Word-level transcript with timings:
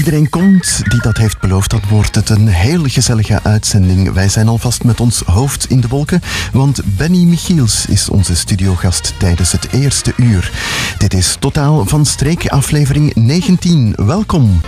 iedereen 0.00 0.28
komt 0.28 0.80
die 0.88 1.00
dat 1.02 1.16
heeft 1.16 1.40
beloofd, 1.40 1.70
dan 1.70 1.82
wordt 1.88 2.14
het 2.14 2.28
een 2.28 2.48
heel 2.48 2.84
gezellige 2.84 3.40
uitzending. 3.42 4.12
Wij 4.12 4.28
zijn 4.28 4.48
alvast 4.48 4.84
met 4.84 5.00
ons 5.00 5.22
hoofd 5.26 5.70
in 5.70 5.80
de 5.80 5.88
wolken, 5.88 6.20
want 6.52 6.80
Benny 6.84 7.24
Michiels 7.24 7.86
is 7.86 8.08
onze 8.08 8.36
studiogast 8.36 9.14
tijdens 9.18 9.52
het 9.52 9.68
eerste 9.72 10.12
uur. 10.16 10.52
Dit 10.98 11.14
is 11.14 11.36
Totaal 11.38 11.86
van 11.86 12.06
Streek, 12.06 12.48
aflevering 12.48 13.14
19. 13.14 13.92
Welkom. 13.96 14.60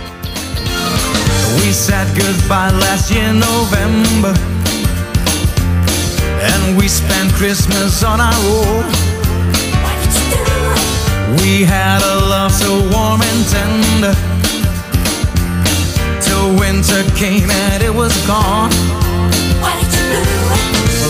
We 1.55 1.73
said 1.85 2.07
goodbye 2.23 2.77
last 2.77 3.09
year 3.09 3.33
November 3.33 4.31
And 6.41 6.79
we 6.81 6.87
spent 6.87 7.31
Christmas 7.31 8.03
on 8.03 8.19
our 8.19 8.45
own 8.45 8.83
We 11.35 11.65
had 11.65 12.03
a 12.03 12.15
love 12.27 12.53
so 12.63 12.87
warm 12.89 13.21
and 13.21 13.49
tender 13.49 14.33
Till 16.43 16.59
winter 16.59 17.03
came 17.15 17.49
and 17.49 17.81
it 17.81 17.95
was 17.95 18.11
gone. 18.27 18.69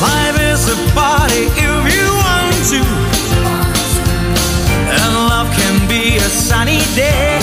Life 0.07 0.37
is 0.51 0.69
a 0.69 0.77
party 0.93 1.49
if 1.57 1.81
you 1.89 2.05
want 2.21 2.57
to. 2.69 2.81
And 4.93 5.13
love 5.31 5.49
can 5.57 5.87
be 5.89 6.17
a 6.17 6.29
sunny 6.29 6.81
day. 6.93 7.39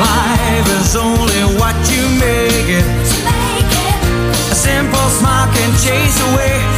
Life 0.00 0.68
is 0.80 0.96
only 0.96 1.44
what 1.60 1.76
you 1.92 2.02
make 2.16 2.68
it. 2.80 2.86
A 4.52 4.54
simple 4.54 5.08
smile 5.18 5.52
can 5.52 5.70
chase 5.84 6.18
away 6.32 6.71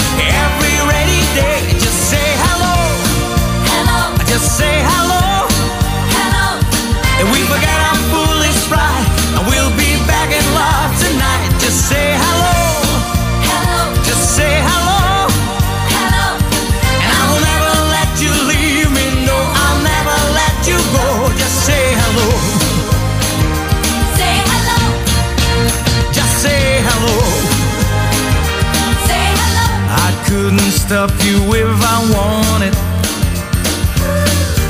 couldn't 30.94 31.24
you 31.24 31.38
if 31.54 31.80
I 31.82 31.98
wanted. 32.14 32.74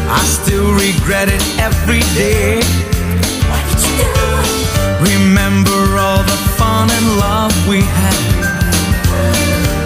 I 0.09 0.23
still 0.25 0.73
regret 0.73 1.29
it 1.29 1.45
every 1.61 2.01
day. 2.17 2.65
What 3.51 3.61
did 3.69 3.81
you 3.85 4.09
do? 4.17 4.31
Remember 5.13 5.81
all 6.01 6.23
the 6.23 6.41
fun 6.57 6.89
and 6.89 7.07
love 7.21 7.53
we 7.69 7.81
had. 7.83 8.21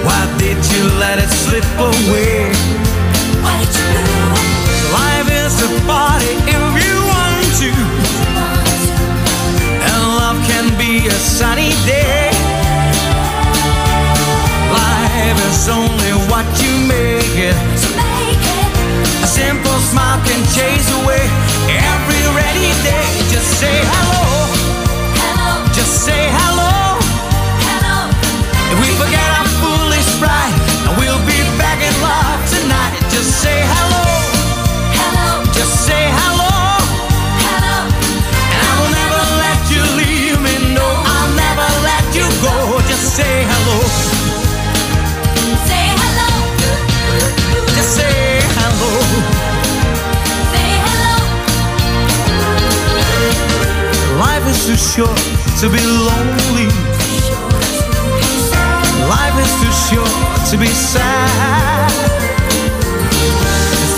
Why 0.06 0.22
did 0.38 0.58
you 0.72 0.84
let 1.02 1.18
it 1.18 1.30
slip 1.42 1.66
away? 1.74 2.54
What 3.42 3.58
did 3.58 3.74
you 3.74 3.88
do? 3.98 4.14
Life 4.94 5.28
is 5.42 5.54
a 5.66 5.70
party 5.90 6.34
if 6.54 6.64
you 6.84 6.94
want 7.12 7.42
to, 7.62 7.70
and 9.90 10.00
love 10.22 10.38
can 10.46 10.66
be 10.78 11.08
a 11.08 11.18
sunny 11.36 11.70
day. 11.84 12.27
Is 15.48 15.68
only 15.68 16.12
what 16.30 16.46
you 16.62 16.72
make 16.86 17.34
it. 17.36 17.56
A 19.22 19.26
simple 19.26 19.78
smile 19.90 20.20
can 20.24 20.40
chase 20.54 20.88
away 21.02 21.24
every 21.68 22.24
rainy 22.36 22.74
day. 22.84 23.08
Just 23.32 23.60
say 23.60 23.80
hello. 23.82 24.27
Short 54.78 55.18
to 55.58 55.68
be 55.68 55.82
lonely. 55.82 56.70
Life 59.10 59.36
is 59.42 59.52
too 59.58 59.74
short 59.90 60.50
to 60.50 60.56
be 60.56 60.68
sad. 60.68 61.90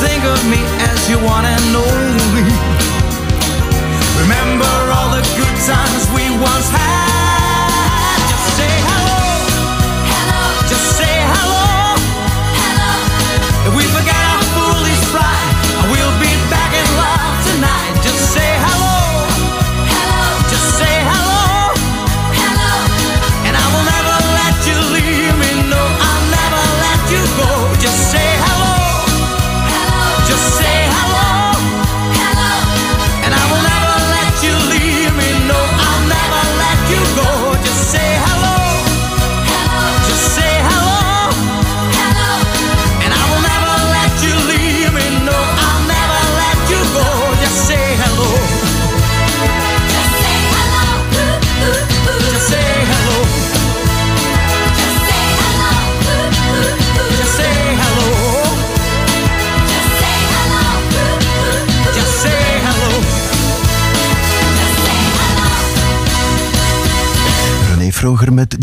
Think 0.01 0.25
of 0.25 0.41
me 0.49 0.61
as 0.89 1.11
you 1.11 1.19
one 1.19 1.45
and 1.45 1.77
only. 1.77 2.49
Remember 4.23 4.73
all 4.97 5.11
the 5.13 5.23
good 5.37 5.57
times 5.69 6.09
we 6.17 6.25
once 6.41 6.71
had. 6.71 7.20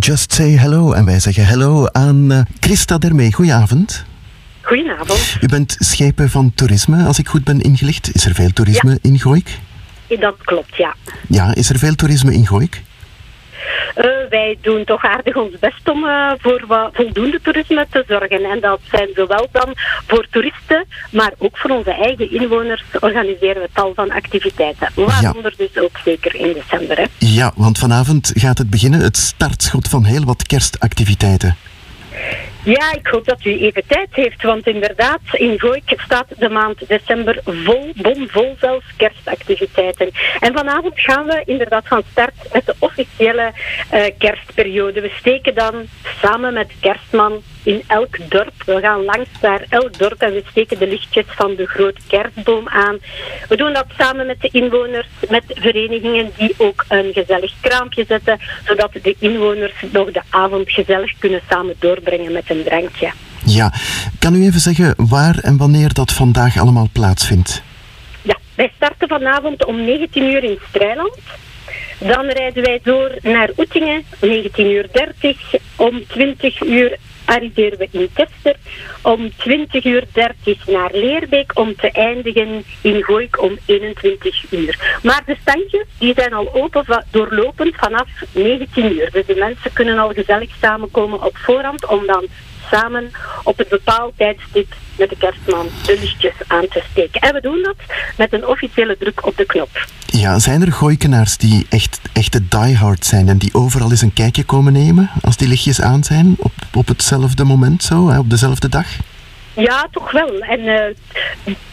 Just 0.08 0.34
Say 0.34 0.58
Hello. 0.58 0.92
En 0.92 1.06
wij 1.06 1.20
zeggen 1.20 1.46
hello 1.46 1.88
aan 1.92 2.32
eh, 2.32 2.40
Christa 2.60 2.98
Dermee. 2.98 3.34
Goedenavond. 3.34 4.06
Goedenavond. 4.62 5.38
U 5.42 5.48
bent 5.48 5.76
schepen 5.80 6.30
van 6.30 6.52
toerisme, 6.56 7.06
als 7.06 7.20
ik 7.20 7.28
goed 7.28 7.44
ben 7.44 7.62
ingelicht. 7.62 8.16
Is 8.16 8.26
er 8.26 8.34
veel 8.34 8.50
toerisme 8.54 9.00
in 9.02 9.20
Gooik? 9.20 9.60
Dat 10.20 10.36
klopt, 10.44 10.76
ja. 10.76 10.96
Ja, 11.28 11.56
is 11.56 11.70
er 11.70 11.80
veel 11.80 11.96
toerisme 11.96 12.34
in 12.34 12.48
Gooik? 12.48 12.82
Eh, 13.96 14.06
wij 14.30 14.58
doen 14.62 14.84
toch 14.84 15.04
aardig 15.04 15.36
ons 15.36 15.60
best 15.60 15.90
om 15.90 16.06
eh, 16.06 16.32
voor 16.38 16.64
wat 16.68 16.90
voldoende 16.94 17.42
toerisme 17.42 17.86
te 17.90 18.04
zorgen. 18.08 18.44
En 18.44 18.60
dat 18.60 18.80
zijn 18.92 19.10
zowel 19.16 19.48
dan 19.52 19.74
voor 20.08 20.28
toeristen, 20.32 20.86
maar 21.12 21.32
ook 21.38 21.58
voor 21.58 21.70
onze 21.70 21.92
eigen 21.92 22.32
inwoners 22.32 22.84
organiseren 23.00 23.62
we 23.62 23.70
tal 23.74 23.94
van 23.96 24.12
activiteiten. 24.12 24.90
Waaronder 24.94 25.54
dus 25.58 25.78
ook 25.78 25.98
zeker 26.04 26.36
in 26.36 26.54
december. 26.54 26.98
Hè. 26.98 27.06
Ja, 27.18 27.52
want 27.56 27.78
vanavond 27.78 28.32
gaat 28.36 28.58
het 28.58 28.70
beginnen, 28.70 29.00
het 29.00 29.18
startschot 29.18 29.88
van 29.88 30.04
heel 30.04 30.24
wat 30.24 30.44
kerstactiviteiten. 30.48 31.56
Ja, 32.68 32.94
ik 32.94 33.08
hoop 33.08 33.26
dat 33.26 33.46
u 33.46 33.60
even 33.60 33.84
tijd 33.88 34.08
heeft, 34.12 34.44
want 34.44 34.68
inderdaad, 34.68 35.20
in 35.32 35.60
Gooik 35.60 35.94
staat 35.98 36.28
de 36.38 36.50
maand 36.50 36.88
december 36.88 37.40
vol, 37.44 37.92
bomvol 37.96 38.56
zelfs 38.60 38.86
kerstactiviteiten. 38.98 40.10
En 40.40 40.54
vanavond 40.54 41.00
gaan 41.00 41.26
we 41.26 41.42
inderdaad 41.46 41.88
van 41.88 42.04
start 42.12 42.34
met 42.54 42.66
de 42.66 42.76
officiële 42.80 43.52
eh, 43.90 44.06
kerstperiode. 44.18 45.02
We 45.02 45.12
steken 45.18 45.56
dan 45.56 45.88
samen 46.22 46.54
met 46.54 46.72
Kerstman 46.80 47.42
in 47.64 47.84
elk 47.88 48.30
dorp. 48.30 48.64
We 48.66 48.80
gaan 48.80 49.04
langs 49.04 49.30
naar 49.42 49.66
elk 49.70 49.98
dorp 49.98 50.22
en 50.22 50.34
we 50.34 50.44
steken 50.50 50.80
de 50.80 50.88
lichtjes 50.88 51.26
van 51.28 51.56
de 51.56 51.66
grote 51.66 52.02
kerstboom 52.08 52.68
aan. 52.68 52.98
We 53.50 53.56
doen 53.56 53.74
dat 53.74 53.86
samen 53.98 54.26
met 54.26 54.42
de 54.42 54.50
inwoners, 54.52 55.08
met 55.30 55.44
verenigingen 55.48 56.32
die 56.38 56.54
ook 56.58 56.86
een 56.88 57.14
gezellig 57.14 57.54
kraampje 57.62 58.06
zetten, 58.08 58.40
zodat 58.66 58.94
de 59.02 59.16
inwoners 59.20 59.74
nog 59.92 60.12
de 60.12 60.22
avond 60.30 60.72
gezellig 60.72 61.18
kunnen 61.20 61.42
samen 61.50 61.76
doorbrengen 61.80 62.32
met 62.32 62.50
een 62.50 62.57
drankje. 62.64 63.12
Ja, 63.46 63.74
kan 64.20 64.36
u 64.36 64.44
even 64.46 64.60
zeggen 64.60 64.94
waar 64.98 65.38
en 65.42 65.58
wanneer 65.58 65.94
dat 65.94 66.12
vandaag 66.14 66.58
allemaal 66.58 66.90
plaatsvindt? 66.92 67.62
Ja, 68.22 68.38
Wij 68.56 68.72
starten 68.76 69.08
vanavond 69.08 69.66
om 69.66 69.86
19 69.86 70.24
uur 70.24 70.44
in 70.44 70.60
Strijland. 70.70 71.18
Dan 72.00 72.26
rijden 72.26 72.64
wij 72.64 72.80
door 72.84 73.12
naar 73.22 73.50
Oetingen, 73.58 74.04
19 74.22 74.66
uur 74.72 74.88
30. 74.92 75.38
Om 75.76 76.02
20 76.08 76.64
uur 76.64 76.98
arriveren 77.26 77.78
we 77.78 77.88
in 77.92 78.10
Kester. 78.14 78.56
Om 79.02 79.32
20 79.38 79.86
uur 79.86 80.04
30 80.14 80.68
naar 80.68 80.90
Leerbeek 80.94 81.52
om 81.60 81.76
te 81.76 81.92
eindigen 81.92 82.64
in 82.82 83.04
Gooik 83.04 83.42
om 83.42 83.58
21 83.66 84.52
uur. 84.52 84.98
Maar 85.04 85.22
de 85.26 85.36
standjes 85.42 85.86
die 85.98 86.14
zijn 86.16 86.34
al 86.34 86.54
open 86.54 86.86
va- 86.86 87.04
doorlopend 87.12 87.76
vanaf 87.76 88.08
19 88.32 88.92
uur. 88.96 89.10
Dus 89.12 89.26
de 89.26 89.36
mensen 89.36 89.74
kunnen 89.74 89.98
al 90.00 90.10
gezellig 90.14 90.50
samenkomen 90.62 91.24
op 91.24 91.38
voorhand 91.38 91.86
om 91.88 92.06
dan 92.06 92.26
samen 92.72 93.12
op 93.44 93.58
het 93.58 93.70
bepaald 93.70 94.14
tijdstip 94.18 94.76
met 94.98 95.10
de 95.10 95.18
kerstman 95.18 95.68
de 95.86 95.98
lichtjes 96.00 96.34
aan 96.48 96.68
te 96.68 96.84
steken. 96.92 97.22
En 97.22 97.34
we 97.34 97.42
doen 97.42 97.62
dat 97.64 97.76
met 98.18 98.34
een 98.34 98.48
officiële 98.48 98.98
druk 99.00 99.26
op 99.26 99.38
de 99.38 99.46
knop. 99.46 99.70
Ja, 100.06 100.40
zijn 100.40 100.62
er 100.62 100.72
gooikenaars 100.72 101.38
die 101.38 101.66
echt 101.70 102.00
echte 102.14 102.48
diehard 102.48 103.06
zijn 103.06 103.30
en 103.30 103.38
die 103.38 103.54
overal 103.54 103.92
eens 103.92 104.02
een 104.02 104.14
kijkje 104.14 104.44
komen 104.44 104.74
nemen 104.74 105.10
als 105.22 105.38
die 105.38 105.48
lichtjes 105.48 105.82
aan 105.82 106.04
zijn 106.04 106.36
op, 106.38 106.54
op 106.74 106.88
hetzelfde 106.88 107.44
moment 107.44 107.84
zo, 107.84 108.10
hè, 108.10 108.20
op 108.20 108.30
dezelfde 108.30 108.70
dag? 108.70 108.88
Ja, 109.58 109.88
toch 109.92 110.12
wel. 110.12 110.40
En 110.40 110.60
eh, 110.60 110.96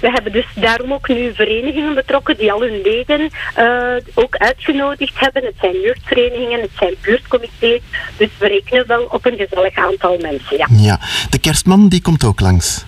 we 0.01 0.11
hebben 0.11 0.33
dus 0.33 0.47
daarom 0.55 0.93
ook 0.93 1.09
nu 1.09 1.35
verenigingen 1.35 1.95
betrokken 1.95 2.37
die 2.37 2.53
al 2.53 2.61
hun 2.61 2.81
leden 2.83 3.31
eh, 3.55 3.97
ook 4.15 4.37
uitgenodigd 4.37 5.21
hebben. 5.21 5.45
Het 5.45 5.55
zijn 5.61 5.81
jeugdverenigingen, 5.81 6.61
het 6.61 6.71
zijn 6.79 6.95
buurtcomité's. 7.01 7.81
Dus 8.17 8.29
we 8.39 8.49
rekenen 8.49 8.87
wel 8.87 9.03
op 9.03 9.27
een 9.27 9.37
gezellig 9.37 9.77
aantal 9.77 10.19
mensen, 10.19 10.57
ja. 10.57 10.67
Ja, 10.71 11.01
de 11.31 11.39
kerstman 11.39 11.89
die 11.89 12.03
komt 12.03 12.25
ook 12.25 12.41
langs. 12.41 12.85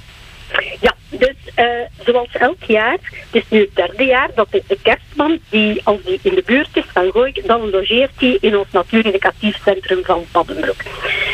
Ja, 0.80 0.95
dus 1.18 1.36
eh, 1.54 1.66
zoals 2.04 2.28
elk 2.32 2.62
jaar, 2.66 2.98
het 3.02 3.28
is 3.30 3.44
nu 3.48 3.60
het 3.60 3.74
derde 3.74 4.04
jaar 4.04 4.30
dat 4.34 4.50
de, 4.50 4.62
de 4.66 4.78
kerstman, 4.82 5.38
die 5.48 5.80
als 5.84 6.02
die 6.02 6.18
in 6.22 6.34
de 6.34 6.42
buurt 6.46 6.76
is 6.76 6.84
van 6.92 7.10
Gooik, 7.10 7.46
dan 7.46 7.70
logeert 7.70 8.10
hij 8.16 8.38
in 8.40 8.56
ons 8.58 8.68
natuureducatief 8.70 9.62
centrum 9.62 10.04
van 10.04 10.24
Paddenbroek. 10.30 10.80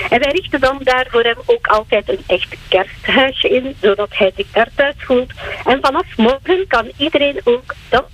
En 0.08 0.20
wij 0.20 0.32
richten 0.32 0.60
dan 0.60 0.78
daar 0.82 1.06
voor 1.10 1.22
hem 1.22 1.36
ook 1.46 1.66
altijd 1.66 2.08
een 2.08 2.24
echt 2.26 2.56
kersthuisje 2.68 3.48
in, 3.48 3.76
zodat 3.80 4.08
hij 4.10 4.32
zich 4.36 4.50
daar 4.50 4.68
thuis 4.74 4.94
voelt. 4.98 5.32
En 5.64 5.78
vanaf 5.80 6.16
morgen 6.16 6.66
kan 6.66 6.90
iedereen 6.96 7.40
ook 7.44 7.74
dat 7.88 8.06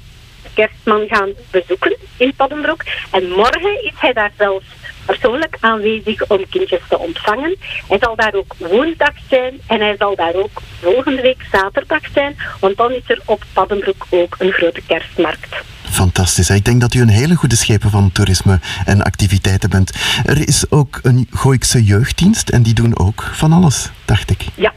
kerstman 0.55 1.06
gaan 1.09 1.32
bezoeken 1.50 1.97
in 2.17 2.35
Paddenbroek. 2.37 2.85
En 3.11 3.29
morgen 3.29 3.85
is 3.85 3.93
hij 3.94 4.12
daar 4.12 4.32
zelfs 4.37 4.67
persoonlijk 5.10 5.56
aanwezig 5.60 6.26
om 6.26 6.49
kindjes 6.50 6.82
te 6.88 6.99
ontvangen. 6.99 7.56
Hij 7.88 7.99
zal 8.00 8.16
daar 8.16 8.34
ook 8.34 8.55
woensdag 8.58 9.14
zijn 9.28 9.60
en 9.66 9.81
hij 9.81 9.94
zal 9.99 10.16
daar 10.16 10.34
ook 10.34 10.62
volgende 10.81 11.22
week 11.22 11.43
zaterdag 11.52 12.02
zijn, 12.12 12.37
want 12.60 12.76
dan 12.76 12.93
is 12.93 13.02
er 13.06 13.20
op 13.25 13.44
Paddenbroek 13.52 14.06
ook 14.10 14.37
een 14.38 14.52
grote 14.52 14.82
kerstmarkt. 14.87 15.56
Fantastisch. 15.90 16.50
Ik 16.50 16.64
denk 16.64 16.81
dat 16.81 16.94
u 16.94 17.00
een 17.00 17.08
hele 17.08 17.34
goede 17.34 17.56
schepen 17.56 17.90
van 17.90 18.12
toerisme 18.12 18.60
en 18.84 19.02
activiteiten 19.02 19.70
bent. 19.70 19.93
Er 20.25 20.49
is 20.49 20.70
ook 20.70 21.00
een 21.02 21.26
Gooikse 21.31 21.84
jeugddienst 21.84 22.49
en 22.49 22.62
die 22.62 22.75
doen 22.75 22.99
ook 22.99 23.31
van 23.32 23.52
alles, 23.52 23.90
dacht 24.04 24.31
ik. 24.31 24.44
Ja. 24.54 24.72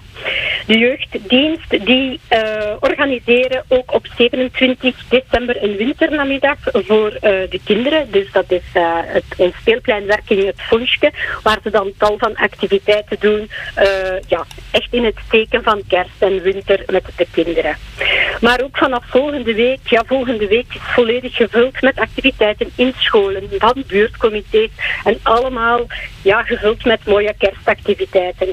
De 0.65 0.77
jeugddienst 0.77 1.85
die 1.85 2.19
eh, 2.27 2.73
organiseren 2.79 3.63
ook 3.67 3.93
op 3.93 4.07
27 4.17 5.07
december 5.07 5.63
een 5.63 5.75
winternamiddag 5.75 6.57
voor 6.63 7.11
eh, 7.11 7.21
de 7.49 7.59
kinderen. 7.63 8.11
Dus 8.11 8.31
dat 8.31 8.51
is 8.51 8.63
eh, 8.73 8.83
het, 9.03 9.23
een 9.37 9.53
speelpleinwerking, 9.59 10.45
het 10.45 10.61
Fonske, 10.61 11.11
waar 11.43 11.59
ze 11.63 11.69
dan 11.69 11.91
tal 11.97 12.17
van 12.17 12.35
activiteiten 12.35 13.17
doen. 13.19 13.49
ja, 14.27 14.45
echt 14.71 14.93
in 14.93 15.03
het 15.05 15.17
teken 15.29 15.63
van 15.63 15.81
kerst 15.87 16.21
en 16.21 16.41
winter 16.41 16.83
met 16.87 17.03
de 17.15 17.27
kinderen. 17.31 17.75
Maar 18.41 18.61
ook 18.63 18.77
vanaf 18.77 19.05
volgende 19.05 19.53
week, 19.53 19.79
ja, 19.83 20.03
volgende 20.05 20.47
week 20.47 20.65
is 20.73 20.81
volledig 20.81 21.35
gevuld 21.35 21.81
met 21.81 21.99
activiteiten 21.99 22.71
in 22.75 22.93
scholen, 22.97 23.49
van 23.57 23.83
buurtcomité's 23.87 24.71
en 25.03 25.19
allemaal 25.23 25.87
ja, 26.21 26.43
gevuld 26.43 26.85
met 26.85 27.05
mooie 27.05 27.33
kerstactiviteiten. 27.37 28.47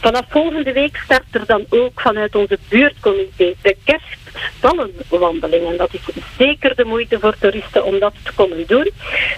Vanaf 0.00 0.24
volgende 0.28 0.72
week 0.72 0.96
start 0.96 1.43
dan 1.46 1.66
ook 1.68 2.00
vanuit 2.00 2.34
onze 2.34 2.58
buurtcomité 2.68 3.54
de 3.62 3.76
kerststallenwandelingen. 3.84 5.76
Dat 5.76 5.94
is 5.94 6.00
zeker 6.38 6.76
de 6.76 6.84
moeite 6.84 7.18
voor 7.20 7.36
toeristen 7.38 7.84
om 7.84 7.98
dat 7.98 8.14
te 8.22 8.32
komen 8.34 8.64
doen. 8.66 8.90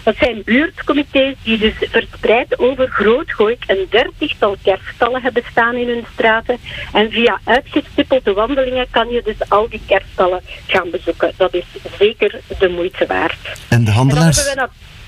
Dat 0.02 0.16
zijn 0.16 0.42
buurtcomité's 0.44 1.34
die 1.42 1.58
dus 1.58 1.74
verspreid 1.78 2.58
over 2.58 2.88
Grootgooik 2.88 3.64
een 3.66 3.86
dertigtal 3.90 4.56
kerststallen 4.62 5.22
hebben 5.22 5.42
staan 5.50 5.74
in 5.74 5.88
hun 5.88 6.04
straten. 6.12 6.58
En 6.92 7.10
via 7.10 7.40
uitgestippelde 7.44 8.32
wandelingen 8.32 8.86
kan 8.90 9.08
je 9.08 9.22
dus 9.24 9.48
al 9.48 9.68
die 9.68 9.82
kerststallen 9.86 10.40
gaan 10.66 10.90
bezoeken. 10.90 11.32
Dat 11.36 11.54
is 11.54 11.64
zeker 11.98 12.40
de 12.58 12.68
moeite 12.68 13.06
waard. 13.06 13.36
En 13.68 13.84
de 13.84 13.90
handelaars, 13.90 14.44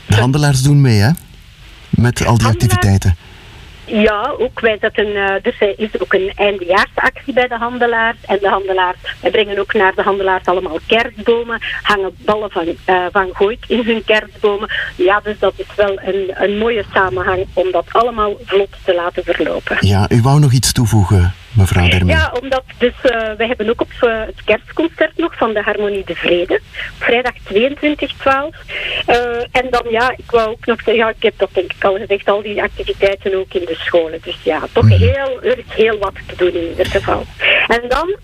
de 0.07 0.17
handelaars 0.17 0.63
doen 0.63 0.81
mee, 0.81 0.99
hè? 0.99 1.11
Met 1.91 2.27
al 2.27 2.39
die 2.39 2.47
activiteiten. 2.47 3.17
Ja, 3.89 4.35
ook 4.39 4.61
wij 4.61 4.77
zetten, 4.81 5.07
eh, 5.07 5.47
er 5.47 5.55
zijn- 5.59 5.77
is 5.77 6.01
ook 6.01 6.13
een 6.13 6.33
eindejaarsactie 6.35 7.33
bij 7.33 7.49
de 7.49 7.57
handelaars. 7.57 8.17
En 8.27 8.39
de 8.41 8.49
handelaars, 8.49 8.97
wij 9.21 9.31
brengen 9.31 9.59
ook 9.59 9.73
naar 9.75 9.95
de 9.95 10.03
handelaars 10.03 10.45
allemaal 10.45 10.79
kerstbomen, 10.87 11.59
hangen 11.83 12.17
ballen 12.19 12.51
van, 12.51 12.67
eh 12.85 13.05
van 13.13 13.57
in 13.67 13.83
hun 13.85 14.05
kerstbomen. 14.05 14.69
Ja, 14.97 15.21
dus 15.21 15.39
dat 15.39 15.53
is 15.57 15.67
wel 15.77 15.99
een, 16.03 16.31
een 16.35 16.59
mooie 16.59 16.85
samenhang 16.95 17.47
om 17.53 17.71
dat 17.73 17.85
allemaal 17.89 18.37
vlot 18.45 18.69
te 18.85 18.95
laten 18.95 19.25
verlopen. 19.25 19.77
Ja, 19.81 20.07
u 20.09 20.21
wou 20.23 20.41
nog 20.41 20.53
iets 20.53 20.73
toevoegen, 20.73 21.35
mevrouw 21.59 21.89
Dermee. 21.89 22.17
Ja, 22.17 22.33
omdat 22.41 22.65
dus 22.79 22.93
uh, 23.05 23.33
wij 23.37 23.47
hebben 23.47 23.69
ook 23.69 23.81
op 23.81 23.93
uh, 24.01 24.21
het 24.27 24.43
kerstconcert 24.45 25.17
nog 25.17 25.37
van 25.37 25.53
de 25.53 25.63
Harmonie 25.63 26.05
de 26.05 26.15
Vrede, 26.15 26.61
vrijdag 26.99 27.33
22-12. 27.53 27.53
Uh, 29.09 29.41
en 29.51 29.67
dan 29.71 29.87
ja, 29.91 30.11
ik 30.17 30.31
wou 30.31 30.49
ook 30.51 30.67
nog 30.67 30.77
zeggen, 30.77 30.95
ja, 30.95 31.09
ik 31.09 31.23
heb 31.23 31.35
dat 31.37 31.49
denk 31.53 31.73
ik 31.73 31.85
al 31.85 31.97
gezegd, 31.97 32.29
al 32.29 32.43
die 32.43 32.63
activiteiten 32.63 33.35
ook 33.35 33.55
in 33.55 33.65
de 33.65 33.75
scholen. 33.79 34.19
Dus 34.23 34.37
ja, 34.43 34.61
toch 34.73 34.85
Mhm. 34.85 34.99
heel, 34.99 35.43
er 35.43 35.59
is 35.59 35.75
heel 35.75 35.99
wat 35.99 36.15
te 36.27 36.37
doen 36.37 36.53
in 36.63 36.69
ieder 36.69 36.87
geval. 36.87 37.27
En 37.67 37.83
dan 37.89 38.17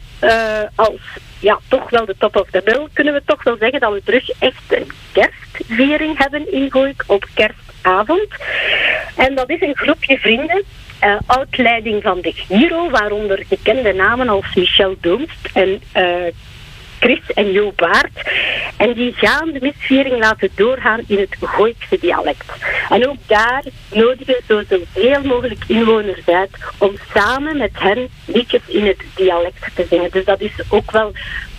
als 0.74 1.00
ja, 1.40 1.58
toch 1.68 1.90
wel 1.90 2.04
de 2.04 2.14
top 2.18 2.36
of 2.36 2.50
the 2.50 2.60
bill, 2.64 2.88
kunnen 2.92 3.12
we 3.12 3.22
toch 3.24 3.42
wel 3.42 3.56
zeggen 3.58 3.80
dat 3.80 3.92
we 3.92 4.02
terug 4.04 4.30
echt 4.38 4.62
een 4.68 4.90
kerstviering 5.12 6.18
hebben 6.18 6.52
in 6.52 6.70
Gooik 6.70 7.04
op 7.06 7.26
kerstavond. 7.34 8.28
En 9.16 9.34
dat 9.34 9.50
is 9.50 9.60
een 9.60 9.76
groepje 9.76 10.18
vrienden 10.18 10.64
uh, 11.04 11.16
uitleiding 11.26 12.02
van 12.02 12.20
de 12.20 12.32
Giro, 12.32 12.90
waaronder 12.90 13.44
gekende 13.48 13.92
namen 13.92 14.28
als 14.28 14.54
Michel 14.54 14.96
Doomst 15.00 15.48
en 15.52 15.82
uh, 15.96 16.32
Chris 17.00 17.30
en 17.34 17.52
Jo 17.52 17.72
Baart. 17.76 18.30
En 18.76 18.92
die 18.92 19.12
gaan 19.12 19.50
de 19.52 19.58
misviering 19.60 20.18
laten 20.18 20.48
doorgaan 20.54 21.00
in 21.06 21.18
het 21.18 21.36
Gooikse 21.40 21.98
dialect. 22.00 22.52
En 22.88 23.08
ook 23.08 23.16
daar 23.26 23.64
nodigen 23.92 24.36
we 24.46 24.64
zoveel 24.68 25.22
mogelijk 25.22 25.64
inwoners 25.66 26.26
uit 26.26 26.50
om 26.78 26.96
samen 27.14 27.56
met 27.56 27.70
hen 27.72 28.08
liedjes 28.24 28.62
in 28.66 28.86
het 28.86 29.02
dialect 29.14 29.70
te 29.74 29.86
zingen. 29.90 30.10
Dus 30.10 30.24
dat 30.24 30.40
is 30.40 30.52
ook 30.68 30.90
wel 30.90 31.12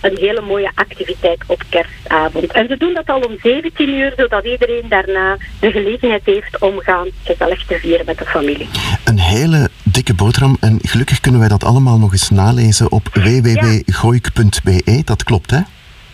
een 0.05 0.17
hele 0.17 0.41
mooie 0.41 0.71
activiteit 0.75 1.43
op 1.47 1.63
kerstavond. 1.69 2.51
En 2.51 2.67
ze 2.67 2.77
doen 2.77 2.93
dat 2.93 3.09
al 3.09 3.19
om 3.19 3.37
17 3.41 3.89
uur, 3.89 4.13
zodat 4.17 4.45
iedereen 4.45 4.85
daarna 4.89 5.37
de 5.59 5.71
gelegenheid 5.71 6.25
heeft 6.25 6.61
om 6.61 6.79
gaan 6.79 7.07
gezellig 7.23 7.65
te 7.65 7.77
vieren 7.79 8.05
met 8.05 8.17
de 8.17 8.25
familie. 8.25 8.69
Een 9.03 9.19
hele 9.19 9.69
dikke 9.83 10.13
boterham 10.13 10.57
en 10.59 10.79
gelukkig 10.81 11.19
kunnen 11.19 11.39
wij 11.39 11.49
dat 11.49 11.63
allemaal 11.63 11.97
nog 11.97 12.11
eens 12.11 12.29
nalezen 12.29 12.91
op 12.91 13.09
www.gooik.be. 13.13 15.01
Dat 15.05 15.23
klopt, 15.23 15.51
hè? 15.51 15.59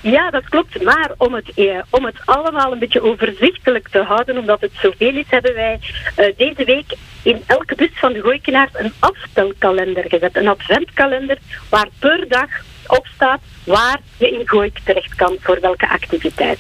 Ja, 0.02 0.30
dat 0.30 0.50
klopt. 0.50 0.84
Maar 0.84 1.12
om 1.18 1.34
het, 1.34 1.54
eh, 1.56 1.80
om 1.90 2.06
het 2.06 2.16
allemaal 2.26 2.72
een 2.72 2.80
beetje 2.80 3.04
overzichtelijk 3.04 3.88
te 3.90 4.04
houden, 4.04 4.38
omdat 4.38 4.62
het 4.62 4.72
zoveel 4.82 5.16
is, 5.16 5.26
hebben 5.28 5.54
wij 5.54 5.80
uh, 6.18 6.26
deze 6.38 6.64
week 6.66 6.96
in 7.24 7.44
elke 7.46 7.76
bus 7.76 7.90
van 7.94 8.14
de 8.14 8.22
Gooikenaars 8.22 8.72
een 8.74 8.94
afstelkalender 9.00 10.04
gezet. 10.08 10.36
Een 10.36 10.48
adventkalender 10.48 11.38
waar 11.70 11.88
per 12.00 12.26
dag 12.28 12.50
op 12.88 13.08
staat 13.16 13.40
waar 13.64 14.00
je 14.18 14.32
in 14.32 14.48
Gooik 14.48 14.80
terecht 14.84 15.16
kan 15.16 15.36
voor 15.40 15.58
welke 15.62 15.90
activiteit. 15.90 16.60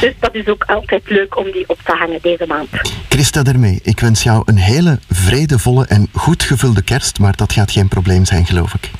Dus 0.00 0.12
dat 0.20 0.34
is 0.34 0.48
ook 0.48 0.64
altijd 0.64 1.10
leuk 1.10 1.36
om 1.36 1.50
die 1.50 1.64
op 1.68 1.78
te 1.84 1.92
hangen 1.92 2.18
deze 2.22 2.46
maand. 2.46 2.68
Christa 3.08 3.42
daarmee, 3.42 3.80
ik 3.82 4.00
wens 4.00 4.22
jou 4.22 4.42
een 4.44 4.58
hele 4.58 4.98
vredevolle 5.10 5.86
en 5.86 6.08
goed 6.12 6.42
gevulde 6.42 6.82
kerst, 6.82 7.18
maar 7.18 7.36
dat 7.36 7.52
gaat 7.52 7.70
geen 7.70 7.88
probleem 7.88 8.24
zijn, 8.24 8.46
geloof 8.46 8.74
ik. 8.74 8.90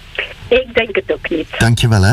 Ik 0.49 0.75
denk 0.75 0.97
het 0.97 1.13
ook 1.13 1.31
niet. 1.31 1.49
Dankjewel, 1.59 2.03
hè. 2.03 2.13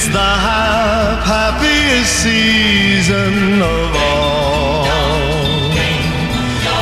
It's 0.00 0.08
the 0.08 0.32
hap- 0.48 1.28
happiest 1.28 2.24
season 2.24 3.60
of 3.60 3.96
all. 4.08 4.88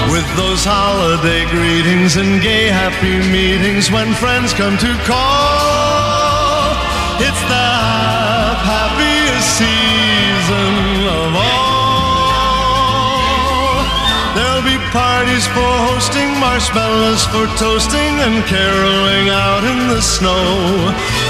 With 0.06 0.28
those 0.36 0.62
holiday 0.62 1.42
greetings 1.50 2.14
and 2.14 2.40
gay 2.40 2.68
happy 2.68 3.18
meetings 3.34 3.90
when 3.90 4.14
friends 4.22 4.54
come 4.54 4.78
to 4.78 4.94
call. 5.02 6.78
It's 7.18 7.42
the 7.50 7.70
happiest 8.70 9.50
season 9.66 11.02
of 11.10 11.34
all. 11.42 11.98
There'll 14.38 14.62
be 14.62 14.78
parties 14.94 15.42
for 15.50 15.72
hosting, 15.90 16.38
marshmallows 16.38 17.26
for 17.34 17.50
toasting, 17.58 18.14
and 18.22 18.46
caroling 18.46 19.26
out 19.28 19.64
in 19.66 19.88
the 19.90 20.00
snow. 20.00 20.94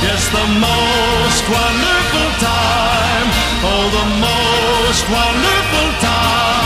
Yes, 0.00 0.28
the 0.28 0.46
most 0.62 1.44
wonderful 1.50 2.28
time. 2.38 3.28
Oh, 3.66 3.90
the 3.98 4.06
most 4.22 5.04
wonderful 5.10 5.88
time 6.00 6.57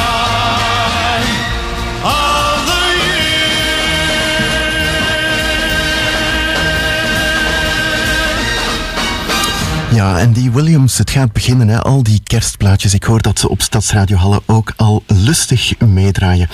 Ja, 9.94 10.18
en 10.18 10.32
die 10.32 10.50
Williams, 10.50 10.99
het 10.99 11.11
gaat 11.11 11.32
beginnen, 11.32 11.68
hè? 11.68 11.82
al 11.82 12.02
die 12.02 12.20
kerstplaatjes. 12.25 12.94
Ik 12.94 13.02
hoor 13.04 13.22
dat 13.22 13.38
ze 13.38 13.49
op 13.49 13.62
Stadsradio 13.62 14.16
Halle 14.16 14.42
ook 14.46 14.72
al 14.76 15.02
lustig 15.06 15.78
meedraaien. 15.78 16.49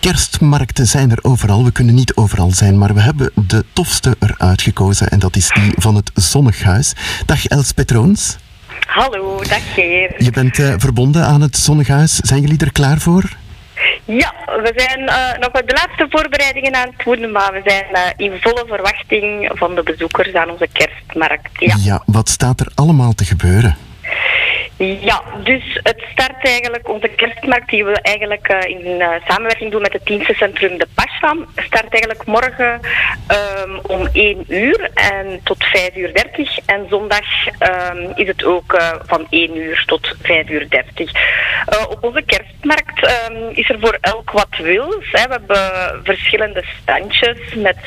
Kerstmarkten 0.00 0.86
zijn 0.86 1.10
er 1.10 1.18
overal. 1.22 1.64
We 1.64 1.72
kunnen 1.72 1.94
niet 1.94 2.14
overal 2.14 2.50
zijn, 2.50 2.78
maar 2.78 2.94
we 2.94 3.00
hebben 3.00 3.30
de 3.46 3.64
tofste 3.72 4.16
eruit 4.18 4.62
gekozen. 4.62 5.08
En 5.08 5.18
dat 5.18 5.36
is 5.36 5.48
die 5.48 5.72
van 5.76 5.94
het 5.94 6.10
Zonnighuis. 6.14 6.92
Dag 7.26 7.46
Els 7.46 7.72
Petroons. 7.72 8.36
Hallo, 8.86 9.42
dag 9.48 9.74
Geer. 9.74 10.14
Je 10.22 10.30
bent 10.30 10.58
eh, 10.58 10.74
verbonden 10.76 11.26
aan 11.26 11.40
het 11.40 11.56
Zonnighuis. 11.56 12.16
Zijn 12.16 12.40
jullie 12.40 12.58
er 12.58 12.72
klaar 12.72 12.98
voor? 12.98 13.36
Ja, 14.04 14.34
we 14.46 14.72
zijn 14.76 15.08
eh, 15.08 15.38
nog 15.38 15.52
met 15.52 15.68
de 15.68 15.74
laatste 15.74 16.06
voorbereidingen 16.10 16.74
aan 16.74 16.88
het 16.96 17.04
doen, 17.04 17.32
maar 17.32 17.52
we 17.52 17.60
zijn 17.64 17.84
eh, 17.92 18.02
in 18.16 18.40
volle 18.40 18.64
verwachting 18.66 19.50
van 19.54 19.74
de 19.74 19.82
bezoekers 19.82 20.34
aan 20.34 20.50
onze 20.50 20.68
kerstmarkt. 20.72 21.50
Ja, 21.84 22.02
wat 22.06 22.28
staat 22.28 22.60
er 22.60 22.68
allemaal 22.74 23.12
te 23.12 23.24
gebeuren? 23.24 23.76
Ja, 24.78 25.22
dus 25.42 25.80
het 25.82 26.02
start 26.12 26.44
eigenlijk, 26.44 26.88
onze 26.88 27.08
kerstmarkt 27.08 27.70
die 27.70 27.84
we 27.84 28.00
eigenlijk 28.02 28.48
eh, 28.48 28.70
in 28.70 29.00
eh, 29.00 29.08
samenwerking 29.28 29.70
doen 29.70 29.82
met 29.82 29.92
het 29.92 30.06
dienstencentrum 30.06 30.78
De 30.78 30.86
Pascha, 30.94 31.36
start 31.56 31.92
eigenlijk 31.92 32.24
morgen 32.26 32.80
ehm, 33.26 33.78
om 33.82 34.08
1 34.12 34.44
uur 34.48 34.90
en 34.94 35.40
tot 35.44 35.64
5 35.64 35.96
uur 35.96 36.14
30 36.14 36.58
en 36.66 36.86
zondag 36.88 37.46
ehm, 37.58 38.10
is 38.14 38.26
het 38.26 38.44
ook 38.44 38.72
eh, 38.72 38.90
van 39.06 39.26
1 39.30 39.56
uur 39.56 39.84
tot 39.86 40.14
5 40.22 40.48
uur 40.48 40.68
30. 40.68 41.12
Eh, 41.66 41.84
op 41.90 42.04
onze 42.04 42.22
kerstmarkt 42.22 43.06
ehm, 43.06 43.48
is 43.52 43.70
er 43.70 43.78
voor 43.80 43.98
elk 44.00 44.30
wat 44.30 44.56
wils. 44.58 45.10
We 45.10 45.18
hebben 45.20 45.46
verschillende 46.04 46.64
standjes 46.82 47.54
met 47.54 47.78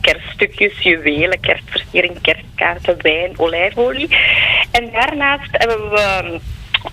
kerststukjes, 0.00 0.78
juwelen, 0.78 1.40
kerstversiering, 1.40 2.20
kerstkaarten, 2.20 2.96
wijn, 3.02 3.32
olijfolie. 3.36 4.08
En 4.72 4.90
daarnaast 4.92 5.50
hebben 5.50 5.90
we 5.90 6.40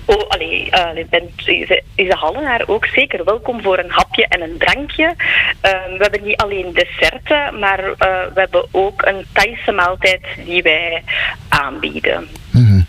Oh, 0.06 0.28
allee, 0.28 0.70
eh, 0.70 0.86
allee, 0.86 1.06
bent, 1.10 1.48
is, 1.48 1.70
is 1.96 2.10
de 2.10 2.16
Hallenaar 2.16 2.64
ook 2.68 2.86
zeker 2.86 3.24
welkom 3.24 3.62
voor 3.62 3.78
een 3.78 3.92
hapje 3.92 4.26
en 4.28 4.42
een 4.42 4.58
drankje. 4.58 5.16
Ehm, 5.62 5.92
we 5.92 5.98
hebben 5.98 6.24
niet 6.24 6.38
alleen 6.38 6.74
desserten, 6.74 7.60
maar 7.60 7.80
eh, 7.80 7.94
we 8.34 8.40
hebben 8.40 8.66
ook 8.72 9.02
een 9.02 9.26
Thaise 9.32 9.72
maaltijd 9.72 10.22
die 10.46 10.62
wij 10.62 11.04
aanbieden. 11.50 12.28
Mhm. 12.52 12.82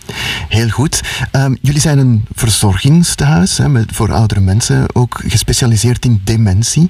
Heel 0.49 0.69
goed. 0.69 1.01
Ehm, 1.33 1.55
jullie 1.63 1.81
zijn 1.81 1.99
een 1.99 2.25
verzorgingstehuis 2.35 3.59
hè, 3.59 3.69
met, 3.69 3.93
voor 3.93 4.13
oudere 4.13 4.41
mensen, 4.41 4.87
ook 4.93 5.21
gespecialiseerd 5.27 6.05
in 6.05 6.21
dementie. 6.25 6.89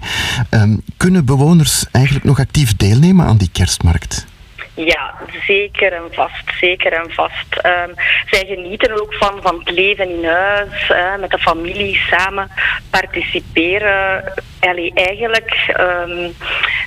Ehm, 0.50 0.76
kunnen 0.96 1.24
bewoners 1.24 1.84
eigenlijk 1.92 2.24
nog 2.24 2.38
actief 2.38 2.76
deelnemen 2.76 3.26
aan 3.26 3.36
die 3.36 3.50
kerstmarkt? 3.52 4.26
Ja, 4.74 5.14
zeker 5.46 5.92
en 5.92 6.08
vast, 6.10 6.52
zeker 6.60 6.92
en 6.92 7.12
vast. 7.12 7.56
Ehm, 7.56 7.90
zij 8.26 8.44
genieten 8.46 9.00
ook 9.00 9.14
van, 9.14 9.42
van 9.42 9.58
het 9.58 9.70
leven 9.70 10.10
in 10.10 10.24
huis, 10.24 10.88
hè, 10.88 11.18
met 11.18 11.30
de 11.30 11.38
familie 11.38 11.96
samen 11.96 12.50
participeren. 12.90 14.32
Allee, 14.60 14.92
eigenlijk, 14.94 15.50
ehm, 15.66 16.30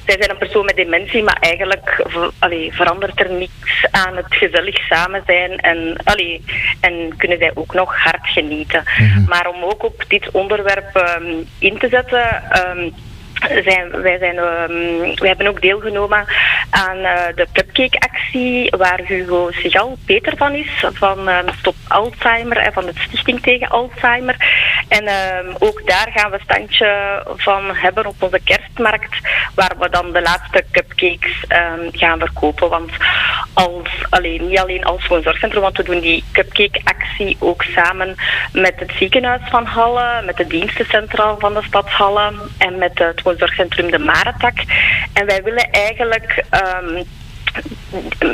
zij 0.05 0.15
zijn 0.19 0.29
een 0.29 0.38
persoon 0.38 0.65
met 0.65 0.75
dementie, 0.75 1.23
maar 1.23 1.38
eigenlijk 1.39 2.05
allee, 2.39 2.73
verandert 2.73 3.19
er 3.19 3.31
niets 3.31 3.85
aan 3.91 4.15
het 4.15 4.35
gezellig 4.35 4.77
samen 4.77 5.23
zijn 5.25 5.57
en, 5.59 5.95
allee, 6.03 6.43
en 6.79 7.17
kunnen 7.17 7.38
zij 7.38 7.51
ook 7.53 7.73
nog 7.73 7.95
hard 8.03 8.27
genieten. 8.27 8.83
Maar 9.27 9.47
om 9.47 9.63
ook 9.63 9.83
op 9.83 10.03
dit 10.07 10.31
onderwerp 10.31 10.95
ehm, 10.95 11.33
in 11.59 11.77
te 11.77 11.88
zetten. 11.89 12.43
Zijn, 13.65 14.01
wij, 14.01 14.17
zijn, 14.17 14.38
ehm, 14.38 15.15
wij 15.15 15.27
hebben 15.27 15.47
ook 15.47 15.62
deelgenomen 15.62 16.25
aan 16.69 16.97
eh, 16.97 17.35
de 17.35 17.47
cupcake-actie 17.53 18.73
waar 18.77 19.00
Hugo 19.05 19.51
Sigal 19.51 19.97
Peter 20.05 20.38
van 20.38 20.53
is, 20.53 20.85
van 20.93 21.29
ehm, 21.29 21.47
Stop 21.57 21.75
Alzheimer 21.88 22.57
en 22.57 22.73
van 22.73 22.85
de 22.85 22.91
Stichting 22.95 23.41
tegen 23.41 23.69
Alzheimer. 23.69 24.35
En 24.88 25.05
ehm, 25.05 25.47
ook 25.59 25.81
daar 25.85 26.12
gaan 26.15 26.31
we 26.31 26.39
standje 26.43 27.21
van 27.35 27.75
hebben 27.75 28.05
op 28.05 28.15
onze 28.19 28.39
kerstmarkt, 28.43 29.17
waar 29.55 29.75
we 29.79 29.89
dan 29.89 30.12
de 30.12 30.21
laatste 30.21 30.63
cupcakes 30.71 31.43
gaan 31.91 32.19
verkopen. 32.19 32.69
Want 32.69 32.91
als, 33.53 34.05
alleen, 34.09 34.47
niet 34.47 34.59
alleen 34.59 34.83
als 34.83 35.07
woonzorgcentrum, 35.07 35.62
want 35.62 35.77
we 35.77 35.83
doen 35.83 36.00
die 36.00 36.23
cupcake-actie 36.31 37.38
ook 37.39 37.63
samen 37.63 38.15
met 38.51 38.73
het 38.79 38.91
ziekenhuis 38.97 39.41
van 39.50 39.65
Halle, 39.65 40.21
met 40.25 40.38
de 40.38 40.47
dienstencentraal 40.47 41.39
van 41.39 41.53
de 41.53 41.63
stad 41.63 41.89
Halle 41.89 42.31
en 42.57 42.77
met 42.77 43.00
het 43.00 43.21
De 43.92 44.00
Maretak. 44.00 44.58
En 45.13 45.25
wij 45.25 45.44
willen 45.44 45.70
eigenlijk 45.72 46.44
ehm, 46.50 47.04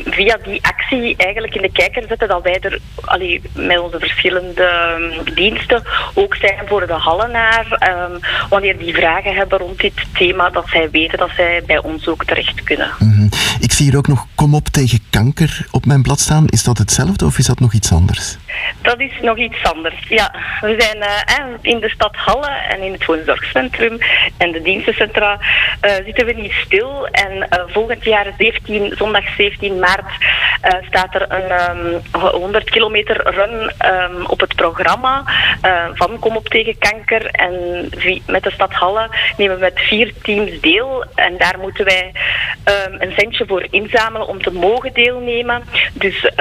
via 0.05 0.37
die 0.43 0.59
actie 0.65 1.15
eigenlijk 1.17 1.55
in 1.55 1.61
de 1.61 1.71
kijker 1.71 2.03
zetten 2.07 2.27
dat 2.27 2.43
wij 2.43 2.59
er 2.59 2.79
allee, 3.05 3.41
met 3.53 3.79
onze 3.79 3.99
verschillende 3.99 4.63
ehm, 4.63 5.33
diensten 5.35 5.83
ook 6.13 6.35
zijn 6.35 6.59
voor 6.65 6.87
de 6.87 6.93
Hallenaar. 6.93 7.65
ehm, 7.69 8.11
wanneer 8.49 8.77
die 8.77 8.93
vragen 8.93 9.35
hebben 9.35 9.57
rond 9.57 9.79
dit 9.79 9.93
thema, 10.13 10.49
dat 10.49 10.67
zij 10.67 10.89
weten 10.89 11.17
dat 11.17 11.29
zij 11.35 11.63
bij 11.65 11.81
ons 11.81 12.07
ook 12.07 12.25
terecht 12.25 12.63
kunnen. 12.63 12.91
Mhm. 12.99 13.27
Ik 13.59 13.71
zie 13.71 13.85
hier 13.85 13.97
ook 13.97 14.07
nog 14.07 14.27
Kom 14.35 14.55
op 14.55 14.67
tegen 14.67 14.99
kanker 15.09 15.67
op 15.71 15.85
mijn 15.85 16.01
blad 16.01 16.19
staan. 16.19 16.47
Is 16.47 16.63
dat 16.63 16.77
hetzelfde 16.77 17.25
of 17.25 17.37
is 17.37 17.45
dat 17.45 17.59
nog 17.59 17.73
iets 17.73 17.91
anders? 17.91 18.37
Dat 18.81 18.99
is 18.99 19.11
nog 19.21 19.37
iets 19.37 19.63
anders. 19.63 20.07
Ja, 20.09 20.35
we 20.61 20.75
zijn 20.77 21.01
eh, 21.01 21.37
eh, 21.37 21.45
in 21.61 21.79
de 21.79 21.89
stad 21.89 22.15
Halle 22.15 22.47
en 22.47 22.81
in 22.81 22.91
het 22.91 23.05
woonzorgcentrum 23.05 23.97
en 24.37 24.51
de 24.51 24.61
dienstencentra 24.61 25.39
eh, 25.81 25.91
zitten 26.05 26.25
we 26.25 26.33
niet 26.33 26.53
stil. 26.65 27.07
En 27.07 27.47
volgend 27.67 28.03
jaar 28.03 28.33
17, 28.37 28.93
zondag 28.97 29.08
17 29.37 29.79
maart 29.79 30.11
eh, 30.61 30.73
staat 30.87 31.15
er 31.15 31.25
een 31.31 32.01
100 32.11 32.63
ehm, 32.63 32.73
kilometer 32.73 33.33
run 33.33 33.71
ehm, 33.77 34.25
op 34.25 34.39
het 34.39 34.55
programma 34.55 35.23
uh, 35.65 35.85
van 35.93 36.19
Kom 36.19 36.35
op 36.35 36.47
tegen 36.47 36.77
kanker. 36.77 37.25
En 37.25 37.53
met 38.25 38.43
de 38.43 38.51
stad 38.51 38.73
Halle 38.73 39.09
nemen 39.37 39.55
we 39.55 39.61
met 39.61 39.79
vier 39.79 40.13
teams 40.21 40.61
deel. 40.61 41.05
En 41.15 41.37
daar 41.37 41.55
moeten 41.61 41.85
wij 41.85 42.11
um, 42.87 43.01
een 43.01 43.13
centje 43.17 43.45
voor 43.47 43.67
inzamelen 43.69 44.27
om 44.27 44.41
te 44.41 44.51
mogen 44.51 44.93
deelnemen. 44.93 45.63
Dus 45.93 46.31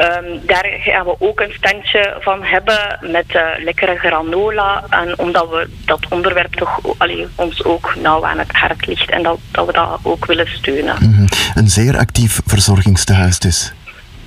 daar 0.42 0.66
gaan 0.80 1.04
we 1.04 1.14
ook 1.18 1.40
een 1.40 1.52
standje 1.56 2.16
van 2.20 2.42
hebben 2.42 2.98
met 3.00 3.34
uh, 3.34 3.42
lekkere 3.58 3.96
granola. 3.96 4.84
En 4.90 5.18
omdat 5.18 5.48
we 5.48 5.68
dat 5.84 6.06
onderwerp 6.08 6.54
toch 6.54 6.80
allee, 6.98 7.26
ons 7.34 7.64
ook 7.64 7.94
nauw 8.02 8.24
aan 8.24 8.38
het 8.38 8.52
hart 8.52 8.86
ligt. 8.86 9.10
En 9.10 9.22
dat, 9.22 9.38
dat 9.50 9.66
we 9.66 9.72
dat 9.72 9.98
ook 10.02 10.26
willen 10.26 10.48
steunen. 10.48 10.96
Mhm. 11.00 11.26
Een 11.54 11.68
zeer 11.68 11.96
actief 11.96 12.40
verzorgingstehuis 12.58 13.38
dus. 13.38 13.72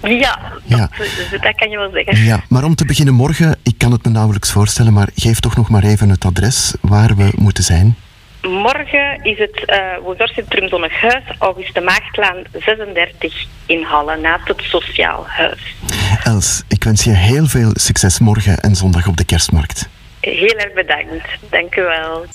Ja, 0.02 0.40
ja. 0.64 0.90
Dat, 1.32 1.42
dat, 1.42 1.56
kan 1.56 1.70
je 1.70 1.78
wel 1.78 1.92
zeggen. 1.92 2.24
Ja, 2.24 2.44
maar 2.50 2.64
om 2.64 2.76
te 2.76 2.86
beginnen 2.86 3.14
morgen, 3.14 3.60
ik 3.64 3.78
kan 3.78 3.92
het 3.92 4.06
me 4.06 4.12
nauwelijks 4.12 4.52
voorstellen, 4.52 4.94
maar 4.94 5.10
geef 5.16 5.40
toch 5.40 5.56
nog 5.56 5.70
maar 5.70 5.84
even 5.84 6.10
het 6.10 6.26
adres 6.26 6.74
waar 6.82 7.16
we 7.16 7.32
moeten 7.36 7.64
zijn. 7.64 7.96
Morgen 8.42 9.24
is 9.24 9.38
het 9.38 9.64
uh, 9.66 9.78
woonzorgcentrum 10.04 10.70
Zonnehuis, 10.70 11.24
Auguste 11.38 11.82
Maagdlaan 11.82 12.38
36 12.60 13.46
in 13.66 13.84
Halle, 13.84 14.18
naast 14.18 14.48
het 14.48 14.62
Sociaal 14.62 15.26
Huis. 15.28 15.76
Els, 16.24 16.64
ik 16.68 16.84
wens 16.84 17.04
je 17.04 17.12
heel 17.12 17.46
veel 17.46 17.72
succes 17.74 18.20
morgen 18.20 18.58
en 18.60 18.76
zondag 18.76 19.08
op 19.08 19.18
de 19.18 19.26
kerstmarkt. 19.26 19.90
Heel 20.20 20.58
erg 20.58 20.74
bedankt. 20.74 21.28
Dank 21.50 21.76
u 21.76 21.82
wel. 21.82 22.26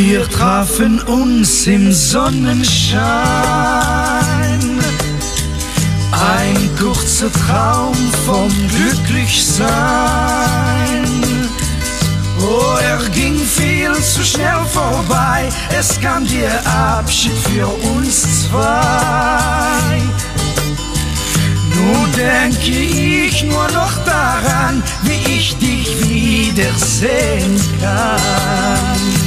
Wir 0.00 0.30
trafen 0.30 1.00
uns 1.00 1.66
im 1.66 1.92
Sonnenschein. 1.92 3.00
Ein 6.12 6.70
kurzer 6.78 7.32
Traum 7.32 7.96
vom 8.24 8.48
Glücklichsein. 8.68 9.66
Oh, 12.40 12.76
er 12.80 12.98
ging 13.10 13.36
viel 13.40 13.92
zu 13.94 14.22
schnell 14.22 14.64
vorbei. 14.72 15.48
Es 15.76 16.00
kam 16.00 16.24
der 16.28 16.64
Abschied 16.64 17.32
für 17.32 17.66
uns 17.66 18.44
zwei. 18.44 20.00
Nun 21.74 22.12
denke 22.12 22.70
ich 22.70 23.42
nur 23.42 23.66
noch 23.72 23.98
daran, 24.04 24.80
wie 25.02 25.38
ich 25.38 25.56
dich 25.58 26.08
wiedersehen 26.08 27.60
kann. 27.82 29.17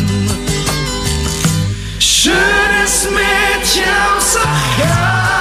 Schönes 2.23 3.09
Mädchen 3.09 3.83
aus 4.15 4.37
Arcadia. 4.37 5.40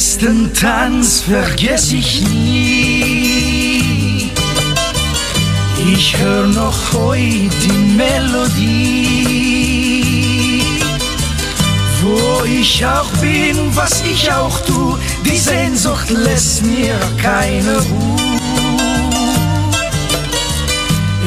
Letzten 0.00 0.48
Tanz 0.54 1.20
vergess 1.28 1.92
ich 1.92 2.22
nie. 2.22 4.30
Ich 5.92 6.16
hör 6.16 6.46
noch 6.46 6.94
heute 6.94 7.50
die 7.62 7.92
Melodie. 7.98 9.26
Wo 12.00 12.44
ich 12.44 12.86
auch 12.86 13.10
bin, 13.20 13.76
was 13.76 14.02
ich 14.10 14.32
auch 14.32 14.58
tu, 14.60 14.96
die 15.26 15.36
Sehnsucht 15.36 16.08
lässt 16.08 16.64
mir 16.64 16.98
keine 17.20 17.76
Ruhe. 17.76 18.38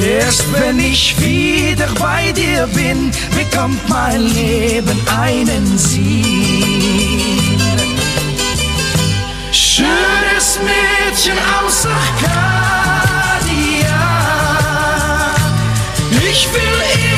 Erst 0.04 0.52
wenn 0.52 0.80
ich 0.80 1.16
wieder 1.20 1.90
bei 2.00 2.32
dir 2.32 2.68
bin, 2.74 3.12
bekommt 3.38 3.88
mein 3.88 4.22
Leben 4.34 5.00
einen 5.16 5.78
Sinn. 5.78 7.43
Schönes 9.76 10.60
Mädchen 10.60 11.36
aus 11.60 11.88
Arcadia. 11.88 12.30
Ich 16.30 16.48
will 16.54 17.12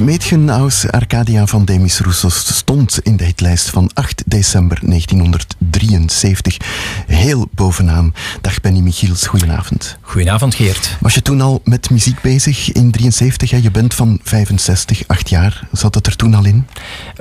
Mädchen 0.00 0.50
aus 0.50 0.90
Arcadia 0.90 1.46
van 1.46 1.64
Demis 1.64 2.00
Roussos 2.00 2.56
stond 2.56 3.00
in 3.02 3.16
de 3.16 3.24
hitlijst 3.24 3.70
van 3.70 3.90
8 3.94 4.22
december 4.26 4.78
1973 4.82 6.56
heel 7.06 7.48
bovenaan. 7.50 8.14
Dag 8.40 8.60
Benny 8.60 8.80
Michiels, 8.80 9.26
goedenavond. 9.26 9.98
Goedenavond 10.00 10.54
Geert. 10.54 10.96
Was 11.00 11.14
je 11.14 11.22
toen 11.22 11.40
al 11.40 11.60
met 11.64 11.90
muziek 11.90 12.20
bezig 12.20 12.72
in 12.72 12.90
73? 12.90 13.50
Hè? 13.50 13.56
Je 13.56 13.70
bent 13.70 13.94
van 13.94 14.20
65, 14.22 15.02
8 15.06 15.28
jaar. 15.28 15.66
Zat 15.72 15.94
het 15.94 16.06
er 16.06 16.16
toen 16.16 16.34
al 16.34 16.44
in? 16.44 16.66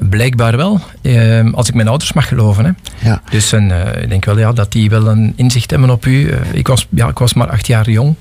Blijkbaar 0.10 0.58
wel, 0.58 0.82
eh, 1.02 1.54
als 1.54 1.68
ik 1.68 1.74
mijn 1.74 1.88
ouders 1.88 2.14
mag 2.14 2.28
geloven. 2.28 2.66
Hè. 2.66 2.72
Ja. 3.10 3.22
Dus 3.30 3.52
een, 3.52 3.72
eh, 3.72 4.02
ik 4.02 4.10
denk 4.10 4.26
wel 4.26 4.40
ja, 4.40 4.52
dat 4.52 4.72
die 4.72 4.90
wel 4.90 5.08
een 5.08 5.34
inzicht 5.36 5.72
hebben 5.72 5.90
op 5.90 6.06
u. 6.06 6.30
Eh, 6.30 6.38
ik, 6.54 6.68
was, 6.68 6.88
ja, 6.90 7.08
ik 7.08 7.18
was 7.18 7.34
maar 7.34 7.50
acht 7.50 7.68
jaar 7.68 7.90
jong, 7.90 8.16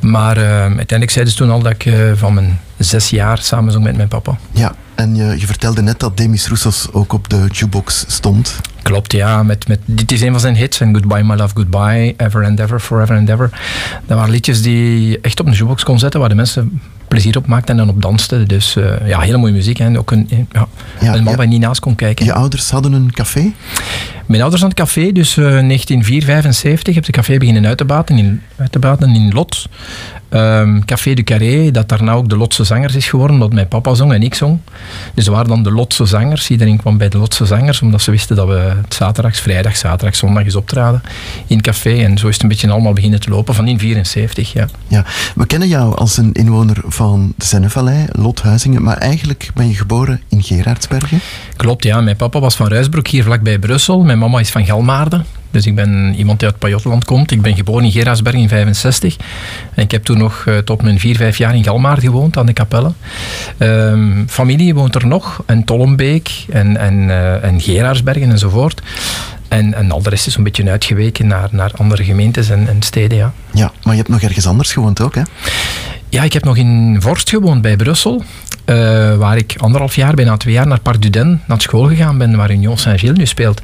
maar 0.00 0.36
eh, 0.36 0.60
uiteindelijk 0.60 1.10
zeiden 1.10 1.32
ze 1.32 1.38
toen 1.38 1.50
al 1.50 1.62
dat 1.62 1.72
ik 1.72 1.86
eh, 1.86 2.12
van 2.14 2.34
mijn 2.34 2.60
zes 2.82 3.10
jaar 3.10 3.38
samen 3.38 3.72
zong 3.72 3.84
met 3.84 3.96
mijn 3.96 4.08
papa. 4.08 4.38
Ja, 4.50 4.74
en 4.94 5.14
je, 5.14 5.40
je 5.40 5.46
vertelde 5.46 5.82
net 5.82 6.00
dat 6.00 6.16
Demis 6.16 6.46
Roussos 6.46 6.88
ook 6.92 7.12
op 7.12 7.28
de 7.28 7.46
jukebox 7.52 8.04
stond. 8.08 8.60
Klopt, 8.82 9.12
ja. 9.12 9.42
Met, 9.42 9.68
met, 9.68 9.80
dit 9.84 10.12
is 10.12 10.20
een 10.20 10.30
van 10.30 10.40
zijn 10.40 10.56
hits. 10.56 10.80
En 10.80 10.94
Goodbye 10.94 11.22
My 11.22 11.34
Love, 11.34 11.54
Goodbye, 11.54 12.14
Ever 12.16 12.44
and 12.44 12.58
Ever, 12.58 12.80
Forever 12.80 13.16
and 13.16 13.28
Ever. 13.28 13.50
Dat 14.06 14.16
waren 14.16 14.32
liedjes 14.32 14.62
die 14.62 15.20
echt 15.20 15.40
op 15.40 15.46
een 15.46 15.52
jukebox 15.52 15.84
kon 15.84 15.98
zetten, 15.98 16.20
waar 16.20 16.28
de 16.28 16.34
mensen 16.34 16.80
plezier 17.12 17.36
op 17.36 17.46
maakten 17.46 17.78
en 17.78 17.86
dan 17.86 17.94
op 17.94 18.02
dansten. 18.02 18.48
Dus 18.48 18.76
uh, 18.76 19.08
ja, 19.08 19.20
hele 19.20 19.36
mooie 19.36 19.52
muziek. 19.52 19.78
En 19.78 19.98
ook 19.98 20.10
een, 20.10 20.28
ja, 20.52 20.68
ja, 21.00 21.14
een 21.14 21.24
man 21.24 21.36
waar 21.36 21.44
je 21.44 21.50
niet 21.50 21.60
naast 21.60 21.80
kon 21.80 21.94
kijken. 21.94 22.24
Je 22.24 22.32
ouders 22.32 22.70
hadden 22.70 22.92
een 22.92 23.12
café? 23.12 23.52
Mijn 24.26 24.40
ouders 24.40 24.62
hadden 24.62 24.78
een 24.78 24.86
café, 24.86 25.12
dus 25.12 25.36
uh, 25.36 25.44
1975 25.44 26.94
heb 26.94 27.06
ik 27.06 27.12
de 27.12 27.18
café 27.18 27.38
beginnen 27.38 27.66
uit 27.66 27.78
te 27.78 27.84
baten 27.84 28.18
in, 28.18 28.42
uit 28.56 28.72
te 28.72 28.78
baten 28.78 29.14
in 29.14 29.32
Lot. 29.32 29.68
Um, 30.34 30.84
Café 30.84 31.14
du 31.14 31.22
Carré, 31.22 31.70
dat 31.70 31.88
daarna 31.88 32.12
ook 32.12 32.28
de 32.28 32.36
Lotse 32.36 32.64
Zangers 32.64 32.94
is 32.94 33.08
geworden, 33.08 33.36
omdat 33.36 33.52
mijn 33.52 33.68
papa 33.68 33.94
zong 33.94 34.12
en 34.12 34.22
ik 34.22 34.34
zong. 34.34 34.58
Dus 35.14 35.26
er 35.26 35.32
waren 35.32 35.48
dan 35.48 35.62
de 35.62 35.72
Lotse 35.72 36.04
Zangers. 36.04 36.50
Iedereen 36.50 36.76
kwam 36.76 36.98
bij 36.98 37.08
de 37.08 37.18
Lotse 37.18 37.46
Zangers, 37.46 37.80
omdat 37.80 38.02
ze 38.02 38.10
wisten 38.10 38.36
dat 38.36 38.48
we 38.48 38.72
zaterdags, 38.88 39.40
vrijdag, 39.40 39.76
zaterdag, 39.76 40.16
zondag 40.16 40.44
eens 40.44 40.56
optraden 40.56 41.02
in 41.46 41.60
café. 41.60 42.04
En 42.04 42.18
zo 42.18 42.28
is 42.28 42.34
het 42.34 42.42
een 42.42 42.48
beetje 42.48 42.70
allemaal 42.70 42.92
beginnen 42.92 43.20
te 43.20 43.30
lopen, 43.30 43.54
van 43.54 43.68
in 43.68 43.78
74, 43.78 44.52
ja. 44.52 44.66
Ja, 44.88 45.04
we 45.34 45.46
kennen 45.46 45.68
jou 45.68 45.96
als 45.96 46.16
een 46.16 46.32
inwoner 46.32 46.76
van 46.86 47.01
de 47.10 47.44
Zennevallei, 47.44 48.06
Lothuizingen, 48.12 48.82
maar 48.82 48.96
eigenlijk 48.96 49.50
ben 49.54 49.68
je 49.68 49.74
geboren 49.74 50.20
in 50.28 50.42
Gerardsbergen? 50.42 51.20
Klopt, 51.56 51.84
ja. 51.84 52.00
Mijn 52.00 52.16
papa 52.16 52.40
was 52.40 52.56
van 52.56 52.68
Ruisbroek, 52.68 53.06
hier 53.06 53.24
vlakbij 53.24 53.58
Brussel. 53.58 54.02
Mijn 54.02 54.18
mama 54.18 54.40
is 54.40 54.50
van 54.50 54.66
Galmaarden. 54.66 55.24
Dus 55.50 55.66
ik 55.66 55.74
ben 55.74 56.14
iemand 56.14 56.38
die 56.38 56.48
uit 56.48 56.58
Pajotland 56.58 57.04
komt. 57.04 57.30
Ik 57.30 57.42
ben 57.42 57.54
geboren 57.54 57.84
in 57.84 57.92
Gerardsberg 57.92 58.34
in 58.34 58.48
65. 58.48 59.16
En 59.74 59.82
ik 59.82 59.90
heb 59.90 60.04
toen 60.04 60.18
nog 60.18 60.44
uh, 60.48 60.58
tot 60.58 60.82
mijn 60.82 60.98
4, 60.98 61.16
5 61.16 61.38
jaar 61.38 61.54
in 61.54 61.64
Galmaard 61.64 62.00
gewoond, 62.00 62.36
aan 62.36 62.46
de 62.46 62.52
Kapelle. 62.52 62.92
Um, 63.58 64.24
familie 64.28 64.74
woont 64.74 64.94
er 64.94 65.06
nog. 65.06 65.42
En 65.46 65.64
Tollenbeek 65.64 66.44
en, 66.50 66.76
en, 66.76 66.94
uh, 66.94 67.44
en 67.44 67.60
Gerardsbergen 67.60 68.30
enzovoort. 68.30 68.82
En, 69.52 69.74
en 69.74 69.90
al 69.90 70.02
de 70.02 70.10
rest 70.10 70.26
is 70.26 70.36
een 70.36 70.42
beetje 70.42 70.70
uitgeweken 70.70 71.26
naar, 71.26 71.48
naar 71.50 71.70
andere 71.76 72.04
gemeentes 72.04 72.50
en, 72.50 72.68
en 72.68 72.82
steden, 72.82 73.18
ja. 73.18 73.32
Ja, 73.52 73.72
maar 73.82 73.92
je 73.92 73.98
hebt 73.98 74.08
nog 74.08 74.22
ergens 74.22 74.46
anders 74.46 74.72
gewoond 74.72 75.00
ook, 75.00 75.14
hè? 75.14 75.22
Ja, 76.08 76.22
ik 76.22 76.32
heb 76.32 76.44
nog 76.44 76.56
in 76.56 76.96
Vorst 77.00 77.28
gewoond 77.28 77.62
bij 77.62 77.76
Brussel. 77.76 78.22
Uh, 78.66 79.16
waar 79.16 79.36
ik 79.36 79.54
anderhalf 79.58 79.94
jaar, 79.94 80.14
bijna 80.14 80.36
twee 80.36 80.54
jaar, 80.54 80.66
naar 80.66 80.80
Parc 80.80 81.02
Duden 81.02 81.42
naar 81.46 81.60
school 81.60 81.88
gegaan 81.88 82.18
ben, 82.18 82.36
waar 82.36 82.50
Union 82.50 82.78
Saint-Gilles 82.78 83.18
nu 83.18 83.26
speelt. 83.26 83.60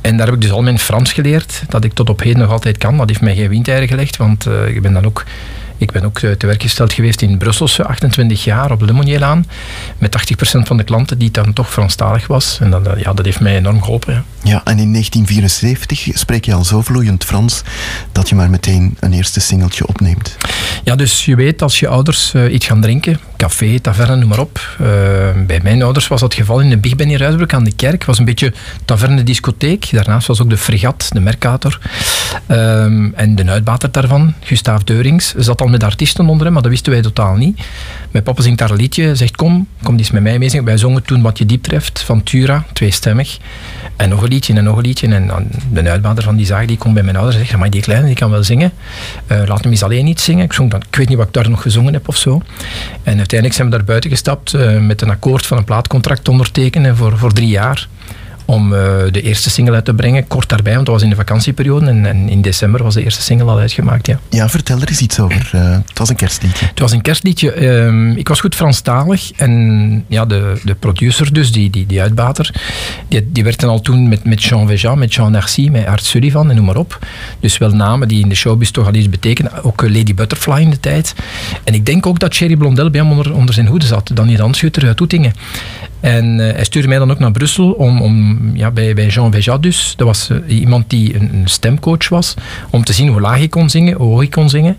En 0.00 0.16
daar 0.16 0.26
heb 0.26 0.34
ik 0.34 0.40
dus 0.40 0.50
al 0.50 0.62
mijn 0.62 0.78
Frans 0.78 1.12
geleerd, 1.12 1.62
dat 1.68 1.84
ik 1.84 1.92
tot 1.92 2.10
op 2.10 2.20
heden 2.20 2.38
nog 2.38 2.50
altijd 2.50 2.78
kan. 2.78 2.96
Dat 2.96 3.08
heeft 3.08 3.20
mij 3.20 3.34
geen 3.34 3.48
windeieren 3.48 3.88
gelegd, 3.88 4.16
want 4.16 4.46
uh, 4.46 4.68
ik 4.68 4.82
ben 4.82 4.92
dan 4.92 5.04
ook... 5.04 5.24
Ik 5.78 5.92
ben 5.92 6.04
ook 6.04 6.18
te 6.18 6.46
werk 6.46 6.62
gesteld 6.62 6.92
geweest 6.92 7.22
in 7.22 7.38
Brusselse, 7.38 7.84
28 7.84 8.44
jaar 8.44 8.70
op 8.70 8.82
Lemonielaan. 8.82 9.46
Met 9.98 10.34
80% 10.56 10.60
van 10.62 10.76
de 10.76 10.84
klanten 10.84 11.18
die 11.18 11.30
dan 11.30 11.52
toch 11.52 11.72
Franstalig 11.72 12.26
was. 12.26 12.58
En 12.60 12.70
dat, 12.70 12.82
ja, 12.96 13.12
dat 13.12 13.24
heeft 13.24 13.40
mij 13.40 13.56
enorm 13.56 13.82
geholpen. 13.82 14.14
Ja. 14.14 14.22
ja, 14.42 14.60
en 14.64 14.78
in 14.78 14.92
1974 14.92 16.08
spreek 16.12 16.44
je 16.44 16.54
al 16.54 16.64
zo 16.64 16.82
vloeiend 16.82 17.24
Frans 17.24 17.62
dat 18.12 18.28
je 18.28 18.34
maar 18.34 18.50
meteen 18.50 18.96
een 19.00 19.12
eerste 19.12 19.40
singeltje 19.40 19.86
opneemt. 19.86 20.36
Ja, 20.84 20.96
dus 20.96 21.24
je 21.24 21.36
weet 21.36 21.62
als 21.62 21.80
je 21.80 21.88
ouders 21.88 22.32
uh, 22.34 22.52
iets 22.52 22.66
gaan 22.66 22.80
drinken, 22.80 23.20
café, 23.36 23.80
taverne, 23.80 24.16
noem 24.16 24.28
maar 24.28 24.38
op. 24.38 24.76
Uh, 24.80 24.86
bij 25.46 25.60
mijn 25.62 25.82
ouders 25.82 26.08
was 26.08 26.20
dat 26.20 26.32
het 26.32 26.40
geval 26.40 26.60
in 26.60 26.70
de 26.70 26.76
Big 26.76 26.96
Ben 26.96 27.10
in 27.10 27.16
Ruisbroek 27.16 27.52
aan 27.52 27.64
de 27.64 27.74
kerk. 27.74 28.04
was 28.04 28.18
een 28.18 28.24
beetje 28.24 28.52
taverne-discotheek. 28.84 29.88
Daarnaast 29.90 30.26
was 30.26 30.42
ook 30.42 30.50
de 30.50 30.56
Fregat, 30.56 31.08
de 31.12 31.20
Mercator. 31.20 31.80
Um, 32.48 33.12
en 33.14 33.34
de 33.34 33.44
uitbater 33.50 33.92
daarvan, 33.92 34.34
Gustav 34.40 34.82
Deurings, 34.82 35.34
zat 35.36 35.60
al 35.66 35.72
met 35.72 35.82
artiesten 35.82 36.28
onder 36.28 36.44
hem, 36.44 36.52
maar 36.52 36.62
dat 36.62 36.70
wisten 36.70 36.92
wij 36.92 37.02
totaal 37.02 37.36
niet. 37.36 37.60
Mijn 38.10 38.24
papa 38.24 38.42
zingt 38.42 38.58
daar 38.58 38.70
een 38.70 38.76
liedje, 38.76 39.14
zegt 39.14 39.36
kom, 39.36 39.66
kom 39.82 39.96
eens 39.96 40.10
met 40.10 40.22
mij 40.22 40.38
mee. 40.38 40.62
Wij 40.62 40.76
zongen 40.76 41.02
toen 41.02 41.22
Wat 41.22 41.38
je 41.38 41.46
diep 41.46 41.62
treft 41.62 42.00
van 42.00 42.22
Tura, 42.22 42.64
tweestemmig. 42.72 43.38
En 43.96 44.08
nog 44.08 44.22
een 44.22 44.28
liedje 44.28 44.54
en 44.54 44.64
nog 44.64 44.76
een 44.76 44.82
liedje. 44.82 45.08
En 45.08 45.50
de 45.72 45.90
uitbater 45.90 46.24
van 46.24 46.36
die 46.36 46.46
zaak 46.46 46.68
die 46.68 46.76
komt 46.76 46.94
bij 46.94 47.02
mijn 47.02 47.16
ouders 47.16 47.36
en 47.36 47.46
zegt, 47.46 47.58
maar 47.58 47.70
die 47.70 47.80
kleine 47.80 48.06
die 48.06 48.14
kan 48.14 48.30
wel 48.30 48.44
zingen. 48.44 48.72
Uh, 49.32 49.42
laat 49.46 49.62
hem 49.62 49.70
eens 49.70 49.82
alleen 49.82 50.04
niet 50.04 50.20
zingen. 50.20 50.44
Ik, 50.44 50.52
zong 50.52 50.70
dan, 50.70 50.82
ik 50.88 50.96
weet 50.96 51.08
niet 51.08 51.18
wat 51.18 51.26
ik 51.26 51.32
daar 51.32 51.50
nog 51.50 51.62
gezongen 51.62 51.92
heb 51.92 52.08
of 52.08 52.16
zo. 52.16 52.42
En 53.02 53.16
uiteindelijk 53.16 53.54
zijn 53.54 53.70
we 53.70 53.76
daar 53.76 53.84
buiten 53.84 54.10
gestapt 54.10 54.52
uh, 54.52 54.78
met 54.78 55.02
een 55.02 55.10
akkoord 55.10 55.46
van 55.46 55.58
een 55.58 55.64
plaatcontract 55.64 56.24
te 56.24 56.30
ondertekenen 56.30 56.96
voor, 56.96 57.18
voor 57.18 57.32
drie 57.32 57.48
jaar 57.48 57.88
om 58.46 58.72
uh, 58.72 58.78
de 59.10 59.22
eerste 59.22 59.50
single 59.50 59.74
uit 59.74 59.84
te 59.84 59.94
brengen. 59.94 60.26
Kort 60.26 60.48
daarbij, 60.48 60.74
want 60.74 60.86
dat 60.86 60.94
was 60.94 61.04
in 61.04 61.10
de 61.10 61.16
vakantieperiode. 61.16 61.86
En, 61.86 62.06
en, 62.06 62.28
in 62.28 62.42
december 62.42 62.82
was 62.82 62.94
de 62.94 63.04
eerste 63.04 63.22
single 63.22 63.50
al 63.50 63.58
uitgemaakt. 63.58 64.06
Ja, 64.06 64.18
ja 64.30 64.48
vertel 64.48 64.80
er 64.80 64.88
eens 64.88 65.00
iets 65.00 65.20
over. 65.20 65.50
Uh, 65.54 65.70
het 65.70 65.98
was 65.98 66.08
een 66.08 66.16
kerstliedje. 66.16 66.66
Het 66.66 66.80
was 66.80 66.92
een 66.92 67.00
kerstliedje. 67.00 67.56
Uh, 67.56 68.16
ik 68.16 68.28
was 68.28 68.40
goed 68.40 68.54
Franstalig. 68.54 69.32
En 69.32 70.04
ja, 70.08 70.26
de, 70.26 70.60
de 70.64 70.74
producer 70.74 71.32
dus, 71.32 71.52
die, 71.52 71.70
die, 71.70 71.86
die 71.86 72.00
uitbater, 72.00 72.54
die, 73.08 73.32
die 73.32 73.44
werkte 73.44 73.66
al 73.66 73.80
toen 73.80 74.08
met, 74.08 74.24
met 74.24 74.44
Jean 74.44 74.66
Veja, 74.66 74.94
met 74.94 75.14
Jean 75.14 75.32
Narcy, 75.32 75.68
met 75.68 75.86
Art 75.86 76.04
Sullivan 76.04 76.50
en 76.50 76.56
noem 76.56 76.64
maar 76.64 76.76
op. 76.76 77.06
Dus 77.40 77.58
wel 77.58 77.70
namen 77.70 78.08
die 78.08 78.22
in 78.22 78.28
de 78.28 78.34
showbiz 78.34 78.70
toch 78.70 78.86
al 78.86 78.94
iets 78.94 79.08
betekenen. 79.08 79.62
Ook 79.62 79.82
uh, 79.82 79.94
Lady 79.94 80.14
Butterfly 80.14 80.60
in 80.60 80.70
de 80.70 80.80
tijd. 80.80 81.14
En 81.64 81.74
ik 81.74 81.86
denk 81.86 82.06
ook 82.06 82.18
dat 82.18 82.30
Thierry 82.30 82.56
Blondel 82.56 82.90
bij 82.90 83.00
hem 83.00 83.10
onder, 83.10 83.34
onder 83.34 83.54
zijn 83.54 83.66
hoede 83.66 83.86
zat. 83.86 84.10
Dan 84.14 84.26
die 84.26 84.36
dansschutter 84.36 84.86
uit 84.86 84.96
Toetingen. 84.96 85.32
En 86.00 86.38
hij 86.38 86.64
stuurde 86.64 86.88
mij 86.88 86.98
dan 86.98 87.10
ook 87.10 87.18
naar 87.18 87.30
Brussel 87.30 87.70
om, 87.70 88.00
om 88.00 88.35
ja, 88.54 88.70
bij, 88.70 88.94
bij 88.94 89.06
Jean 89.06 89.32
Veja 89.32 89.58
dus. 89.58 89.94
Dat 89.96 90.06
was 90.06 90.28
uh, 90.30 90.58
iemand 90.58 90.90
die 90.90 91.14
een, 91.14 91.42
stemcoach 91.44 92.08
was. 92.08 92.34
Om 92.70 92.84
te 92.84 92.92
zien 92.92 93.08
hoe 93.08 93.20
laag 93.20 93.40
ik 93.40 93.50
kon 93.50 93.70
zingen, 93.70 93.96
hoe 93.96 94.12
hoog 94.12 94.22
ik 94.22 94.30
kon 94.30 94.48
zingen. 94.48 94.76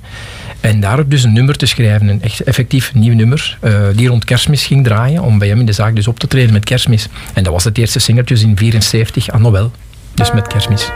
En 0.59 0.79
daarop 0.79 1.09
dus 1.11 1.23
een 1.23 1.33
nummer 1.33 1.55
te 1.55 1.65
schrijven. 1.65 2.07
Een 2.07 2.21
echt 2.21 2.41
effectief 2.41 2.93
nieuw 2.93 3.13
nummer. 3.13 3.57
Uh, 3.63 3.81
die 3.95 4.07
rond 4.07 4.25
kerstmis 4.25 4.65
ging 4.65 4.83
draaien. 4.83 5.23
Om 5.23 5.39
bij 5.39 5.47
hem 5.47 5.59
in 5.59 5.65
de 5.65 5.71
zaak 5.71 5.95
dus 5.95 6.07
op 6.07 6.19
te 6.19 6.27
treden 6.27 6.53
met 6.53 6.63
kerstmis. 6.63 7.07
En 7.33 7.43
dat 7.43 7.53
was 7.53 7.63
het 7.63 7.77
eerste 7.77 7.99
singeltje 7.99 8.39
in 8.39 8.57
74 8.57 9.29
aan 9.29 9.41
Noël. 9.41 9.71
Dus 10.13 10.31
met 10.31 10.47
kerstmis. 10.47 10.89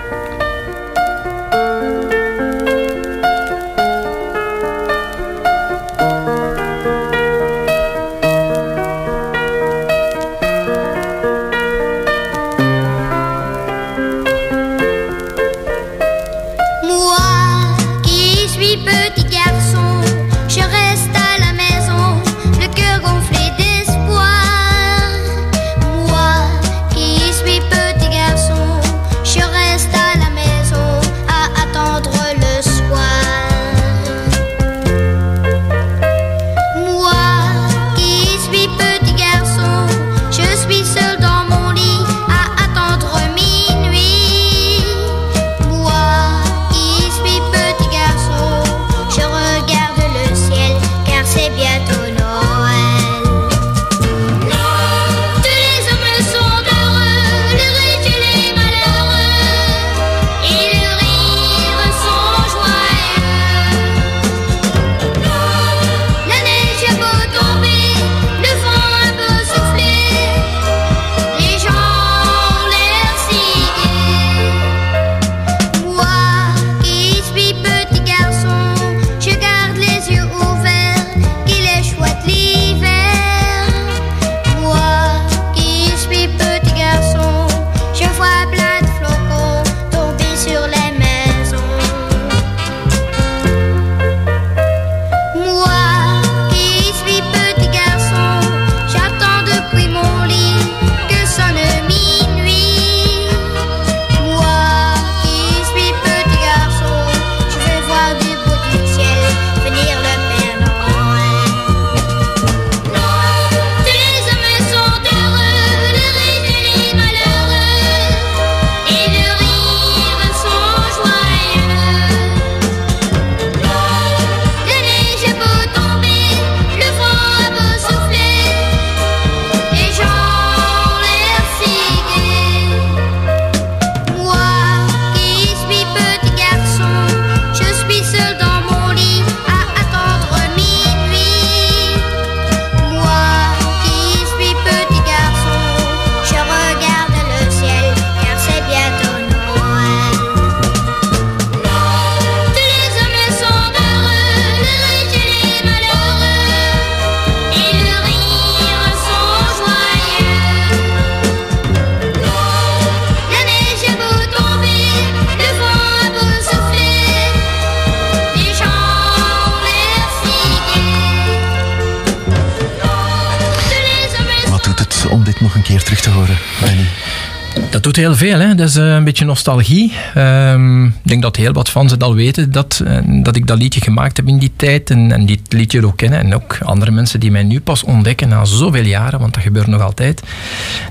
Heel 178.02 178.16
veel, 178.16 178.40
hè? 178.40 178.56
dat 178.56 178.68
is 178.68 178.76
eh, 178.76 178.94
een 178.94 179.04
beetje 179.04 179.26
nostalgie. 179.26 179.94
Ehm, 180.14 180.86
ik 180.86 180.94
denk 181.04 181.22
dat 181.22 181.36
heel 181.36 181.54
wat 181.54 181.70
fans 181.70 181.92
het 181.92 182.04
al 182.04 182.16
weten 182.16 182.52
dat, 182.52 182.82
eh, 182.86 182.98
dat 183.24 183.36
ik 183.36 183.48
dat 183.48 183.58
liedje 183.58 183.82
gemaakt 183.82 184.18
heb 184.18 184.28
in 184.28 184.40
die 184.40 184.52
tijd 184.56 184.90
en, 184.90 185.12
en 185.12 185.26
dit 185.26 185.40
liedje 185.50 185.86
ook 185.86 185.98
kennen. 185.98 186.20
En 186.20 186.36
ook 186.36 186.58
andere 186.64 186.92
mensen 186.92 187.20
die 187.20 187.32
mij 187.32 187.44
nu 187.44 187.60
pas 187.60 187.84
ontdekken 187.84 188.30
na 188.30 188.46
zoveel 188.46 188.84
jaren, 188.84 189.20
want 189.20 189.34
dat 189.34 189.44
gebeurt 189.44 189.68
nog 189.68 189.82
altijd. 189.82 190.22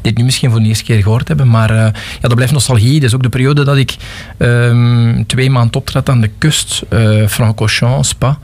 Dit 0.03 0.17
nu 0.17 0.25
misschien 0.25 0.51
voor 0.51 0.61
de 0.61 0.67
eerste 0.67 0.85
keer 0.85 1.03
gehoord 1.03 1.29
hebben, 1.29 1.49
maar 1.49 1.71
uh, 1.71 1.77
ja, 1.77 1.93
dat 2.21 2.35
blijft 2.35 2.53
nostalgie. 2.53 2.95
Dat 2.95 3.09
is 3.09 3.15
ook 3.15 3.23
de 3.23 3.29
periode 3.29 3.65
dat 3.65 3.77
ik 3.77 3.97
um, 4.39 5.27
twee 5.27 5.51
maanden 5.51 5.75
optrad 5.75 6.09
aan 6.09 6.21
de 6.21 6.31
kust, 6.39 6.83
uh, 6.91 7.27
Francorchamps, 7.27 8.09
Spa. 8.09 8.39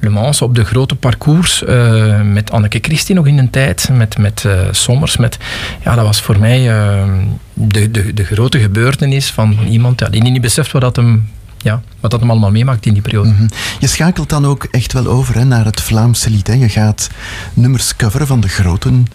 Le 0.00 0.08
Mans 0.08 0.42
op 0.42 0.54
de 0.54 0.64
grote 0.64 0.94
parcours 0.94 1.62
uh, 1.62 2.20
met 2.20 2.50
Anneke 2.50 2.78
Christie 2.80 3.14
nog 3.14 3.26
in 3.26 3.38
een 3.38 3.50
tijd, 3.50 3.88
met, 3.92 4.18
met 4.18 4.46
Sommers. 4.70 5.16
Met, 5.16 5.38
ja, 5.84 5.94
dat 5.94 6.04
was 6.04 6.22
voor 6.22 6.38
mij 6.38 6.60
uh, 6.68 7.02
de, 7.54 7.90
de, 7.90 8.14
de 8.14 8.24
grote 8.24 8.58
gebeurtenis 8.58 9.30
van 9.30 9.58
iemand 9.68 10.00
ja, 10.00 10.08
die 10.08 10.22
niet 10.22 10.40
beseft 10.40 10.72
wat 10.72 10.82
dat 10.82 10.96
hem 10.96 11.28
ja, 11.62 11.82
wat 12.00 12.10
dat 12.10 12.20
hem 12.20 12.30
allemaal 12.30 12.50
meemaakt 12.50 12.86
in 12.86 12.92
die 12.92 13.02
periode. 13.02 13.28
-hmm. 13.28 13.48
Je 13.78 13.86
schakelt 13.86 14.28
dan 14.28 14.46
ook 14.46 14.64
echt 14.70 14.92
wel 14.92 15.06
over 15.06 15.34
hè, 15.34 15.44
naar 15.44 15.64
het 15.64 15.80
Vlaamse 15.80 16.30
lied. 16.30 16.46
Je 16.46 16.68
gaat 16.68 17.10
nummers 17.54 17.96
coveren 17.96 18.26
van 18.26 18.40
de 18.40 18.48
groten. 18.48 19.06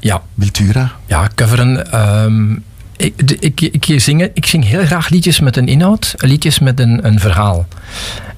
Ja. 0.00 0.22
Wiltura. 0.34 0.92
Ja, 1.06 1.28
coveren. 1.34 2.00
Um, 2.24 2.64
ik, 2.96 3.14
ik, 3.40 3.60
ik, 3.60 4.00
zing, 4.00 4.30
ik 4.34 4.46
zing 4.46 4.64
heel 4.64 4.84
graag 4.84 5.08
liedjes 5.08 5.40
met 5.40 5.56
een 5.56 5.68
inhoud, 5.68 6.14
liedjes 6.16 6.58
met 6.58 6.80
een, 6.80 7.06
een 7.06 7.20
verhaal. 7.20 7.66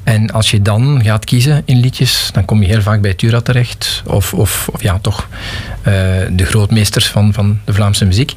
En 0.05 0.31
als 0.31 0.51
je 0.51 0.62
dan 0.62 1.01
gaat 1.05 1.25
kiezen 1.25 1.62
in 1.65 1.81
liedjes, 1.81 2.31
dan 2.33 2.45
kom 2.45 2.62
je 2.62 2.69
heel 2.69 2.83
vaak 2.83 3.01
bij 3.01 3.15
Tura 3.15 3.41
terecht. 3.41 4.03
Of, 4.07 4.35
of, 4.35 4.69
of 4.73 4.83
ja, 4.83 4.99
toch 4.99 5.29
uh, 5.79 5.85
de 6.31 6.45
grootmeesters 6.45 7.07
van, 7.07 7.33
van 7.33 7.59
de 7.65 7.73
Vlaamse 7.73 8.05
muziek. 8.05 8.35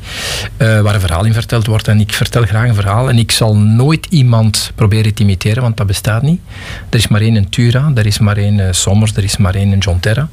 Uh, 0.58 0.82
waar 0.82 0.94
een 0.94 1.00
verhaal 1.00 1.26
in 1.26 1.34
verteld 1.34 1.66
wordt. 1.68 1.88
En 1.88 2.00
ik 2.00 2.14
vertel 2.14 2.44
graag 2.44 2.68
een 2.68 2.76
verhaal. 2.76 3.10
En 3.10 3.18
ik 3.18 3.32
zal 3.32 3.56
nooit 3.58 4.06
iemand 4.10 4.72
proberen 4.76 5.14
te 5.14 5.22
imiteren, 5.22 5.62
want 5.62 5.78
dat 5.78 5.88
bestaat 5.88 6.22
niet. 6.22 6.42
Er 6.90 6.98
is 6.98 7.08
maar 7.08 7.22
één 7.22 7.50
Tura, 7.50 7.92
er 7.96 8.06
is 8.06 8.20
maar 8.20 8.38
één 8.38 8.58
uh, 8.58 8.68
Sommers, 8.72 9.16
er 9.16 9.24
is 9.24 9.38
maar 9.38 9.56
één 9.56 9.78
John 9.78 10.00
Terra. 10.00 10.30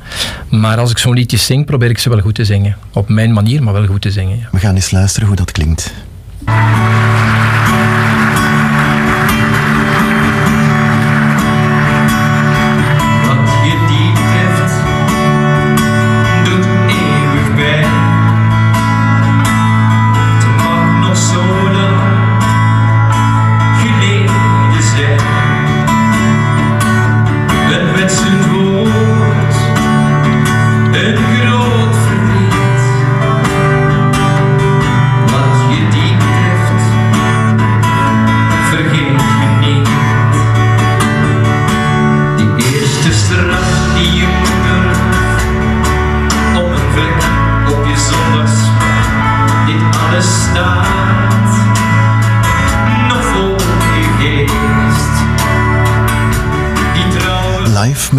Maar 0.49 0.79
als 0.79 0.90
ik 0.90 0.99
zo'n 0.99 1.14
liedje 1.14 1.37
zing, 1.37 1.66
probeer 1.66 1.90
ik 1.90 1.99
ze 1.99 2.09
wel 2.09 2.21
goed 2.21 2.35
te 2.35 2.45
zingen. 2.45 2.77
Op 2.92 3.09
mijn 3.09 3.33
manier, 3.33 3.62
maar 3.62 3.73
wel 3.73 3.87
goed 3.87 4.03
te 4.03 4.11
zingen. 4.11 4.38
Ja. 4.38 4.49
We 4.51 4.59
gaan 4.59 4.75
eens 4.75 4.90
luisteren 4.90 5.29
hoe 5.29 5.37
dat 5.37 5.53
klinkt. 5.53 5.92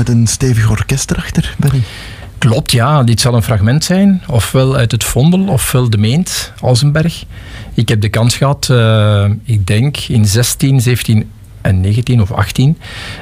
Met 0.07 0.15
een 0.15 0.27
stevig 0.27 0.69
orkest 0.69 1.11
erachter, 1.11 1.55
Benny? 1.57 1.81
Klopt, 2.37 2.71
ja. 2.71 3.03
Dit 3.03 3.21
zal 3.21 3.33
een 3.33 3.43
fragment 3.43 3.83
zijn. 3.83 4.21
Ofwel 4.27 4.75
uit 4.75 4.91
het 4.91 5.03
Vondel, 5.03 5.47
ofwel 5.47 5.89
de 5.89 5.97
Meent, 5.97 6.53
Alsenberg. 6.61 7.23
Ik 7.73 7.89
heb 7.89 8.01
de 8.01 8.09
kans 8.09 8.37
gehad, 8.37 8.67
uh, 8.71 9.25
ik 9.43 9.67
denk 9.67 9.97
in 9.97 10.25
16, 10.25 10.81
17 10.81 11.29
en 11.61 11.81
19 11.81 12.21
of 12.21 12.31
18, 12.31 12.77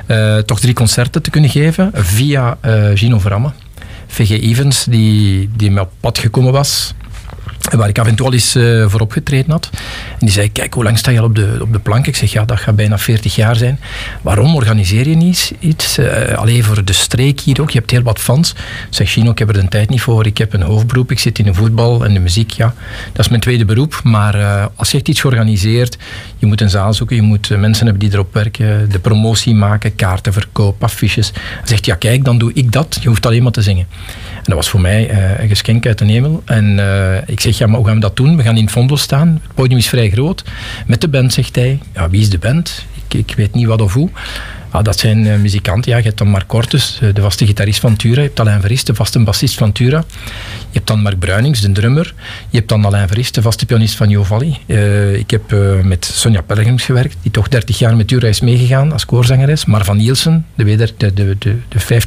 uh, 0.07 0.37
toch 0.37 0.59
drie 0.59 0.73
concerten 0.73 1.21
te 1.21 1.29
kunnen 1.29 1.49
geven 1.49 1.91
via 1.93 2.57
uh, 2.65 2.89
Gino 2.93 3.19
Vramme. 3.19 3.51
VG 4.07 4.29
Evans, 4.29 4.83
die, 4.83 5.49
die 5.55 5.71
me 5.71 5.81
op 5.81 5.91
pad 5.99 6.17
gekomen 6.17 6.51
was 6.51 6.93
waar 7.69 7.89
ik 7.89 7.99
af 7.99 8.07
en 8.07 8.15
toe 8.15 8.25
al 8.25 8.33
eens 8.33 8.55
uh, 8.55 8.89
voor 8.89 8.99
opgetreden 8.99 9.51
had. 9.51 9.69
En 10.11 10.19
die 10.19 10.29
zei, 10.29 10.51
kijk, 10.51 10.73
hoe 10.73 10.83
lang 10.83 10.97
sta 10.97 11.11
je 11.11 11.19
al 11.19 11.25
op 11.25 11.35
de, 11.35 11.57
op 11.61 11.73
de 11.73 11.79
plank? 11.79 12.07
Ik 12.07 12.15
zeg, 12.15 12.31
ja, 12.31 12.45
dat 12.45 12.59
gaat 12.59 12.75
bijna 12.75 12.97
40 12.97 13.35
jaar 13.35 13.55
zijn. 13.55 13.79
Waarom 14.21 14.55
organiseer 14.55 15.07
je 15.07 15.15
niet 15.15 15.53
iets? 15.59 15.99
Uh, 15.99 16.33
alleen 16.33 16.63
voor 16.63 16.85
de 16.85 16.93
streek 16.93 17.39
hier 17.39 17.61
ook. 17.61 17.69
Je 17.69 17.79
hebt 17.79 17.91
heel 17.91 18.01
wat 18.01 18.19
fans. 18.19 18.51
Ik 18.51 18.57
zeg, 18.89 19.09
Chino, 19.09 19.31
ik 19.31 19.39
heb 19.39 19.47
er 19.47 19.53
de 19.53 19.67
tijd 19.67 19.89
niet 19.89 20.01
voor. 20.01 20.25
Ik 20.25 20.37
heb 20.37 20.53
een 20.53 20.61
hoofdberoep. 20.61 21.11
Ik 21.11 21.19
zit 21.19 21.39
in 21.39 21.45
de 21.45 21.53
voetbal 21.53 22.05
en 22.05 22.13
de 22.13 22.19
muziek, 22.19 22.51
ja. 22.51 22.73
Dat 23.11 23.19
is 23.25 23.29
mijn 23.29 23.41
tweede 23.41 23.65
beroep. 23.65 23.99
Maar 24.03 24.35
uh, 24.35 24.65
als 24.75 24.91
je 24.91 24.97
echt 24.97 25.07
iets 25.07 25.25
organiseert, 25.25 25.97
je 26.37 26.45
moet 26.45 26.61
een 26.61 26.69
zaal 26.69 26.93
zoeken. 26.93 27.15
Je 27.15 27.21
moet 27.21 27.49
mensen 27.49 27.85
hebben 27.85 28.03
die 28.03 28.13
erop 28.13 28.33
werken. 28.33 28.89
De 28.89 28.99
promotie 28.99 29.55
maken, 29.55 29.95
kaarten 29.95 30.33
verkopen, 30.33 30.87
affiches. 30.87 31.31
Dan 31.31 31.41
zegt, 31.63 31.85
ja, 31.85 31.95
kijk, 31.95 32.25
dan 32.25 32.37
doe 32.37 32.51
ik 32.53 32.71
dat. 32.71 32.97
Je 33.01 33.07
hoeft 33.07 33.25
alleen 33.25 33.43
maar 33.43 33.51
te 33.51 33.61
zingen. 33.61 33.87
En 34.35 34.43
dat 34.43 34.55
was 34.55 34.69
voor 34.69 34.81
mij 34.81 35.09
een 35.39 35.47
geschenk 35.47 35.85
uit 35.85 35.97
de 35.97 36.05
hemel. 36.05 36.41
En 36.45 36.79
ik 37.25 37.39
zeg, 37.39 37.50
ja, 37.57 37.67
maar 37.67 37.75
hoe 37.75 37.85
gaan 37.85 37.95
we 37.95 38.01
dat 38.01 38.15
doen? 38.15 38.37
We 38.37 38.43
gaan 38.43 38.57
in 38.57 38.63
het 38.63 38.71
Vondel 38.71 38.97
staan. 38.97 39.39
Het 39.43 39.55
podium 39.55 39.77
is 39.77 39.89
vrij 39.89 40.09
groot. 40.09 40.43
Met 40.87 41.01
de 41.01 41.07
band, 41.07 41.33
zegt 41.33 41.55
hij. 41.55 41.79
Ja, 41.93 42.09
wie 42.09 42.21
is 42.21 42.29
de 42.29 42.37
band? 42.37 42.85
Ik, 43.07 43.13
ik 43.13 43.35
weet 43.35 43.53
niet 43.53 43.65
wat 43.65 43.81
of 43.81 43.93
hoe. 43.93 44.09
Ah, 44.71 44.83
dat 44.83 44.99
zijn 44.99 45.25
uh, 45.25 45.35
muzikanten. 45.35 45.91
Ja, 45.91 45.97
je 45.97 46.03
hebt 46.03 46.17
dan 46.17 46.27
Mark 46.27 46.47
Cortus, 46.47 46.99
de 47.13 47.21
vaste 47.21 47.45
gitarist 47.45 47.79
van 47.79 47.95
Tura. 47.95 48.21
Je 48.21 48.27
hebt 48.27 48.39
Alain 48.39 48.61
Verist, 48.61 48.85
de 48.85 48.95
vaste 48.95 49.19
bassist 49.19 49.57
van 49.57 49.71
Tura. 49.71 50.03
Je 50.59 50.77
hebt 50.77 50.87
dan 50.87 51.01
Mark 51.01 51.19
Bruinings, 51.19 51.61
de 51.61 51.71
drummer. 51.71 52.13
Je 52.49 52.57
hebt 52.57 52.69
dan 52.69 52.85
Alain 52.85 53.07
Verist, 53.07 53.33
de 53.33 53.41
vaste 53.41 53.65
pianist 53.65 53.95
van 53.95 54.09
Jovalli. 54.09 54.57
Uh, 54.65 55.13
ik 55.13 55.31
heb 55.31 55.55
met 55.83 56.05
Sonja 56.05 56.41
Pelgrims 56.41 56.83
gewerkt, 56.83 57.17
die 57.21 57.31
toch 57.31 57.47
30 57.47 57.79
jaar 57.79 57.95
met 57.95 58.07
Tura 58.07 58.27
is 58.27 58.41
meegegaan 58.41 58.91
als 58.91 59.05
koorzangeres. 59.05 59.65
Maar 59.65 59.85
van 59.85 59.97
Nielsen, 59.97 60.45
de, 60.55 60.63
weder, 60.63 60.91
de, 60.97 61.13
de, 61.13 61.35
de, 61.39 61.55
de 61.67 62.03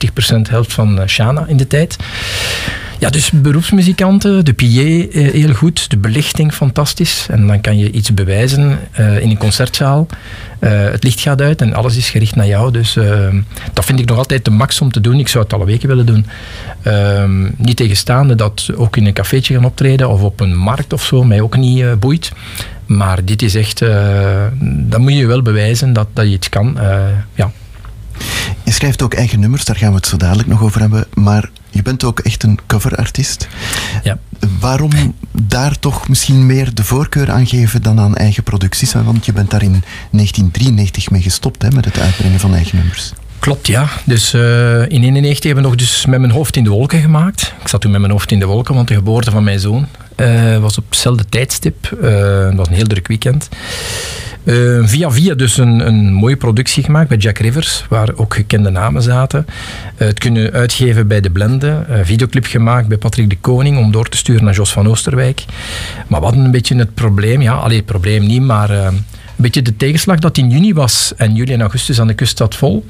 50% 0.46 0.50
helft 0.50 0.72
van 0.72 1.08
Shana 1.08 1.44
in 1.46 1.56
de 1.56 1.66
tijd. 1.66 1.96
Ja, 2.98 3.10
dus 3.10 3.30
beroepsmuzikanten, 3.30 4.44
de 4.44 4.52
PA 4.52 4.64
eh, 4.64 5.32
heel 5.32 5.54
goed, 5.54 5.90
de 5.90 5.96
belichting 5.96 6.54
fantastisch. 6.54 7.26
En 7.30 7.46
dan 7.46 7.60
kan 7.60 7.78
je 7.78 7.90
iets 7.90 8.14
bewijzen 8.14 8.78
in 8.96 9.30
een 9.30 9.38
concertzaal. 9.38 10.06
Het 10.58 11.04
licht 11.04 11.20
gaat 11.20 11.40
uit 11.40 11.60
en 11.60 11.74
alles 11.74 11.96
is 11.96 12.10
gericht 12.10 12.36
naar 12.36 12.46
jou. 12.46 12.53
Dus 12.72 12.96
uh, 12.96 13.28
dat 13.72 13.84
vind 13.84 14.00
ik 14.00 14.08
nog 14.08 14.18
altijd 14.18 14.44
de 14.44 14.50
max 14.50 14.80
om 14.80 14.92
te 14.92 15.00
doen. 15.00 15.18
Ik 15.18 15.28
zou 15.28 15.44
het 15.44 15.52
alle 15.52 15.64
weken 15.64 15.88
willen 15.88 16.06
doen. 16.06 16.26
niet 17.56 17.76
tegenstaande 17.76 18.34
dat 18.34 18.70
ook 18.76 18.96
in 18.96 19.06
een 19.06 19.12
cafeetje 19.12 19.54
gaan 19.54 19.64
optreden 19.64 20.08
of 20.08 20.22
op 20.22 20.40
een 20.40 20.56
markt 20.56 20.92
of 20.92 21.04
zo, 21.04 21.24
mij 21.24 21.40
ook 21.40 21.56
niet 21.56 22.00
boeit. 22.00 22.32
Maar 22.86 23.24
dit 23.24 23.42
is 23.42 23.54
echt, 23.54 23.78
dan 24.58 25.00
moet 25.00 25.12
je 25.12 25.26
wel 25.26 25.42
bewijzen 25.42 25.92
dat, 25.92 26.08
dat 26.12 26.24
je 26.24 26.32
iets 26.32 26.48
kan. 26.48 26.78
ja. 27.34 27.50
Je 28.62 28.72
schrijft 28.72 29.02
ook 29.02 29.14
eigen 29.14 29.40
nummers, 29.40 29.64
daar 29.64 29.76
gaan 29.76 29.90
we 29.90 29.96
het 29.96 30.06
zo 30.06 30.16
dadelijk 30.16 30.48
nog 30.48 30.62
over 30.62 30.80
hebben. 30.80 31.06
Maar 31.14 31.50
je 31.70 31.82
bent 31.82 32.04
ook 32.04 32.20
echt 32.20 32.42
een 32.42 32.58
coverartiest. 32.66 33.48
Ja. 34.02 34.18
Waarom 34.60 34.90
daar 35.30 35.78
toch 35.78 36.08
misschien 36.08 36.46
meer 36.46 36.74
de 36.74 36.84
voorkeur 36.84 37.30
aan 37.30 37.46
geven 37.46 37.82
dan 37.82 38.00
aan 38.00 38.16
eigen 38.16 38.42
producties? 38.42 38.92
Want 38.92 39.26
je 39.26 39.32
bent 39.32 39.50
daar 39.50 39.62
in 39.62 39.82
1993 40.10 41.10
mee 41.10 41.22
gestopt 41.22 41.62
hè, 41.62 41.70
met 41.70 41.84
het 41.84 42.00
uitbrengen 42.00 42.40
van 42.40 42.54
eigen 42.54 42.76
nummers. 42.76 43.12
Klopt, 43.38 43.66
ja. 43.66 43.88
Dus 44.04 44.34
uh, 44.34 44.40
in 44.40 45.00
1991 45.00 45.44
hebben 45.44 45.62
we 45.62 45.68
nog 45.68 45.78
dus 45.78 46.06
met 46.06 46.20
mijn 46.20 46.32
hoofd 46.32 46.56
in 46.56 46.64
de 46.64 46.70
wolken 46.70 47.00
gemaakt. 47.00 47.52
Ik 47.60 47.68
zat 47.68 47.80
toen 47.80 47.90
met 47.90 48.00
mijn 48.00 48.12
hoofd 48.12 48.30
in 48.30 48.38
de 48.38 48.46
wolken, 48.46 48.74
want 48.74 48.88
de 48.88 48.94
geboorte 48.94 49.30
van 49.30 49.44
mijn 49.44 49.60
zoon 49.60 49.86
uh, 50.16 50.58
was 50.58 50.78
op 50.78 50.84
hetzelfde 50.88 51.24
tijdstip. 51.28 51.98
Uh, 52.02 52.46
het 52.46 52.54
was 52.54 52.68
een 52.68 52.74
heel 52.74 52.86
druk 52.86 53.06
weekend. 53.06 53.48
Uh, 54.44 54.86
via 54.86 55.10
via 55.10 55.34
dus 55.34 55.56
een, 55.56 55.86
een 55.86 56.12
mooie 56.12 56.36
productie 56.36 56.82
gemaakt 56.82 57.08
bij 57.08 57.16
Jack 57.16 57.38
Rivers, 57.38 57.84
waar 57.88 58.08
ook 58.16 58.34
gekende 58.34 58.70
namen 58.70 59.02
zaten. 59.02 59.46
Uh, 59.48 60.06
het 60.06 60.18
kunnen 60.18 60.52
uitgeven 60.52 61.06
bij 61.06 61.20
De 61.20 61.30
Blende. 61.30 61.84
Videoclip 62.02 62.46
gemaakt 62.46 62.88
bij 62.88 62.98
Patrick 62.98 63.30
de 63.30 63.38
Koning 63.40 63.78
om 63.78 63.92
door 63.92 64.08
te 64.08 64.16
sturen 64.16 64.44
naar 64.44 64.54
Jos 64.54 64.72
van 64.72 64.88
Oosterwijk. 64.88 65.44
Maar 66.06 66.22
hadden 66.22 66.44
een 66.44 66.50
beetje 66.50 66.76
het 66.76 66.94
probleem, 66.94 67.42
ja, 67.42 67.52
alleen 67.52 67.76
het 67.76 67.86
probleem 67.86 68.26
niet, 68.26 68.42
maar 68.42 68.70
een 68.70 69.04
beetje 69.36 69.62
de 69.62 69.76
tegenslag 69.76 70.18
dat 70.18 70.38
in 70.38 70.50
juni 70.50 70.74
was 70.74 71.12
en 71.16 71.34
juli 71.34 71.52
en 71.52 71.60
augustus 71.60 72.00
aan 72.00 72.06
de 72.06 72.14
kust 72.14 72.36
zat 72.36 72.54
vol. 72.54 72.84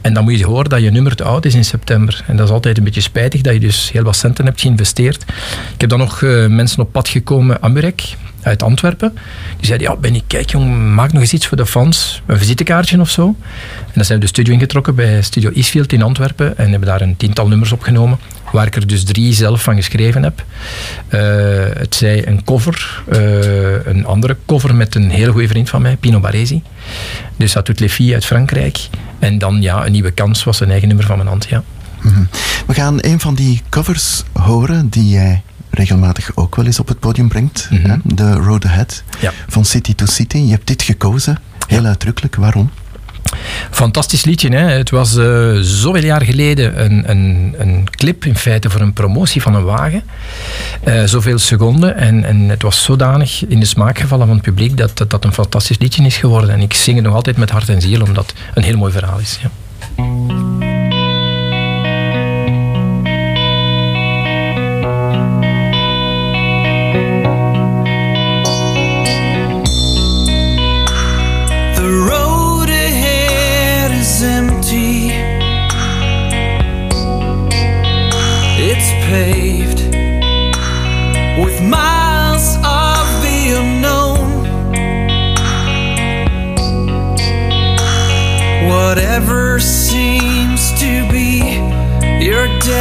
En 0.00 0.14
dan 0.14 0.24
moet 0.24 0.38
je 0.38 0.46
horen 0.46 0.70
dat 0.70 0.82
je 0.82 0.90
nummer 0.90 1.16
te 1.16 1.24
oud 1.24 1.44
is 1.44 1.54
in 1.54 1.64
september. 1.64 2.24
En 2.26 2.36
dat 2.36 2.46
is 2.46 2.52
altijd 2.52 2.78
een 2.78 2.84
beetje 2.84 3.00
spijtig 3.00 3.40
dat 3.40 3.52
je 3.52 3.60
dus 3.60 3.90
heel 3.92 4.02
wat 4.02 4.16
centen 4.16 4.44
hebt 4.44 4.60
geïnvesteerd. 4.60 5.22
Ik 5.74 5.80
heb 5.80 5.90
dan 5.90 5.98
nog 5.98 6.20
uh, 6.20 6.46
mensen 6.46 6.82
op 6.82 6.92
pad 6.92 7.08
gekomen, 7.08 7.62
Amurek 7.62 8.16
uit 8.42 8.62
Antwerpen. 8.62 9.12
Die 9.56 9.66
zeiden, 9.66 9.90
ja 9.90 9.96
Benny, 9.96 10.22
kijk 10.26 10.50
jong, 10.50 10.94
maak 10.94 11.12
nog 11.12 11.22
eens 11.22 11.32
iets 11.32 11.46
voor 11.46 11.56
de 11.56 11.66
fans. 11.66 12.22
Een 12.26 12.38
visitekaartje 12.38 13.00
of 13.00 13.10
zo. 13.10 13.26
En 13.26 13.92
dan 13.94 14.04
zijn 14.04 14.18
we 14.18 14.24
de 14.24 14.30
studio 14.30 14.52
ingetrokken 14.52 14.94
bij 14.94 15.22
Studio 15.22 15.50
Eastfield 15.50 15.92
in 15.92 16.02
Antwerpen. 16.02 16.58
En 16.58 16.70
hebben 16.70 16.88
daar 16.88 17.00
een 17.00 17.16
tiental 17.16 17.48
nummers 17.48 17.72
opgenomen. 17.72 18.18
Waar 18.52 18.66
ik 18.66 18.76
er 18.76 18.86
dus 18.86 19.04
drie 19.04 19.32
zelf 19.32 19.62
van 19.62 19.76
geschreven 19.76 20.22
heb. 20.22 20.44
Uh, 21.10 21.20
het 21.78 21.94
zij 21.94 22.26
een 22.26 22.44
cover, 22.44 23.02
uh, 23.12 23.86
een 23.86 24.06
andere 24.06 24.36
cover 24.46 24.74
met 24.74 24.94
een 24.94 25.10
hele 25.10 25.32
goede 25.32 25.48
vriend 25.48 25.70
van 25.70 25.82
mij, 25.82 25.96
Pino 25.96 26.20
Baresi. 26.20 26.62
Dus 27.36 27.52
dat 27.52 27.66
doet 27.66 27.80
Les 27.80 28.12
uit 28.12 28.24
Frankrijk. 28.24 28.88
En 29.20 29.38
dan 29.38 29.62
ja, 29.62 29.86
een 29.86 29.92
nieuwe 29.92 30.10
kans 30.10 30.44
was 30.44 30.60
een 30.60 30.70
eigen 30.70 30.88
nummer 30.88 31.06
van 31.06 31.16
mijn 31.16 31.28
hand, 31.28 31.46
ja. 31.48 31.62
-hmm. 32.00 32.28
We 32.66 32.74
gaan 32.74 32.98
een 33.00 33.20
van 33.20 33.34
die 33.34 33.62
covers 33.68 34.22
horen 34.32 34.88
die 34.88 35.08
jij 35.08 35.42
regelmatig 35.70 36.36
ook 36.36 36.56
wel 36.56 36.66
eens 36.66 36.80
op 36.80 36.88
het 36.88 36.98
podium 36.98 37.28
brengt. 37.28 37.68
Mm 37.70 37.84
-hmm. 37.84 38.00
De 38.04 38.32
Road 38.32 38.64
Ahead 38.64 39.02
ja. 39.20 39.32
van 39.48 39.64
City 39.64 39.94
to 39.94 40.06
City. 40.06 40.38
Je 40.38 40.50
hebt 40.50 40.66
dit 40.66 40.82
gekozen, 40.82 41.38
heel 41.66 41.84
uitdrukkelijk. 41.84 42.36
Waarom? 42.36 42.70
Fantastisch 43.70 44.24
liedje. 44.24 44.48
Hè? 44.48 44.70
Het 44.70 44.90
was 44.90 45.16
uh, 45.16 45.56
zoveel 45.60 46.04
jaar 46.04 46.24
geleden 46.24 46.84
een, 46.84 47.10
een, 47.10 47.54
een, 47.58 47.88
clip 47.90 48.24
in 48.24 48.36
feite 48.36 48.70
voor 48.70 48.80
een 48.80 48.92
promotie 48.92 49.42
van 49.42 49.54
een 49.54 49.64
wagen. 49.64 50.02
Uh, 50.84 51.04
zoveel 51.04 51.38
seconden. 51.38 51.96
En, 51.96 52.24
en 52.24 52.48
het 52.48 52.62
was 52.62 52.82
zodanig 52.82 53.46
in 53.46 53.60
de 53.60 53.66
smaak 53.66 53.98
gevallen 53.98 54.26
van 54.26 54.36
het 54.36 54.44
publiek 54.44 54.76
dat, 54.76 55.04
dat 55.08 55.24
een 55.24 55.32
fantastisch 55.32 55.78
liedje 55.78 56.04
is 56.04 56.16
geworden. 56.16 56.50
En 56.50 56.60
ik 56.60 56.74
zing 56.74 56.96
het 56.96 57.06
nog 57.06 57.14
altijd 57.14 57.36
met 57.36 57.50
hart 57.50 57.68
en 57.68 57.80
ziel, 57.80 58.02
omdat 58.02 58.26
het 58.30 58.34
een 58.54 58.62
heel 58.62 58.76
mooi 58.76 58.92
verhaal 58.92 59.18
is. 59.18 59.38
Ja. 59.42 60.49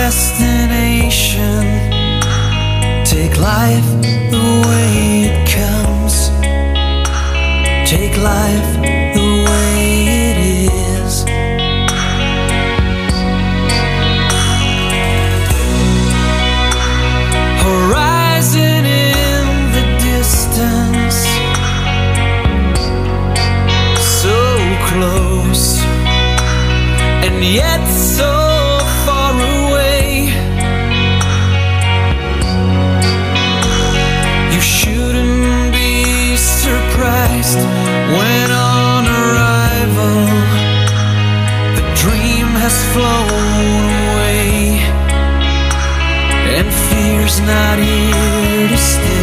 Destination, 0.10 1.66
take 3.06 3.38
life 3.38 3.90
the 4.34 4.48
way 4.68 5.30
it 5.30 5.38
comes. 5.48 6.16
Take 7.88 8.18
life 8.18 8.70
the 9.14 9.30
way 9.48 9.76
it 10.30 10.38
is. 10.66 11.14
horizon 17.62 18.84
in 18.86 19.46
the 19.76 19.86
distance, 20.10 21.20
so 24.22 24.40
close, 24.90 25.84
and 27.26 27.44
yet 27.44 27.99
stay. 48.80 49.19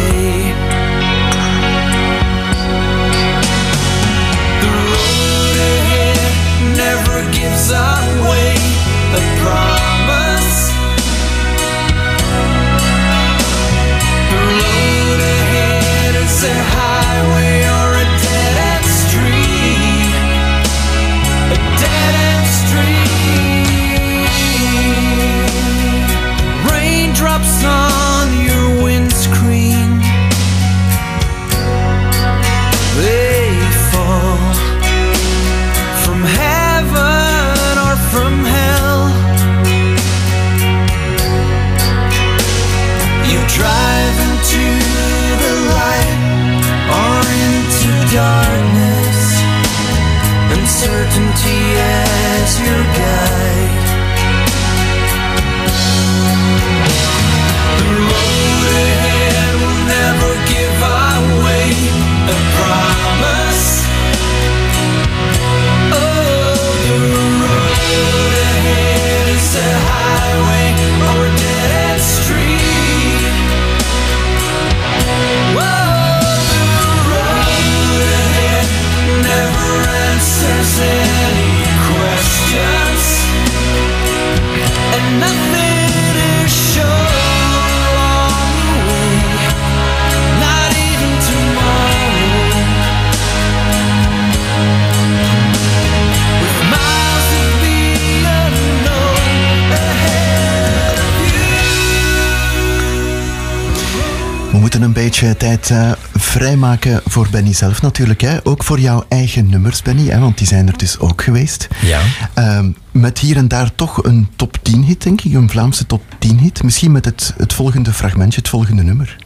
Uh, 105.71 105.91
vrijmaken 106.15 107.01
voor 107.05 107.27
Benny 107.31 107.53
zelf 107.53 107.81
natuurlijk. 107.81 108.21
Hè? 108.21 108.37
Ook 108.43 108.63
voor 108.63 108.79
jouw 108.79 109.05
eigen 109.07 109.49
nummers, 109.49 109.81
Benny, 109.81 110.09
hè? 110.09 110.19
want 110.19 110.37
die 110.37 110.47
zijn 110.47 110.67
er 110.67 110.77
dus 110.77 110.99
ook 110.99 111.21
geweest. 111.23 111.67
Ja. 111.81 112.01
Uh, 112.37 112.59
met 112.91 113.19
hier 113.19 113.37
en 113.37 113.47
daar 113.47 113.75
toch 113.75 114.03
een 114.03 114.27
top 114.35 114.57
10 114.61 114.83
hit, 114.83 115.03
denk 115.03 115.21
ik. 115.21 115.33
Een 115.33 115.49
Vlaamse 115.49 115.85
top 115.85 116.03
10 116.19 116.39
hit. 116.39 116.63
Misschien 116.63 116.91
met 116.91 117.05
het, 117.05 117.33
het 117.37 117.53
volgende 117.53 117.93
fragmentje, 117.93 118.39
het 118.39 118.49
volgende 118.49 118.83
nummer. 118.83 119.17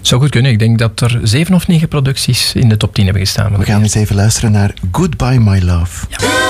Zou 0.00 0.20
goed 0.20 0.30
kunnen. 0.30 0.50
Ik 0.50 0.58
denk 0.58 0.78
dat 0.78 1.00
er 1.00 1.20
zeven 1.22 1.54
of 1.54 1.66
negen 1.66 1.88
producties 1.88 2.52
in 2.54 2.68
de 2.68 2.76
top 2.76 2.94
10 2.94 3.04
hebben 3.04 3.22
gestaan. 3.22 3.58
We 3.58 3.64
gaan 3.64 3.82
eens 3.82 3.94
even 3.94 4.16
luisteren 4.16 4.52
naar 4.52 4.74
Goodbye 4.92 5.40
My 5.40 5.62
Love. 5.62 6.06
Ja. 6.08 6.45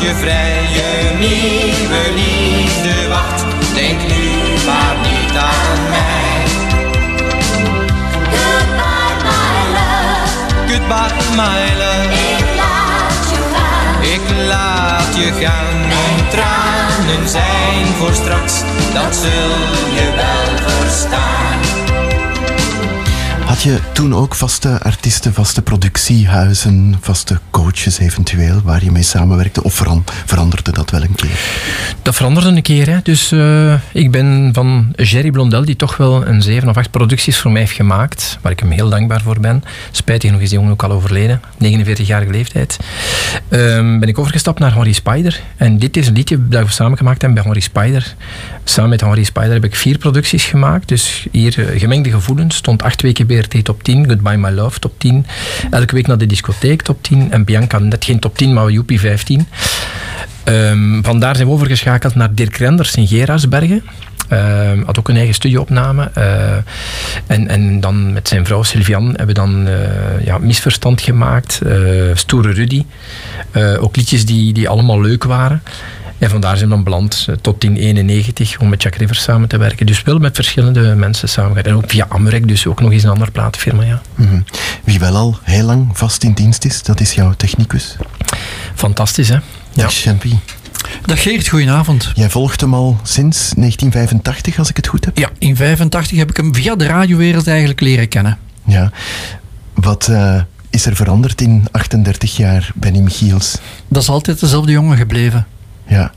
Je 0.00 0.14
vrij, 0.14 0.62
je 0.72 1.10
nieuwe 1.18 2.02
liefde 2.14 3.08
wacht. 3.08 3.44
Denk 3.74 4.00
nu 4.00 4.24
maar 4.66 4.96
niet 5.02 5.36
aan 5.36 5.88
mij. 5.88 6.42
Goodbye, 8.32 9.16
my 9.24 9.58
love. 9.76 10.72
Goodbye, 10.72 11.14
my 11.36 11.60
love. 11.80 12.08
Ik 12.32 12.44
laat 12.56 13.30
je 13.30 13.40
gaan. 13.54 14.02
Ik 14.02 14.46
laat 14.46 15.16
je 15.16 15.32
gaan. 15.44 15.88
Mijn 15.88 16.28
tranen 16.30 17.28
zijn 17.28 17.86
voor 17.98 18.12
straks, 18.12 18.54
dat 18.92 19.14
zul 19.16 19.50
je 19.94 20.12
wel 20.16 20.68
verstaan. 20.68 21.58
Had 23.44 23.62
Had 23.62 23.62
je 23.62 23.78
toen 23.92 24.14
ook 24.14 24.34
vaste 24.34 24.82
artiesten, 24.82 25.34
vaste 25.34 25.62
productiehuizen, 25.62 26.98
vaste 27.00 27.40
coaches 27.62 27.98
eventueel, 27.98 28.60
waar 28.64 28.84
je 28.84 28.90
mee 28.90 29.02
samenwerkte? 29.02 29.62
Of 29.62 29.74
veran- 29.74 30.04
veranderde 30.26 30.72
dat 30.72 30.90
wel 30.90 31.02
een 31.02 31.14
keer? 31.14 31.40
Dat 32.02 32.14
veranderde 32.14 32.48
een 32.48 32.62
keer. 32.62 32.88
Hè. 32.88 32.98
Dus 33.02 33.32
eh, 33.32 33.74
ik 33.92 34.10
ben 34.10 34.50
van 34.52 34.92
Jerry 34.96 35.30
Blondel, 35.30 35.64
die 35.64 35.76
toch 35.76 35.96
wel 35.96 36.26
een 36.26 36.42
zeven 36.42 36.68
of 36.68 36.76
acht 36.76 36.90
producties 36.90 37.38
voor 37.38 37.50
mij 37.50 37.60
heeft 37.60 37.72
gemaakt, 37.72 38.38
waar 38.42 38.52
ik 38.52 38.60
hem 38.60 38.70
heel 38.70 38.88
dankbaar 38.88 39.20
voor 39.20 39.40
ben. 39.40 39.64
Spijtig 39.90 40.28
genoeg 40.28 40.42
is 40.42 40.48
die 40.48 40.58
jongen 40.58 40.72
ook 40.72 40.82
al 40.82 40.90
overleden, 40.90 41.40
49-jarige 41.64 42.30
leeftijd. 42.30 42.76
Ehm, 43.48 43.98
ben 43.98 44.08
ik 44.08 44.18
overgestapt 44.18 44.58
naar 44.58 44.74
Henry 44.74 44.92
Spider. 44.92 45.40
En 45.56 45.78
dit 45.78 45.96
is 45.96 46.06
een 46.06 46.14
liedje 46.14 46.48
dat 46.48 46.64
we 46.64 46.72
samen 46.72 46.98
gemaakt 46.98 47.22
hebben 47.22 47.34
bij 47.42 47.52
Henry 47.52 47.60
Spider. 47.60 48.14
Samen 48.70 48.90
met 48.90 49.00
Henry 49.00 49.24
Spider 49.24 49.52
heb 49.52 49.64
ik 49.64 49.74
vier 49.74 49.98
producties 49.98 50.44
gemaakt. 50.44 50.88
Dus 50.88 51.26
hier 51.30 51.58
eh, 51.58 51.80
Gemengde 51.80 52.10
Gevoelens, 52.10 52.56
stond 52.56 52.82
acht 52.82 53.02
weken 53.02 53.26
BRT 53.26 53.64
top 53.64 53.82
10, 53.82 54.08
Goodbye 54.08 54.36
My 54.36 54.50
Love 54.50 54.78
top 54.78 54.92
10. 54.98 55.26
Elke 55.70 55.94
week 55.94 56.06
naar 56.06 56.18
de 56.18 56.26
discotheek 56.26 56.82
top 56.82 57.02
10. 57.02 57.32
En 57.32 57.44
Bianca 57.44 57.78
net 57.78 58.04
geen 58.04 58.18
top 58.18 58.36
10, 58.36 58.52
maar 58.52 58.70
Joepie 58.70 59.00
15. 59.00 59.48
Ehm, 60.44 61.02
vandaar 61.02 61.36
zijn 61.36 61.46
we 61.46 61.52
overgeschakeld 61.52 62.14
naar 62.14 62.34
Dirk 62.34 62.56
Renders 62.56 62.94
in 62.94 63.06
Gerardsbergen. 63.06 63.82
Ehm, 64.28 64.82
had 64.82 64.98
ook 64.98 65.08
een 65.08 65.16
eigen 65.16 65.34
studioopname. 65.34 66.10
Eh, 66.14 66.56
en, 67.26 67.48
en 67.48 67.80
dan 67.80 68.12
met 68.12 68.28
zijn 68.28 68.46
vrouw 68.46 68.62
Sylvian 68.62 69.06
hebben 69.06 69.26
we 69.26 69.32
dan 69.32 69.68
eh, 69.68 70.24
ja, 70.24 70.38
Misverstand 70.38 71.00
gemaakt. 71.00 71.60
Stoere 72.14 72.52
Rudy. 72.52 72.84
Ook 73.80 73.96
liedjes 73.96 74.26
die, 74.26 74.52
die 74.52 74.68
allemaal 74.68 75.00
leuk 75.00 75.24
waren. 75.24 75.62
En 76.20 76.30
vandaar 76.30 76.56
zijn 76.56 76.68
we 76.68 76.74
dan 76.74 76.84
beland 76.84 77.26
eh, 77.28 77.34
tot 77.34 77.64
in 77.64 77.76
91 77.76 78.58
om 78.58 78.68
met 78.68 78.82
Jack 78.82 78.94
Rivers 78.94 79.22
samen 79.22 79.48
te 79.48 79.56
werken. 79.56 79.86
Dus 79.86 80.02
wel 80.02 80.18
met 80.18 80.34
verschillende 80.34 80.94
mensen 80.94 81.28
samengewerkt. 81.28 81.68
En 81.68 81.74
ook 81.74 81.90
via 81.90 82.06
Amrek, 82.08 82.48
dus 82.48 82.66
ook 82.66 82.80
nog 82.80 82.92
eens 82.92 83.02
een 83.02 83.10
andere 83.10 83.30
platenfirma. 83.30 83.82
Ja. 83.82 84.00
Mhm. 84.14 84.40
Wie 84.84 84.98
wel 84.98 85.16
al 85.16 85.38
heel 85.42 85.64
lang 85.64 85.88
vast 85.92 86.22
in 86.22 86.32
dienst 86.32 86.64
is, 86.64 86.82
dat 86.82 87.00
is 87.00 87.12
jouw 87.12 87.32
technicus. 87.36 87.96
Fantastisch, 88.74 89.28
hè? 89.28 89.34
Ja. 89.34 89.42
Dag 89.72 89.92
Champy. 89.92 90.34
Dag 91.04 91.22
Geert, 91.22 91.48
goedenavond. 91.48 92.12
Jij 92.14 92.30
volgt 92.30 92.60
hem 92.60 92.74
al 92.74 92.98
sinds 93.02 93.38
1985, 93.38 94.58
als 94.58 94.68
ik 94.68 94.76
het 94.76 94.86
goed 94.86 95.04
heb. 95.04 95.18
Ja, 95.18 95.30
in 95.38 95.56
85 95.56 96.18
heb 96.18 96.30
ik 96.30 96.36
hem 96.36 96.54
via 96.54 96.76
de 96.76 96.86
radiowereld 96.86 97.46
eigenlijk 97.46 97.80
leren 97.80 98.08
kennen. 98.08 98.38
Ja. 98.64 98.90
Wat 99.74 100.08
eh, 100.08 100.40
is 100.70 100.86
er 100.86 100.96
veranderd 100.96 101.40
in 101.40 101.68
38 101.70 102.36
jaar, 102.36 102.70
Benny 102.74 102.98
Michiels? 102.98 103.58
Dat 103.88 104.02
is 104.02 104.08
altijd 104.08 104.40
dezelfde 104.40 104.72
jongen 104.72 104.96
gebleven. 104.96 105.46
Ja, 105.90 106.12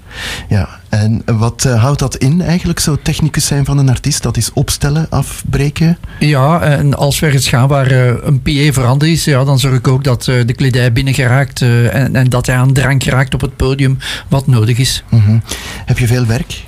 ja. 0.49 0.81
En 0.93 1.21
wat 1.25 1.65
eh, 1.65 1.81
houdt 1.81 1.99
dat 1.99 2.15
in 2.15 2.41
eigenlijk, 2.41 2.79
zo 2.79 2.97
technicus 3.01 3.45
zijn 3.45 3.65
van 3.65 3.77
een 3.77 3.89
artiest? 3.89 4.23
Dat 4.23 4.37
is 4.37 4.53
opstellen, 4.53 5.07
afbreken? 5.09 5.97
Ja, 6.19 6.61
en 6.61 6.97
als 6.97 7.19
we 7.19 7.25
ergens 7.25 7.47
gaan 7.47 7.67
waar 7.67 7.91
eh, 7.91 8.07
een 8.21 8.41
PA 8.41 8.71
veranderd 8.73 9.11
is, 9.11 9.25
ja, 9.25 9.43
dan 9.43 9.59
zorg 9.59 9.75
ik 9.75 9.87
ook 9.87 10.03
dat 10.03 10.27
eh, 10.27 10.35
de 10.45 10.53
kledij 10.53 10.93
binnen 10.93 11.13
geraakt 11.13 11.61
en, 11.61 12.15
en 12.15 12.29
dat 12.29 12.45
hij 12.45 12.55
aan 12.55 12.73
drank 12.73 13.03
raakt 13.03 13.33
op 13.33 13.41
het 13.41 13.55
podium 13.55 13.97
wat 14.27 14.47
nodig 14.47 14.77
is. 14.77 15.03
Mhm. 15.09 15.37
Heb 15.85 15.97
je 15.97 16.07
veel 16.07 16.25
werk? 16.25 16.63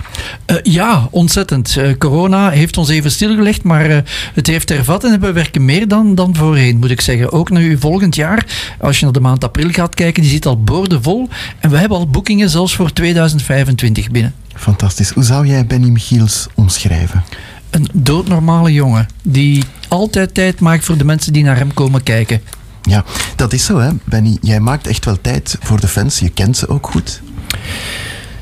Ja, 0.64 1.08
ontzettend. 1.12 1.78
Corona 1.98 2.50
heeft 2.50 2.78
ons 2.78 2.90
even 2.90 3.12
stilgelegd, 3.12 3.64
maar 3.64 4.04
het 4.34 4.48
heeft 4.48 4.70
hervat 4.70 5.04
en 5.04 5.20
we 5.20 5.32
werken 5.32 5.66
meer 5.66 5.88
dan, 5.88 6.16
dan 6.16 6.36
voorheen, 6.36 6.78
moet 6.78 6.92
ik 6.92 7.02
zeggen. 7.02 7.32
Ook 7.32 7.50
nu 7.50 7.78
volgend 7.78 8.16
jaar, 8.16 8.46
als 8.80 8.98
je 8.98 9.04
naar 9.04 9.14
de 9.14 9.20
maand 9.20 9.44
april 9.44 9.70
gaat 9.70 9.96
kijken, 9.96 10.22
die 10.22 10.32
zit 10.32 10.46
al 10.46 10.64
boordevol. 10.64 11.30
En 11.60 11.70
we 11.70 11.78
hebben 11.78 11.98
al 11.98 12.08
boekingen 12.08 12.50
zelfs 12.50 12.76
voor 12.76 12.94
2025 13.38 14.12
binnen. 14.12 14.34
Fantastisch. 14.54 15.10
Hoe 15.10 15.24
zou 15.24 15.48
jij 15.48 15.66
Benny 15.66 15.90
Michiels 15.90 16.48
omschrijven? 16.54 17.24
Een 17.70 17.88
doodnormale 17.94 18.74
jongen 18.74 19.08
die 19.24 19.64
altijd 19.88 20.34
tijd 20.34 20.60
maakt 20.60 20.86
voor 20.86 20.98
de 20.98 21.06
mensen 21.06 21.34
die 21.34 21.44
naar 21.44 21.58
hem 21.58 21.74
komen 21.74 22.04
kijken. 22.04 22.42
Ja, 22.82 23.04
dat 23.36 23.54
is 23.54 23.66
zo, 23.66 23.80
hè, 23.80 23.90
Benny. 24.04 24.38
Jij 24.42 24.60
maakt 24.60 24.88
echt 24.88 25.06
wel 25.06 25.22
tijd 25.22 25.58
voor 25.62 25.80
de 25.80 25.88
fans. 25.88 26.20
Je 26.20 26.30
kent 26.30 26.58
ze 26.58 26.68
ook 26.68 26.88
goed. 26.88 27.22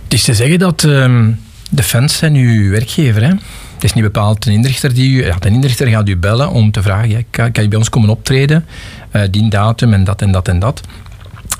Het 0.03 0.13
is 0.13 0.23
te 0.23 0.33
zeggen 0.33 0.59
dat 0.59 0.83
ehm, 0.83 1.31
de 1.69 1.83
fans 1.83 2.17
zijn 2.17 2.35
uw 2.35 2.69
werkgever. 2.69 3.21
Hè? 3.21 3.33
Het 3.73 3.83
is 3.83 3.93
niet 3.93 4.03
bepaald 4.03 4.45
een 4.45 4.53
inrichter 4.53 4.93
die 4.93 5.09
u... 5.09 5.25
Ja, 5.25 5.35
de 5.39 5.49
inrichter 5.49 5.87
gaat 5.87 6.09
u 6.09 6.17
bellen 6.17 6.49
om 6.49 6.71
te 6.71 6.81
vragen, 6.81 7.09
ja, 7.09 7.19
kan, 7.29 7.51
kan 7.51 7.63
je 7.63 7.69
bij 7.69 7.77
ons 7.77 7.89
komen 7.89 8.09
optreden? 8.09 8.65
Eh, 9.11 9.21
die 9.31 9.49
datum 9.49 9.93
en 9.93 10.03
dat 10.03 10.21
en 10.21 10.31
dat 10.31 10.47
en 10.47 10.59
dat. 10.59 10.81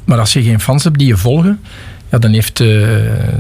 Maar 0.06 0.20
als 0.20 0.34
je 0.34 0.44
geen 0.44 0.60
fans 0.60 0.84
hebt 0.84 0.98
die 0.98 1.08
je 1.08 1.18
volgen, 1.18 1.60
ja, 2.14 2.20
dan 2.20 2.32
heeft 2.32 2.60
eh, 2.60 2.68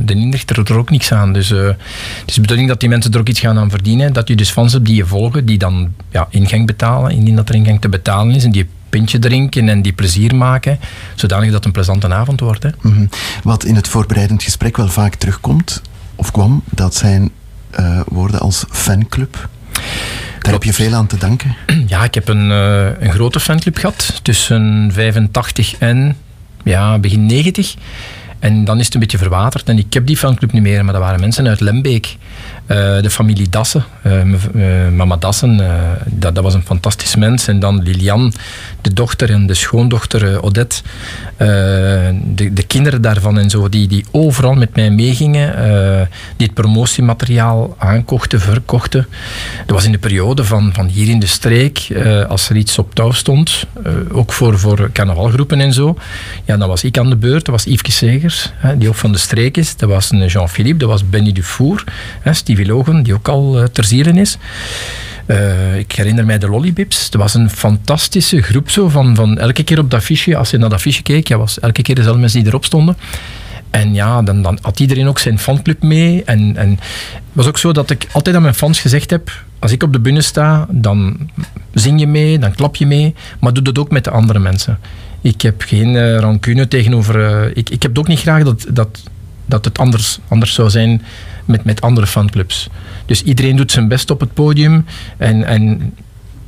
de 0.06 0.14
inrichter 0.14 0.72
er 0.72 0.78
ook 0.78 0.90
niks 0.90 1.12
aan. 1.12 1.34
Dus 1.34 1.52
eh, 1.52 1.66
het 1.66 2.26
is 2.26 2.34
de 2.34 2.42
bedoeling 2.42 2.68
dat 2.68 2.80
die 2.80 2.90
mensen 2.90 3.12
er 3.12 3.20
ook 3.20 3.28
iets 3.28 3.40
gaan 3.40 3.58
aan 3.58 3.70
verdienen. 3.70 4.14
Dat 4.14 4.28
je 4.28 4.36
dus 4.36 4.50
fans 4.50 4.74
hebt 4.74 4.86
die 4.86 4.96
je 4.96 5.06
volgen, 5.06 5.46
die 5.46 5.58
dan 5.58 5.94
ja, 6.12 6.28
ingang 6.30 6.66
betalen, 6.66 7.12
indien 7.12 7.36
dat 7.36 7.50
er 7.50 7.56
ingang 7.56 7.82
te 7.82 7.90
betalen 7.90 8.36
is. 8.36 8.44
En 8.44 8.52
die 8.52 8.68
pintje 8.90 9.20
drinken 9.20 9.70
en 9.70 9.82
die 9.82 9.94
plezier 9.94 10.36
maken, 10.36 10.80
zodanig 11.16 11.46
dat 11.46 11.56
het 11.56 11.66
een 11.66 11.72
plezante 11.72 12.14
avond 12.14 12.40
wordt. 12.40 12.64
Hè. 12.64 12.70
Mhm. 12.82 13.06
Wat 13.44 13.64
in 13.64 13.76
het 13.76 13.88
voorbereidend 13.88 14.44
gesprek 14.44 14.78
wel 14.78 14.88
vaak 14.88 15.16
terugkomt, 15.16 15.82
of 16.16 16.32
kwam, 16.32 16.64
dat 16.70 16.96
zijn 16.96 17.32
eh, 17.70 18.00
woorden 18.08 18.40
als 18.40 18.66
fanclub. 18.70 19.50
Daar 20.40 20.54
heb 20.54 20.64
je 20.64 20.74
veel 20.74 20.94
aan 20.94 21.08
te 21.08 21.18
danken. 21.18 21.56
Ja, 21.88 22.04
ik 22.04 22.14
heb 22.14 22.28
een, 22.28 22.50
een 22.50 23.12
grote 23.12 23.40
fanclub 23.40 23.78
gehad. 23.78 24.20
Tussen 24.22 24.90
85 24.94 25.76
en 25.78 26.18
ja, 26.64 26.98
begin 27.00 27.26
90. 27.26 27.76
En 28.44 28.66
dan 28.66 28.80
is 28.80 28.86
het 28.86 28.94
een 28.94 29.00
beetje 29.00 29.18
verwaterd. 29.18 29.70
En 29.70 29.78
ik 29.78 29.94
heb 29.94 30.06
die 30.08 30.18
fanclub 30.18 30.52
niet 30.52 30.62
meer, 30.62 30.84
maar 30.84 30.94
dat 30.94 31.02
waren 31.02 31.20
mensen 31.20 31.48
uit 31.48 31.60
Lembeek. 31.60 32.18
Eh, 32.66 33.02
de 33.02 33.10
familie 33.10 33.50
Dassen, 33.50 33.84
eh, 34.02 34.22
eh, 34.22 34.92
mama 34.94 35.18
Dassen, 35.18 35.62
dat, 36.06 36.36
dat 36.36 36.44
was 36.44 36.54
een 36.54 36.66
fantastisch 36.66 37.16
mens. 37.16 37.48
En 37.48 37.60
dan 37.60 37.84
Lilian, 37.84 38.34
de 38.82 38.94
dochter 38.94 39.30
en 39.30 39.48
de 39.48 39.54
schoondochter 39.54 40.42
Odette. 40.44 40.82
De, 41.38 42.54
de 42.54 42.64
kinderen 42.68 43.02
daarvan 43.02 43.40
en 43.40 43.50
zo, 43.50 43.70
die, 43.70 43.88
die 43.88 44.06
overal 44.12 44.54
met 44.54 44.76
mij 44.76 44.92
meegingen. 44.92 45.56
die 46.38 46.48
het 46.48 46.56
promotiemateriaal 46.56 47.76
aankochten, 47.78 48.40
verkochten. 48.42 49.08
Dat 49.66 49.76
was 49.76 49.86
in 49.86 49.92
de 49.92 49.98
periode 49.98 50.44
van, 50.44 50.74
van 50.74 50.88
hier 50.88 51.10
in 51.10 51.20
de 51.20 51.26
streek, 51.26 51.88
als 52.28 52.50
er 52.50 52.56
iets 52.56 52.78
op 52.78 52.96
touw 52.96 53.12
stond, 53.12 53.66
ook 54.12 54.34
voor, 54.34 54.60
voor 54.60 54.90
carnavalgroepen 54.92 55.60
en 55.60 55.74
zo. 55.74 55.98
Ja, 56.46 56.58
dan 56.58 56.68
was 56.68 56.84
ik 56.84 56.98
aan 56.98 57.10
de 57.10 57.16
beurt. 57.16 57.46
Dat 57.46 57.56
was 57.56 57.64
Yves 57.64 57.98
Segers, 57.98 58.54
die 58.78 58.88
ook 58.88 58.96
van 58.96 59.12
de 59.12 59.18
streek 59.18 59.58
is. 59.58 59.76
Dat 59.76 59.90
was 59.90 60.10
Jean-Philippe, 60.10 60.80
dat 60.80 60.90
was 60.90 61.10
Benny 61.10 61.32
Dufour. 61.32 61.84
Hè, 62.22 62.34
Die 62.56 63.14
ook 63.14 63.28
al 63.28 63.60
eh, 63.60 63.64
ter 63.64 63.84
ziele 63.84 64.12
is. 64.12 64.38
Eh, 65.26 65.78
ik 65.78 65.92
herinner 65.92 66.26
mij 66.26 66.38
de 66.38 66.50
Lollibips. 66.50 67.10
Dat 67.10 67.22
was 67.22 67.34
een 67.34 67.50
fantastische 67.50 68.42
groep 68.42 68.70
zo 68.70 68.90
van, 68.90 69.16
van 69.16 69.38
elke 69.38 69.64
keer 69.64 69.80
op 69.80 69.92
dat 69.92 70.00
affiche, 70.00 70.38
als 70.38 70.50
je 70.50 70.58
naar 70.58 70.70
dat 70.70 70.78
affiche 70.78 71.04
keek, 71.04 71.28
ja, 71.28 71.38
was 71.38 71.60
elke 71.60 71.82
keer 71.82 71.96
dezelfde 71.96 72.20
mensen 72.20 72.40
die 72.40 72.48
erop 72.48 72.66
stonden. 72.66 72.98
En 73.70 73.94
ja, 73.94 74.22
dan, 74.22 74.42
dan 74.42 74.58
had 74.62 74.80
iedereen 74.80 75.08
ook 75.08 75.20
zijn 75.20 75.40
fanclub 75.40 75.84
mee. 75.84 76.24
En, 76.24 76.56
en 76.58 76.70
het 76.70 76.80
was 77.32 77.48
ook 77.48 77.58
zo 77.58 77.72
dat 77.72 77.90
ik 77.90 78.08
altijd 78.12 78.36
aan 78.36 78.42
mijn 78.42 78.54
fans 78.54 78.80
gezegd 78.80 79.10
heb, 79.10 79.44
als 79.60 79.72
ik 79.72 79.84
op 79.84 79.94
de 79.94 80.00
bühne 80.00 80.22
sta, 80.22 80.68
dan 80.70 81.30
zing 81.74 82.00
je 82.00 82.08
mee, 82.08 82.40
dan 82.40 82.56
klap 82.56 82.76
je 82.76 82.86
mee, 82.86 83.16
maar 83.40 83.54
doe 83.54 83.64
dat 83.64 83.78
ook 83.78 83.92
met 83.92 84.04
de 84.04 84.10
andere 84.10 84.40
mensen. 84.40 84.80
Ik 85.22 85.42
heb 85.42 85.62
geen 85.62 85.96
eh, 85.96 86.18
rancune 86.18 86.68
tegenover... 86.68 87.52
ik, 87.58 87.70
ik 87.70 87.82
heb 87.82 88.00
ook 88.00 88.08
niet 88.08 88.20
graag 88.20 88.44
dat, 88.44 88.66
dat, 88.70 89.04
dat 89.46 89.66
het 89.66 89.78
anders, 89.78 90.20
anders 90.28 90.54
zou 90.54 90.70
zijn 90.70 91.02
met, 91.46 91.64
met 91.64 91.82
andere 91.82 92.08
fanclubs. 92.08 92.70
Dus 93.06 93.24
iedereen 93.24 93.56
doet 93.56 93.72
zijn 93.72 93.88
best 93.88 94.12
op 94.12 94.20
het 94.20 94.34
podium 94.34 94.86
en, 95.18 95.44
en 95.44 95.94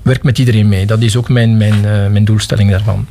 werkt 0.02 0.24
met 0.24 0.39
iedereen 0.39 0.70
mee. 0.70 0.86
Dat 0.86 1.02
is 1.02 1.16
ook 1.16 1.30
mijn, 1.30 1.58
mijn, 1.58 1.86
eh, 1.86 2.08
mijn 2.08 2.26
doelstelling 2.26 2.70
daarvan. 2.70 3.08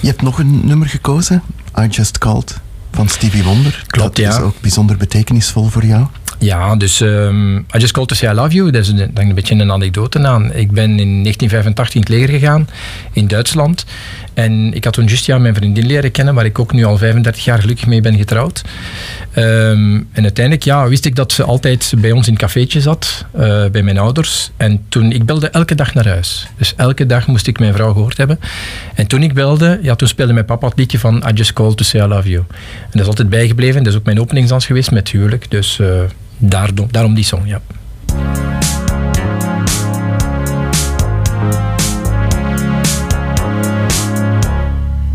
Je 0.00 0.06
hebt 0.06 0.22
nog 0.22 0.38
een 0.38 0.66
nummer 0.66 0.88
gekozen, 0.88 1.42
I 1.78 1.86
Just 1.86 2.18
Called, 2.18 2.60
van 2.92 3.08
Stevie 3.08 3.42
Wonder. 3.42 3.84
Klopt, 3.86 4.16
dat 4.16 4.26
ja. 4.26 4.36
is 4.36 4.42
ook 4.42 4.60
bijzonder 4.60 4.96
betekenisvol 4.96 5.68
voor 5.68 5.84
jou. 5.84 6.06
Ja, 6.42 6.76
dus 6.76 7.00
ehm, 7.00 7.56
I 7.56 7.78
Just 7.78 7.92
Called 7.92 8.08
to 8.08 8.14
Say 8.14 8.30
I 8.30 8.34
Love 8.34 8.54
You, 8.54 8.70
dat 8.70 8.82
is 8.82 8.88
een, 8.88 9.10
een 9.14 9.34
beetje 9.34 9.54
een 9.54 9.72
anekdote 9.72 10.26
aan. 10.26 10.52
Ik 10.52 10.70
ben 10.70 10.90
in 10.90 11.22
1985 11.22 11.94
in 11.94 12.00
het 12.00 12.08
leger 12.08 12.28
gegaan, 12.28 12.68
in 13.12 13.26
Duitsland. 13.26 13.84
En 14.34 14.74
ik 14.74 14.84
had 14.84 14.92
toen 14.92 15.06
juist 15.06 15.26
ja, 15.26 15.38
mijn 15.38 15.54
vriendin 15.54 15.86
leren 15.86 16.10
kennen, 16.10 16.34
waar 16.34 16.44
ik 16.44 16.58
ook 16.58 16.72
nu 16.72 16.84
al 16.84 16.98
35 16.98 17.44
jaar 17.44 17.60
gelukkig 17.60 17.86
mee 17.86 18.00
ben 18.00 18.16
getrouwd. 18.16 18.62
Ehm, 19.32 19.94
en 20.12 20.22
uiteindelijk 20.22 20.64
ja, 20.64 20.88
wist 20.88 21.04
ik 21.04 21.16
dat 21.16 21.32
ze 21.32 21.42
altijd 21.42 21.92
bij 21.96 22.12
ons 22.12 22.26
in 22.26 22.32
het 22.32 22.42
cafeetje 22.42 22.80
zat, 22.80 23.24
eh, 23.32 23.66
bij 23.66 23.82
mijn 23.82 23.98
ouders. 23.98 24.50
En 24.56 24.84
toen, 24.88 25.12
ik 25.12 25.24
belde 25.24 25.48
elke 25.48 25.74
dag 25.74 25.94
naar 25.94 26.08
huis. 26.08 26.46
Dus 26.56 26.74
elke 26.76 27.06
dag 27.06 27.26
moest 27.26 27.46
ik 27.46 27.58
mijn 27.58 27.74
vrouw 27.74 27.92
gehoord 27.92 28.16
hebben. 28.16 28.40
En 28.94 29.06
toen 29.06 29.22
ik 29.22 29.34
belde, 29.34 29.78
ja, 29.82 29.94
toen 29.94 30.08
speelde 30.08 30.32
mijn 30.32 30.44
papa 30.44 30.68
het 30.68 30.78
liedje 30.78 30.98
van 30.98 31.24
I 31.28 31.32
Just 31.32 31.52
Called 31.52 31.76
to 31.76 31.84
Say 31.84 32.00
I 32.00 32.06
Love 32.06 32.28
You. 32.28 32.44
En 32.48 32.90
dat 32.90 33.00
is 33.00 33.06
altijd 33.06 33.28
bijgebleven. 33.28 33.82
Dat 33.82 33.92
is 33.92 33.98
ook 33.98 34.04
mijn 34.04 34.20
openingsdans 34.20 34.66
geweest 34.66 34.90
met 34.90 35.10
huwelijk. 35.10 35.50
Dus 35.50 35.78
eh, 35.78 35.88
daarom, 36.42 36.88
daarom 36.90 37.14
die 37.14 37.24
song, 37.24 37.46
ja. 37.46 37.60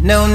No 0.02 0.28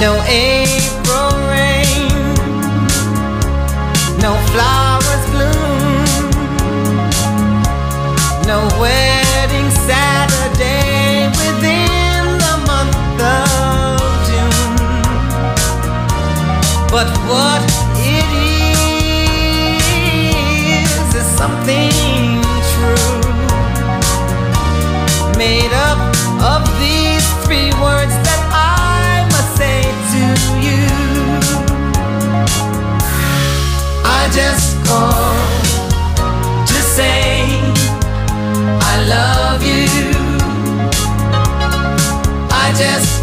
No 0.00 0.22
April 0.28 1.30
rain, 1.50 2.08
no 4.20 4.32
flowers 4.52 5.24
bloom, 5.32 6.30
no 8.46 8.58
wedding 8.78 9.68
Saturday 9.88 11.26
within 11.40 12.38
the 12.38 12.54
month 12.68 13.20
of 13.20 13.98
June. 14.28 14.76
But 16.92 17.08
what 17.26 17.67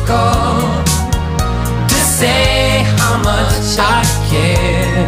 called 0.05 0.85
to 1.89 1.95
say 1.95 2.83
how 2.99 3.17
much 3.23 3.77
I 3.79 4.03
care. 4.29 5.07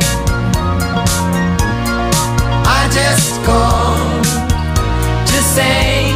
I 2.66 2.82
just 3.00 3.32
called 3.46 4.26
to 5.32 5.38
say 5.56 6.14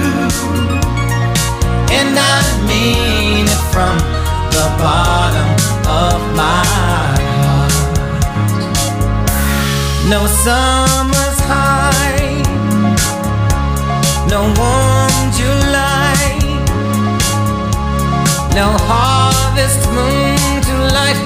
and 1.97 2.11
I 2.33 2.39
mean 2.69 3.45
it 3.55 3.63
from 3.73 3.97
the 4.55 4.67
bottom 4.79 5.51
of 6.03 6.19
my 6.41 6.63
heart. 6.73 7.73
No 10.09 10.21
summer's 10.43 11.39
high, 11.51 12.43
no 14.29 14.41
warm 14.57 14.94
no 18.55 18.71
harvest 18.87 19.83
moon 19.91 20.61
to 20.63 20.75
light 20.95 21.19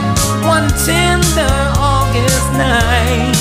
one 0.49 0.67
tender 0.85 1.53
August 1.77 2.51
night. 2.53 3.37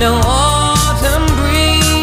No 0.00 0.10
autumn 0.24 1.26
breeze, 1.38 1.94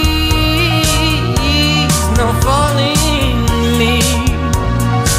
no 2.16 2.28
falling 2.46 3.44
leaves, 3.78 5.12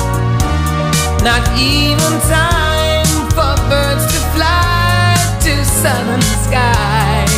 not 1.23 1.45
even 1.59 2.13
time 2.33 3.07
for 3.37 3.53
birds 3.69 4.07
to 4.13 4.21
fly 4.33 5.15
to 5.45 5.53
southern 5.63 6.25
skies. 6.45 7.37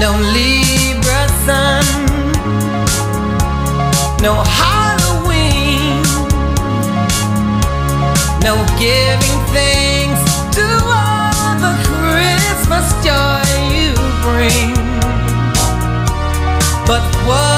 No 0.00 0.10
Libra 0.32 0.73
no 4.24 4.42
Halloween, 4.42 6.00
no 8.40 8.54
giving 8.78 9.38
thanks 9.52 10.24
to 10.56 10.64
all 10.64 11.54
the 11.60 11.74
Christmas 11.84 12.86
joy 13.04 13.44
you 13.76 13.92
bring. 14.24 14.72
But 16.86 17.04
what 17.26 17.53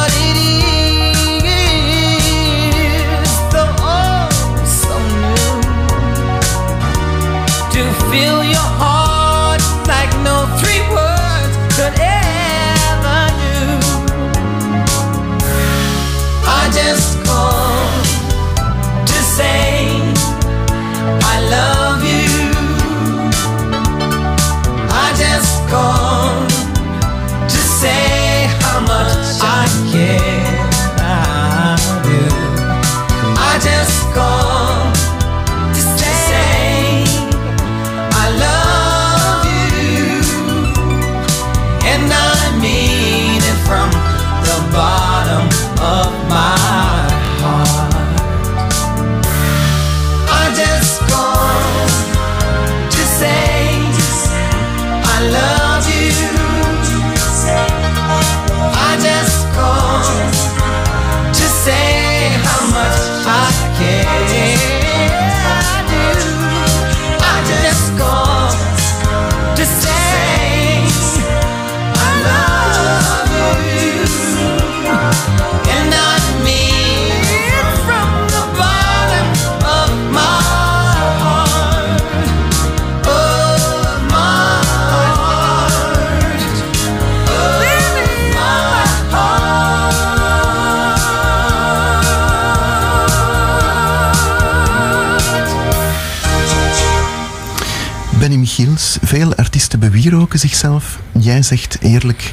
bewieroken 100.17 100.49
zichzelf. 100.49 101.01
Jij 101.19 101.43
zegt 101.43 101.77
eerlijk, 101.81 102.33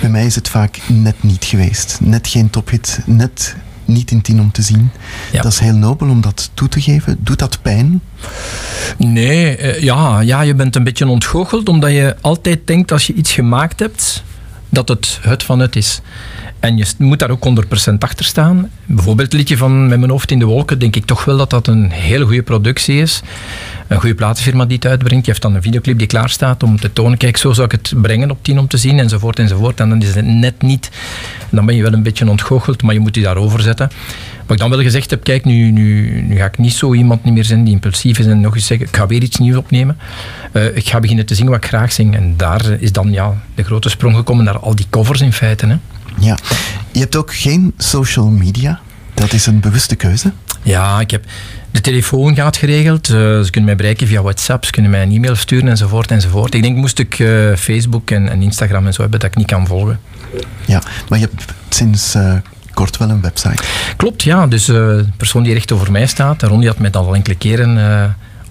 bij 0.00 0.10
mij 0.10 0.26
is 0.26 0.34
het 0.34 0.48
vaak 0.48 0.78
net 0.86 1.22
niet 1.22 1.44
geweest. 1.44 1.98
Net 2.00 2.28
geen 2.28 2.50
tophit, 2.50 2.98
net 3.06 3.56
niet 3.84 4.10
in 4.10 4.22
tien 4.22 4.40
om 4.40 4.52
te 4.52 4.62
zien. 4.62 4.90
Ja. 5.32 5.42
Dat 5.42 5.52
is 5.52 5.58
heel 5.58 5.74
nobel 5.76 6.08
om 6.08 6.20
dat 6.20 6.50
toe 6.54 6.68
te 6.68 6.80
geven. 6.80 7.16
Doet 7.20 7.38
dat 7.38 7.58
pijn? 7.62 8.02
Nee, 8.98 9.56
eh, 9.56 9.82
ja, 9.82 10.20
ja, 10.20 10.40
je 10.40 10.54
bent 10.54 10.76
een 10.76 10.84
beetje 10.84 11.08
ontgoocheld 11.08 11.68
omdat 11.68 11.90
je 11.90 12.16
altijd 12.20 12.66
denkt 12.66 12.92
als 12.92 13.06
je 13.06 13.12
iets 13.14 13.32
gemaakt 13.32 13.80
hebt, 13.80 14.22
dat 14.68 14.88
het 14.88 15.18
het 15.22 15.42
van 15.42 15.58
het 15.58 15.76
is. 15.76 16.00
En 16.64 16.76
je 16.76 16.86
moet 16.98 17.18
daar 17.18 17.30
ook 17.30 17.48
100% 17.90 17.94
achter 17.98 18.24
staan. 18.24 18.70
Bijvoorbeeld 18.86 19.32
het 19.32 19.40
liedje 19.40 19.56
van 19.56 19.88
Met 19.88 19.98
mijn 19.98 20.10
hoofd 20.10 20.30
in 20.30 20.38
de 20.38 20.44
wolken, 20.44 20.78
denk 20.78 20.96
ik 20.96 21.04
toch 21.04 21.24
wel 21.24 21.36
dat 21.36 21.50
dat 21.50 21.66
een 21.66 21.90
hele 21.90 22.24
goede 22.24 22.42
productie 22.42 23.00
is. 23.00 23.22
Een 23.86 24.00
goede 24.00 24.14
platenfirma 24.14 24.64
die 24.64 24.76
het 24.76 24.86
uitbrengt. 24.86 25.24
Je 25.24 25.30
heeft 25.30 25.42
dan 25.42 25.54
een 25.54 25.62
videoclip 25.62 25.98
die 25.98 26.06
klaar 26.06 26.30
staat 26.30 26.62
om 26.62 26.80
te 26.80 26.92
tonen, 26.92 27.18
kijk, 27.18 27.36
zo 27.36 27.52
zou 27.52 27.66
ik 27.66 27.72
het 27.72 27.92
brengen 28.02 28.30
op 28.30 28.38
10 28.42 28.58
om 28.58 28.68
te 28.68 28.76
zien, 28.76 28.98
enzovoort, 28.98 29.38
enzovoort. 29.38 29.80
En 29.80 29.88
dan 29.88 30.02
is 30.02 30.14
het 30.14 30.24
net 30.24 30.62
niet. 30.62 30.90
Dan 31.50 31.66
ben 31.66 31.76
je 31.76 31.82
wel 31.82 31.92
een 31.92 32.02
beetje 32.02 32.28
ontgoocheld, 32.28 32.82
maar 32.82 32.94
je 32.94 33.00
moet 33.00 33.14
je 33.14 33.22
daarover 33.22 33.60
zetten. 33.60 33.90
Wat 34.40 34.52
ik 34.52 34.58
dan 34.58 34.70
wel 34.70 34.80
gezegd 34.80 35.10
heb, 35.10 35.24
kijk, 35.24 35.44
nu, 35.44 35.70
nu, 35.70 36.20
nu 36.20 36.36
ga 36.36 36.44
ik 36.44 36.58
niet 36.58 36.72
zo 36.72 36.94
iemand 36.94 37.24
niet 37.24 37.34
meer 37.34 37.44
zijn 37.44 37.64
die 37.64 37.72
impulsief 37.72 38.18
is 38.18 38.26
en 38.26 38.40
nog 38.40 38.54
eens 38.54 38.66
zeggen, 38.66 38.86
ik 38.86 38.96
ga 38.96 39.06
weer 39.06 39.22
iets 39.22 39.38
nieuws 39.38 39.56
opnemen. 39.56 39.96
Eh, 40.52 40.76
ik 40.76 40.88
ga 40.88 41.00
beginnen 41.00 41.26
te 41.26 41.34
zingen 41.34 41.50
wat 41.50 41.64
ik 41.64 41.68
graag 41.68 41.92
zing. 41.92 42.16
En 42.16 42.34
daar 42.36 42.66
is 42.80 42.92
dan 42.92 43.12
ja, 43.12 43.34
de 43.54 43.64
grote 43.64 43.88
sprong 43.88 44.16
gekomen 44.16 44.44
naar 44.44 44.58
al 44.58 44.74
die 44.74 44.86
covers 44.90 45.20
in 45.20 45.32
feite. 45.32 45.66
Hè. 45.66 45.76
Ja. 46.18 46.38
Je 46.92 47.00
hebt 47.00 47.16
ook 47.16 47.34
geen 47.34 47.74
social 47.78 48.28
media. 48.28 48.80
Dat 49.14 49.32
is 49.32 49.46
een 49.46 49.60
bewuste 49.60 49.96
keuze. 49.96 50.32
Ja, 50.62 51.00
ik 51.00 51.10
heb 51.10 51.24
de 51.70 51.80
telefoon 51.80 52.34
gaat 52.34 52.56
geregeld. 52.56 53.08
Eh, 53.08 53.14
ze 53.14 53.48
kunnen 53.50 53.64
mij 53.64 53.76
bereiken 53.76 54.06
via 54.06 54.22
WhatsApp, 54.22 54.64
ze 54.64 54.70
kunnen 54.70 54.90
mij 54.90 55.02
een 55.02 55.12
e-mail 55.12 55.36
sturen 55.36 55.68
enzovoort 55.68 56.10
enzovoort. 56.10 56.54
Ik 56.54 56.62
denk 56.62 56.76
moest 56.76 56.98
ik 56.98 57.18
eh, 57.18 57.54
Facebook 57.56 58.10
en, 58.10 58.28
en 58.28 58.42
Instagram 58.42 58.86
en 58.86 58.92
zo 58.92 59.00
hebben 59.02 59.20
dat 59.20 59.28
ik 59.28 59.36
niet 59.36 59.46
kan 59.46 59.66
volgen. 59.66 60.00
Ja, 60.64 60.82
maar 61.08 61.18
je 61.18 61.28
hebt 61.30 61.52
sinds 61.68 62.14
eh, 62.14 62.34
kort 62.74 62.96
wel 62.96 63.10
een 63.10 63.20
website. 63.20 63.62
Klopt, 63.96 64.22
ja. 64.22 64.46
Dus 64.46 64.64
de 64.64 65.06
persoon 65.16 65.42
die 65.42 65.52
recht 65.52 65.72
over 65.72 65.92
mij 65.92 66.06
staat, 66.06 66.42
Ron, 66.42 66.58
die 66.58 66.68
had 66.68 66.78
mij 66.78 66.90
dat 66.90 67.06
al 67.06 67.14
enkele 67.14 67.34
keren 67.34 67.76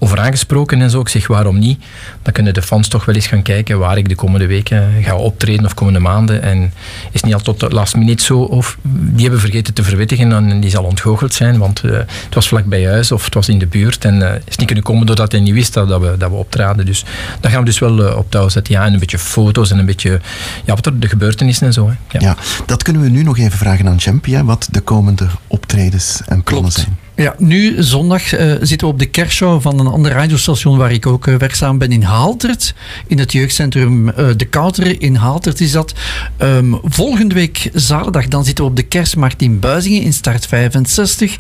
over 0.04 0.20
aangesproken 0.20 0.82
en 0.82 0.90
zo. 0.90 1.00
Ik 1.00 1.10
zeg 1.10 1.28
waarom 1.28 1.60
niet? 1.60 1.84
Dan 2.22 2.34
kunnen 2.34 2.54
de 2.54 2.62
fans 2.62 2.88
toch 2.88 3.06
wel 3.06 3.16
eens 3.16 3.28
gaan 3.28 3.42
kijken 3.42 3.80
waar 3.80 3.98
ik 3.98 4.10
de 4.10 4.16
komende 4.16 4.46
weken 4.46 5.04
ga 5.04 5.16
optreden 5.16 5.66
of 5.66 5.74
komende 5.74 6.00
maanden. 6.00 6.42
En 6.42 6.74
is 7.12 7.24
niet 7.24 7.34
al 7.34 7.40
tot 7.40 7.60
de 7.60 7.70
last 7.70 7.96
minute 7.96 8.24
zo. 8.24 8.40
Of 8.40 8.78
die 8.82 9.22
hebben 9.22 9.40
vergeten 9.40 9.74
te 9.74 9.84
verwittigen 9.84 10.32
en 10.32 10.60
die 10.60 10.70
zal 10.70 10.84
ontgoocheld 10.84 11.34
zijn. 11.34 11.58
Want 11.58 11.84
eh, 11.84 11.92
het 11.92 12.34
was 12.34 12.48
vlak 12.48 12.66
bij 12.66 12.86
huis 12.86 13.12
of 13.12 13.26
het 13.26 13.34
was 13.34 13.50
in 13.50 13.60
de 13.60 13.68
buurt. 13.68 14.06
En 14.06 14.34
eh, 14.34 14.42
is 14.46 14.56
niet 14.56 14.66
kunnen 14.66 14.84
komen 14.84 15.06
doordat 15.06 15.32
hij 15.32 15.42
niet 15.42 15.54
wist 15.54 15.74
dat, 15.74 15.88
dat, 15.88 16.02
we, 16.02 16.16
dat 16.18 16.30
we 16.30 16.36
optraden. 16.36 16.86
Dus 16.86 17.06
dat 17.40 17.52
gaan 17.52 17.60
we 17.60 17.66
dus 17.66 17.80
wel 17.80 18.06
eh, 18.06 18.18
op 18.18 18.32
touw 18.32 18.50
zetten. 18.50 18.74
Ja, 18.74 18.86
en 18.86 18.94
een 18.94 19.00
beetje 19.00 19.20
foto's 19.20 19.72
en 19.72 19.80
een 19.80 19.86
beetje 19.86 20.22
ja, 20.66 20.76
wat 20.76 20.86
er, 20.86 21.00
de 21.00 21.08
gebeurtenissen 21.08 21.68
en 21.68 21.74
zo. 21.74 21.88
Hè. 21.88 22.20
Ja. 22.20 22.20
Ja, 22.20 22.38
dat 22.66 22.84
kunnen 22.84 23.02
we 23.02 23.10
nu 23.10 23.24
nog 23.24 23.38
even 23.38 23.58
vragen 23.58 23.88
aan 23.88 24.00
Champi, 24.00 24.36
hè, 24.36 24.44
wat 24.44 24.68
de 24.72 24.82
komende 24.82 25.28
optredens 25.48 26.22
en 26.26 26.44
plannen 26.44 26.72
Klopt. 26.72 26.74
zijn. 26.74 27.03
Ja, 27.16 27.36
nu 27.38 27.84
zondag 27.84 28.34
eh, 28.34 28.54
zitten 28.62 28.88
we 28.88 28.94
op 28.94 29.00
de 29.00 29.06
kerstshow 29.06 29.62
van 29.62 29.80
een 29.80 29.88
ander 29.88 30.12
radiostation 30.12 30.78
waar 30.78 30.92
ik 30.92 31.06
ook 31.06 31.28
eh, 31.28 31.36
werkzaam 31.36 31.78
ben 31.78 31.92
in 31.92 32.04
Haaltert. 32.04 32.74
In 33.08 33.20
het 33.20 33.32
jeugdcentrum 33.32 34.10
eh, 34.10 34.28
De 34.38 34.46
Kouter 34.46 35.02
in 35.02 35.16
Haaltert 35.16 35.60
is 35.60 35.72
dat. 35.72 35.94
Ehm, 36.38 36.74
volgende 36.84 37.36
week 37.36 37.70
zaterdag 37.74 38.28
dan 38.28 38.46
zitten 38.46 38.64
we 38.64 38.70
op 38.70 38.76
de 38.76 38.84
kerstmarkt 38.84 39.42
in 39.42 39.60
Buizingen 39.60 40.02
in 40.02 40.14
start 40.14 40.46
65. 40.46 41.38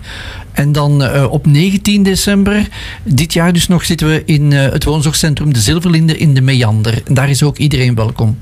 En 0.51 0.71
dan 0.71 1.23
op 1.29 1.45
19 1.45 2.03
december, 2.03 2.67
dit 3.03 3.33
jaar 3.33 3.53
dus 3.53 3.67
nog, 3.67 3.85
zitten 3.85 4.07
we 4.07 4.23
in 4.25 4.51
het 4.51 4.83
woonzorgcentrum 4.83 5.53
De 5.53 5.59
Zilverlinde 5.59 6.17
in 6.17 6.33
de 6.33 6.41
Meander. 6.41 7.01
En 7.05 7.13
daar 7.13 7.29
is 7.29 7.43
ook 7.43 7.57
iedereen 7.57 7.95
welkom. 7.95 8.37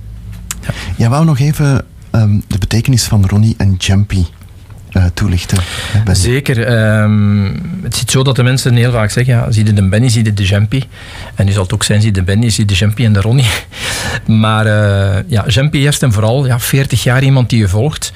Jij 0.98 1.10
wou 1.10 1.26
nog 1.26 1.40
even 1.40 1.86
ehm, 2.10 2.40
de 2.48 2.58
betekenis 2.58 3.04
van 3.04 3.26
Ronnie 3.26 3.56
en 3.58 3.76
Champi 3.78 4.28
eh, 4.92 5.06
toelichten. 5.14 5.58
Zeker. 6.12 6.64
ehm, 6.64 7.46
het 7.84 7.96
zit 7.96 8.12
zo 8.12 8.24
dat 8.24 8.36
de 8.36 8.44
mensen 8.44 8.76
heel 8.76 8.92
vaak 8.92 9.10
zeggen, 9.10 9.34
ja, 9.34 9.52
zie 9.52 9.66
je 9.66 9.74
de 9.74 9.90
Benny, 9.90 10.10
zie 10.10 10.24
je 10.24 10.34
de 10.34 10.44
Jumpy. 10.44 10.84
En 11.36 11.46
nu 11.46 11.52
zal 11.52 11.64
het 11.64 11.74
ook 11.74 11.84
zijn, 11.84 12.02
zie 12.02 12.12
de 12.12 12.24
Benny, 12.24 12.50
zie 12.50 12.66
de 12.66 12.74
Jumpy 12.74 13.06
en 13.06 13.14
de 13.14 13.22
Ronnie. 13.22 13.50
Maar 14.26 14.66
eh, 14.66 15.24
ja, 15.28 15.48
Jumpy 15.48 15.78
eerst 15.78 16.04
en 16.04 16.12
vooral, 16.12 16.46
ja, 16.46 16.60
40 16.60 17.04
jaar 17.04 17.24
iemand 17.24 17.50
die 17.50 17.60
je 17.60 17.68
volgt. 17.68 18.14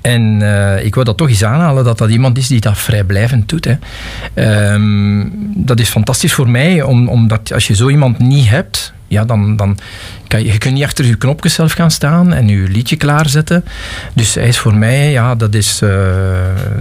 En 0.00 0.38
eh, 0.42 0.84
ik 0.84 0.94
wil 0.94 1.04
dat 1.04 1.16
toch 1.16 1.28
eens 1.28 1.44
aanhalen, 1.44 1.84
dat 1.84 1.98
dat 1.98 2.10
iemand 2.10 2.38
is 2.38 2.46
die 2.46 2.60
dat 2.60 2.78
vrijblijvend 2.78 3.48
doet. 3.48 3.64
Hè. 3.64 3.76
Ehm, 4.34 5.26
dat 5.54 5.80
is 5.80 5.88
fantastisch 5.88 6.32
voor 6.32 6.48
mij, 6.48 6.82
om, 6.82 7.08
omdat 7.08 7.52
als 7.52 7.66
je 7.66 7.74
zo 7.74 7.88
iemand 7.88 8.18
niet 8.18 8.48
hebt, 8.48 8.92
ja, 9.08 9.24
dan, 9.24 9.56
dan 9.56 9.78
kan 10.28 10.44
je, 10.44 10.52
je 10.52 10.58
kunt 10.58 10.74
niet 10.74 10.84
achter 10.84 11.06
je 11.06 11.16
knopjes 11.16 11.54
zelf 11.54 11.72
gaan 11.72 11.90
staan 11.90 12.32
en 12.32 12.48
je 12.48 12.68
liedje 12.68 12.96
klaarzetten. 12.96 13.64
Dus 14.14 14.34
hij 14.34 14.48
is 14.48 14.58
voor 14.58 14.74
mij, 14.74 15.10
ja, 15.10 15.34
dat 15.34 15.54
is 15.54 15.82
eh, 15.82 15.88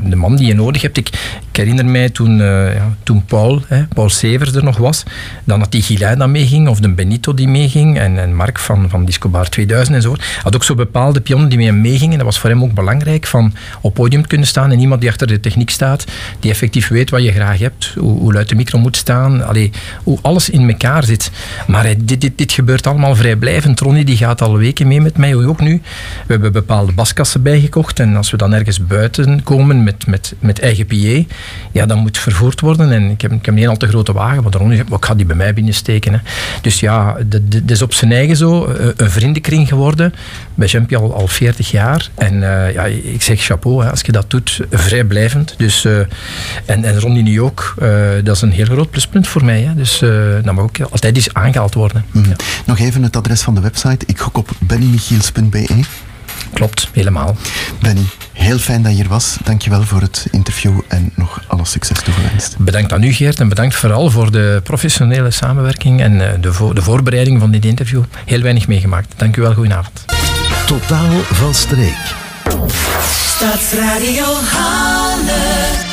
de 0.04 0.16
man 0.16 0.36
die 0.36 0.48
je 0.48 0.54
nodig 0.54 0.82
hebt. 0.82 0.98
Ik, 0.98 1.10
herinner 1.58 1.86
mij 1.86 2.10
toen, 2.10 2.42
eh, 2.42 2.76
ja, 2.76 2.96
toen 3.04 3.26
Paul, 3.26 3.62
hè, 3.68 3.84
Paul 3.86 4.10
Severs 4.10 4.54
er 4.54 4.64
nog 4.64 4.78
was, 4.78 5.04
dan 5.44 5.60
had 5.60 5.72
die 5.72 5.82
Gilijn 5.82 6.18
dat 6.18 6.30
meeging, 6.30 6.68
of 6.68 6.80
de 6.80 6.90
Benito 6.90 7.34
die 7.34 7.48
meeging, 7.48 8.00
en, 8.00 8.20
en 8.20 8.36
Mark 8.36 8.60
van, 8.60 8.90
van 8.90 9.06
Disco 9.06 9.30
Bar 9.30 9.50
2000 9.50 9.96
en 9.96 10.02
zo. 10.02 10.16
Had 10.42 10.56
ook 10.56 10.64
zo 10.64 10.76
bepaalde 10.76 11.22
pionnen 11.22 11.50
die 11.50 11.58
met 11.58 11.68
hem 11.68 11.82
meegingen. 11.82 12.18
Dat 12.18 12.26
was 12.26 12.40
voor 12.40 12.50
hem 12.50 12.64
ook 12.64 12.74
belangrijk, 12.74 13.28
van 13.28 13.54
op 13.82 13.94
podium 13.94 14.28
kunnen 14.28 14.48
staan 14.48 14.72
en 14.72 14.80
iemand 14.80 15.02
die 15.02 15.10
achter 15.10 15.28
de 15.28 15.40
techniek 15.40 15.70
staat, 15.70 16.06
die 16.40 16.52
effectief 16.52 16.88
weet 16.88 17.10
wat 17.10 17.24
je 17.24 17.32
graag 17.32 17.60
hebt, 17.60 17.92
hoe, 18.00 18.20
hoe 18.20 18.34
luid 18.34 18.50
de 18.50 18.56
micro 18.56 18.80
moet 18.80 18.98
staan, 18.98 19.48
allee, 19.48 19.72
hoe 20.04 20.20
alles 20.22 20.50
in 20.50 20.70
elkaar 20.70 21.04
zit. 21.04 21.32
Maar 21.68 21.96
dit, 21.98 22.22
dit, 22.22 22.38
dit 22.38 22.52
gebeurt 22.52 22.88
allemaal 22.88 23.16
Ronnie 23.76 24.06
die 24.06 24.18
gaat 24.18 24.42
al 24.42 24.58
weken 24.58 24.88
mee 24.88 25.02
met 25.02 25.18
mij, 25.18 25.36
ook 25.36 25.62
nu. 25.62 25.82
We 26.26 26.34
hebben 26.34 26.52
bepaalde 26.52 26.92
baskassen 26.92 27.42
bijgekocht 27.42 28.00
en 28.00 28.16
als 28.16 28.32
we 28.32 28.38
dan 28.38 28.54
ergens 28.54 28.86
buiten 28.86 29.44
komen 29.44 29.84
met, 29.84 30.08
met, 30.08 30.34
met 30.40 30.60
eigen 30.60 30.86
PA, 30.86 31.34
ja, 31.72 31.86
dan 31.86 31.98
moet 31.98 32.18
vervoerd 32.18 32.60
worden. 32.60 32.92
En 32.92 33.10
ik 33.10 33.22
heb, 33.22 33.32
ik 33.32 33.46
heb 33.46 33.56
niet 33.56 33.68
al 33.68 33.78
te 33.78 33.88
grote 33.88 34.14
wagen, 34.14 34.44
want 34.44 34.56
Ronnie 34.56 34.84
"Maar 34.90 34.98
ik 34.98 35.06
ga 35.06 35.16
die 35.16 35.26
bij 35.26 35.36
mij 35.36 35.54
binnensteken. 35.54 36.14
Hè. 36.14 36.20
Dus 36.62 36.80
ja, 36.80 37.18
dat 37.26 37.42
is 37.66 37.82
op 37.82 37.94
zijn 37.94 38.12
eigen 38.12 38.36
zo 38.36 38.66
eh, 38.66 38.88
een 38.96 39.12
vriendenkring 39.12 39.68
geworden. 39.68 40.14
Bij 40.56 40.68
Jumpy 40.68 40.96
al, 40.96 41.14
al 41.14 41.28
40 41.28 41.72
jaar. 41.72 42.10
En 42.16 42.34
eh, 42.34 42.74
ja, 42.74 42.86
ik 42.86 43.22
zeg 43.22 43.42
chapeau 43.42 43.84
hè, 43.84 43.90
als 43.90 44.02
je 44.02 44.12
dat 44.12 44.30
doet, 44.30 44.60
vrijblijvend. 44.72 45.56
Dus, 45.58 45.86
eh, 45.86 46.00
en, 46.66 46.84
en 46.84 47.00
Ronnie 47.00 47.24
nu 47.24 47.42
ook, 47.42 47.76
dat 48.24 48.36
is 48.36 48.42
een 48.42 48.52
heel 48.52 48.66
groot 48.66 48.90
pluspunt 48.90 49.28
voor 49.28 49.46
mij. 49.46 49.62
Hè. 49.62 49.76
Dus 49.76 50.00
dat 50.44 50.54
mag 50.56 50.64
ook 50.64 50.80
altijd 50.90 51.16
eens 51.16 51.34
aangehaald 51.34 51.74
worden. 51.74 52.06
Mhm. 52.12 52.30
Nog 52.66 52.80
even 52.80 53.04
het 53.04 53.16
adres 53.28 53.42
van 53.42 53.56
de 53.56 53.62
website. 53.62 54.06
Ik 54.06 54.20
gok 54.20 54.38
op 54.38 54.50
bennymichiels.be. 54.60 55.68
klopt, 56.54 56.90
helemaal. 56.94 57.36
Benny, 57.82 58.02
heel 58.34 58.58
fijn 58.58 58.82
dat 58.82 58.92
je 58.92 58.98
hier 58.98 59.08
was. 59.08 59.36
Dankjewel 59.44 59.84
voor 59.84 60.02
het 60.02 60.28
interview 60.32 60.80
en 60.88 61.12
nog 61.16 61.42
alle 61.48 61.66
succes 61.66 62.02
toegewenst. 62.02 62.56
Bedankt 62.58 62.94
aan 62.94 63.04
u 63.04 63.12
Geert 63.14 63.40
en 63.40 63.50
bedankt 63.50 63.76
vooral 63.76 64.10
voor 64.10 64.32
de 64.32 64.60
professionele 64.64 65.32
samenwerking 65.32 66.02
en 66.02 66.22
eh, 66.34 66.42
de, 66.42 66.54
vo- 66.54 66.74
de 66.74 66.82
voorbereiding 66.82 67.40
van 67.40 67.52
dit 67.52 67.66
interview. 67.66 68.04
Heel 68.26 68.42
weinig 68.42 68.68
meegemaakt. 68.68 69.14
Dank 69.18 69.38
u 69.38 69.42
wel, 69.42 69.54
goedenavond. 69.54 70.06
Totaal 70.66 71.10
van 71.32 71.54
streek. 71.54 71.98
Stadsradio 73.26 74.26
Halle. 74.52 75.87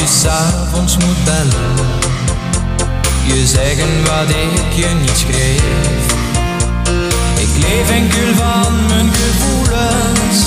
Je 0.00 0.06
s'avonds 0.06 0.96
moet 0.96 1.24
bellen. 1.24 1.74
Je 3.22 3.46
zeggen 3.46 4.04
wat 4.04 4.28
ik 4.28 4.72
je 4.74 4.88
niet 5.00 5.16
schreef. 5.16 6.04
Ik 7.36 7.52
leef 7.56 7.90
enkel 7.90 8.34
van 8.34 8.86
mijn 8.86 9.10
gevoelens 9.12 10.38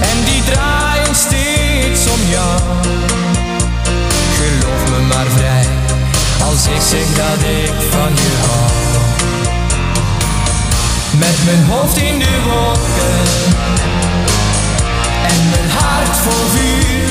en 0.00 0.24
die 0.24 0.42
draaien 0.50 1.14
steeds 1.14 2.00
om 2.14 2.20
jou. 2.30 2.60
Geloof 4.36 4.90
me 4.90 5.06
maar 5.08 5.26
vrij 5.36 5.66
als 6.48 6.66
ik 6.66 6.82
zeg 6.90 7.06
dat 7.16 7.40
ik 7.62 7.74
van 7.90 8.12
je 8.14 8.32
hou. 8.46 8.70
Met 11.18 11.36
mijn 11.44 11.64
hoofd 11.64 11.96
in 11.96 12.18
de 12.18 12.40
wolken 12.44 13.18
en 15.28 15.48
mijn 15.50 15.70
hart 15.70 16.16
vol 16.16 16.46
vuur. 16.50 17.05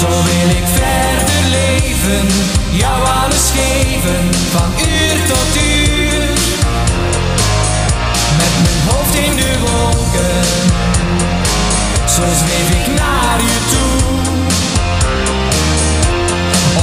Zo 0.00 0.06
wil 0.08 0.50
ik 0.56 0.64
verder 0.74 1.50
leven, 1.50 2.28
jou 2.70 3.02
alles 3.22 3.50
geven, 3.50 4.34
van 4.50 4.72
uur 4.78 5.26
tot 5.26 5.62
uur. 5.62 6.28
Met 8.36 8.54
mijn 8.62 8.82
hoofd 8.88 9.14
in 9.14 9.36
de 9.36 9.58
wolken, 9.58 10.44
zo 12.08 12.22
zweef 12.22 12.70
ik 12.80 12.86
naar 12.86 13.40
je 13.40 13.58
toe. 13.70 14.18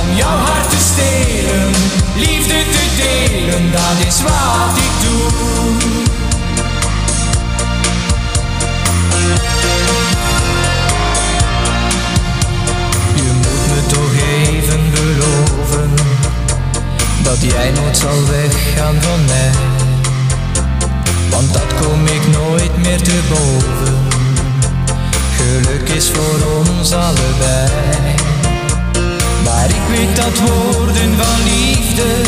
Om 0.01 0.15
jouw 0.15 0.37
hart 0.37 0.69
te 0.69 0.77
stelen, 0.93 1.71
liefde 2.15 2.63
te 2.71 2.85
delen, 2.97 3.71
dat 3.71 4.07
is 4.07 4.21
wat 4.21 4.77
ik 4.77 5.07
doe. 5.07 6.02
Dat 17.39 17.51
jij 17.51 17.71
nooit 17.71 17.97
zal 17.97 18.25
weggaan 18.29 19.01
van 19.01 19.25
mij. 19.25 19.51
Want 21.29 21.53
dat 21.53 21.73
kom 21.81 22.05
ik 22.05 22.27
nooit 22.27 22.77
meer 22.77 23.01
te 23.01 23.19
boven. 23.29 23.97
Geluk 25.37 25.89
is 25.89 26.09
voor 26.09 26.47
ons 26.57 26.93
allebei. 26.93 28.15
Maar 29.43 29.69
ik 29.69 29.97
weet 29.97 30.15
dat 30.15 30.39
woorden 30.39 31.15
van 31.17 31.43
liefde 31.43 32.21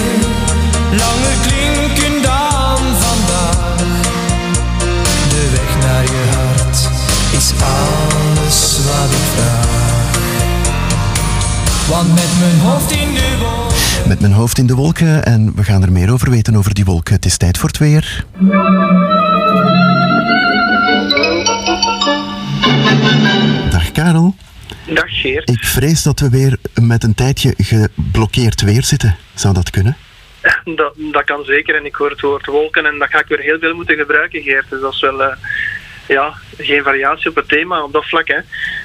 langer 0.91 1.37
klinken 1.47 2.21
dan 2.21 2.77
vandaag. 2.99 3.75
De 5.29 5.49
weg 5.51 5.87
naar 5.87 6.03
je 6.03 6.23
hart 6.35 6.77
is 7.31 7.51
alles 7.51 8.79
wat 8.85 9.11
ik 9.11 9.27
vraag. 9.35 9.73
Want 11.87 12.13
met 12.13 12.39
mijn 12.39 12.59
hoofd 12.59 12.91
in 12.91 13.13
de 13.13 13.37
wolken. 13.39 13.74
Met 14.07 14.19
mijn 14.19 14.33
hoofd 14.33 14.57
in 14.57 14.67
de 14.67 14.75
wolken 14.75 15.25
en 15.25 15.55
we 15.55 15.63
gaan 15.63 15.83
er 15.83 15.91
meer 15.91 16.11
over 16.11 16.29
weten 16.29 16.55
over 16.55 16.73
die 16.73 16.85
wolken. 16.85 17.13
Het 17.13 17.25
is 17.25 17.37
tijd 17.37 17.57
voor 17.57 17.69
het 17.69 17.77
weer. 17.77 18.25
Dag 23.69 23.91
Karel. 23.91 24.35
Dag 24.93 25.21
Geert. 25.21 25.49
Ik 25.49 25.63
vrees 25.63 26.03
dat 26.03 26.19
we 26.19 26.29
weer 26.29 26.57
met 26.81 27.03
een 27.03 27.15
tijdje 27.15 27.53
geblokkeerd 27.57 28.61
weer 28.61 28.83
zitten. 28.83 29.15
Zou 29.33 29.53
dat 29.53 29.69
kunnen? 29.69 29.97
Dat, 30.75 30.93
dat 31.11 31.23
kan 31.23 31.43
zeker. 31.43 31.75
En 31.75 31.85
ik 31.85 31.95
hoor 31.95 32.09
het 32.09 32.21
woord 32.21 32.45
wolken 32.45 32.85
en 32.85 32.99
dat 32.99 33.09
ga 33.09 33.19
ik 33.19 33.27
weer 33.27 33.39
heel 33.39 33.59
veel 33.59 33.75
moeten 33.75 33.95
gebruiken, 33.95 34.41
Geert. 34.41 34.69
Dus 34.69 34.81
dat 34.81 34.93
is 34.93 35.01
wel 35.01 35.23
eh, 35.23 35.37
ja, 36.07 36.33
geen 36.57 36.83
variatie 36.83 37.29
op 37.29 37.35
het 37.35 37.47
thema 37.47 37.83
op 37.83 37.93
dat 37.93 38.05
vlak. 38.05 38.27
Hè. 38.27 38.39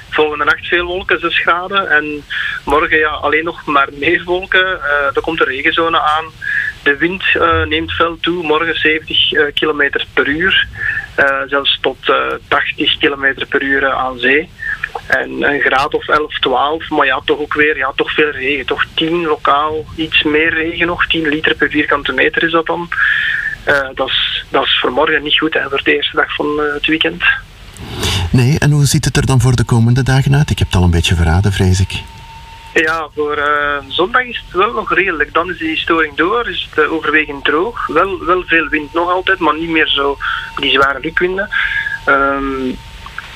Volgende 0.09 0.45
nacht 0.45 0.67
veel 0.67 0.85
wolken, 0.85 1.19
6 1.19 1.39
graden. 1.39 1.89
En 1.89 2.23
morgen 2.65 2.97
ja, 2.97 3.09
alleen 3.09 3.43
nog 3.43 3.65
maar 3.65 3.89
meer 3.91 4.23
wolken. 4.23 4.81
Eh 4.81 5.01
er 5.15 5.21
komt 5.21 5.39
een 5.39 5.45
regenzone 5.45 5.99
aan. 5.99 6.25
De 6.83 6.97
wind 6.97 7.23
eh, 7.33 7.63
neemt 7.63 7.91
fel 7.91 8.17
toe. 8.19 8.43
Morgen 8.43 8.79
70 8.79 9.33
eh, 9.33 9.43
km 9.53 9.89
per 10.13 10.27
uur. 10.27 10.67
Zelfs 11.47 11.77
tot 11.81 12.09
eh, 12.09 12.15
80 12.47 12.97
km 12.97 13.45
per 13.49 13.61
uur 13.61 13.91
aan 13.91 14.19
zee. 14.19 14.49
En 15.07 15.43
een 15.43 15.61
graad 15.61 15.93
of 15.93 16.07
11, 16.07 16.39
12, 16.39 16.89
maar 16.89 17.05
ja, 17.05 17.21
toch 17.25 17.39
ook 17.39 17.53
weer 17.53 17.77
ja, 17.77 17.91
toch 17.95 18.13
veel 18.13 18.29
regen. 18.29 18.65
Toch 18.65 18.85
10 18.93 19.25
lokaal, 19.25 19.85
iets 19.95 20.23
meer 20.23 20.53
regen 20.53 20.87
nog. 20.87 21.07
10 21.07 21.27
liter 21.27 21.55
per 21.55 21.69
vierkante 21.69 22.11
meter 22.11 22.43
is 22.43 22.51
dat 22.51 22.65
dan. 22.65 22.89
Eh, 23.63 23.87
dat, 23.95 24.07
is, 24.07 24.45
dat 24.49 24.63
is 24.63 24.79
voor 24.79 24.91
morgen 24.91 25.23
niet 25.23 25.37
goed, 25.37 25.53
hè, 25.53 25.69
voor 25.69 25.81
de 25.83 25.95
eerste 25.95 26.15
dag 26.15 26.35
van 26.35 26.45
eh, 26.45 26.73
het 26.73 26.85
weekend. 26.85 27.23
Nee, 28.31 28.59
en 28.59 28.71
hoe 28.71 28.85
ziet 28.85 29.05
het 29.05 29.17
er 29.17 29.25
dan 29.25 29.41
voor 29.41 29.55
de 29.55 29.63
komende 29.63 30.03
dagen 30.03 30.35
uit? 30.35 30.49
Ik 30.49 30.59
heb 30.59 30.67
het 30.67 30.77
al 30.77 30.83
een 30.83 30.91
beetje 30.91 31.15
verraden, 31.15 31.51
vrees 31.51 31.79
ik. 31.79 32.01
Ja, 32.73 33.07
voor 33.15 33.37
eh, 33.37 33.77
zondag 33.87 34.23
is 34.23 34.43
het 34.45 34.55
wel 34.55 34.73
nog 34.73 34.93
redelijk. 34.93 35.33
Dan 35.33 35.49
is 35.49 35.57
die 35.57 35.77
storing 35.77 36.15
door, 36.15 36.49
is 36.49 36.69
het 36.73 36.87
overwegend 36.87 37.43
droog. 37.43 37.87
Wel, 37.87 38.25
wel 38.25 38.43
veel 38.45 38.67
wind 38.67 38.93
nog 38.93 39.09
altijd, 39.09 39.39
maar 39.39 39.57
niet 39.57 39.69
meer 39.69 39.87
zo 39.87 40.17
die 40.59 40.71
zware 40.71 40.99
rukwinden. 40.99 41.49
Ehm, 42.05 42.69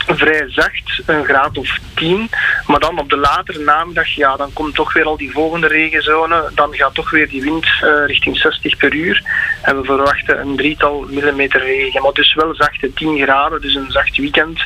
vrij 0.08 0.46
zacht, 0.48 1.02
een 1.06 1.26
graad 1.26 1.58
of 1.58 1.78
10. 1.94 2.30
Maar 2.68 2.80
dan 2.80 3.00
op 3.00 3.10
de 3.10 3.18
latere 3.18 3.60
namiddag, 3.60 4.08
ja, 4.08 4.36
dan 4.36 4.54
komt 4.54 4.76
toch 4.76 4.94
weer 4.94 5.06
al 5.06 5.18
die 5.18 5.32
volgende 5.32 5.68
regenzone. 5.68 6.52
Dan 6.54 6.74
gaat 6.74 6.94
toch 6.94 7.10
weer 7.10 7.30
die 7.30 7.42
wind 7.42 7.66
eh, 7.66 8.06
richting 8.06 8.38
60 8.38 8.78
per 8.78 8.94
uur. 8.94 9.24
En 9.62 9.82
we 9.82 9.86
verwachten 9.86 10.40
een 10.40 10.56
drietal 10.56 11.06
millimeter 11.10 11.62
regen. 11.62 12.02
Maar 12.02 12.12
dus 12.12 12.34
wel 12.34 12.56
zachte 12.56 12.94
10 12.94 13.22
graden, 13.22 13.62
dus 13.62 13.76
een 13.76 13.92
zacht 13.92 14.18
weekend. 14.18 14.62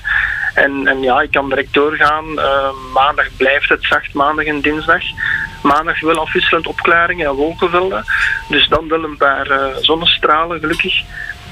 En, 0.54 0.88
en 0.88 1.02
ja, 1.02 1.22
ik 1.22 1.32
kan 1.32 1.50
direct 1.50 1.74
doorgaan. 1.74 2.40
Eh, 2.40 2.70
maandag 2.94 3.28
blijft 3.38 3.70
het 3.70 3.84
zacht, 3.84 4.14
maandag 4.14 4.46
en 4.46 4.62
dinsdag. 4.62 5.04
Maandag 5.64 6.00
wel 6.00 6.20
afwisselend 6.20 6.68
opklaringen 6.68 7.28
en 7.28 7.34
wolkenvelden. 7.34 8.06
Dus 8.48 8.68
dan 8.68 8.88
wel 8.88 9.04
een 9.04 9.18
paar 9.18 9.50
eh, 9.50 9.76
zonnestralen, 9.82 10.60
gelukkig. 10.60 11.04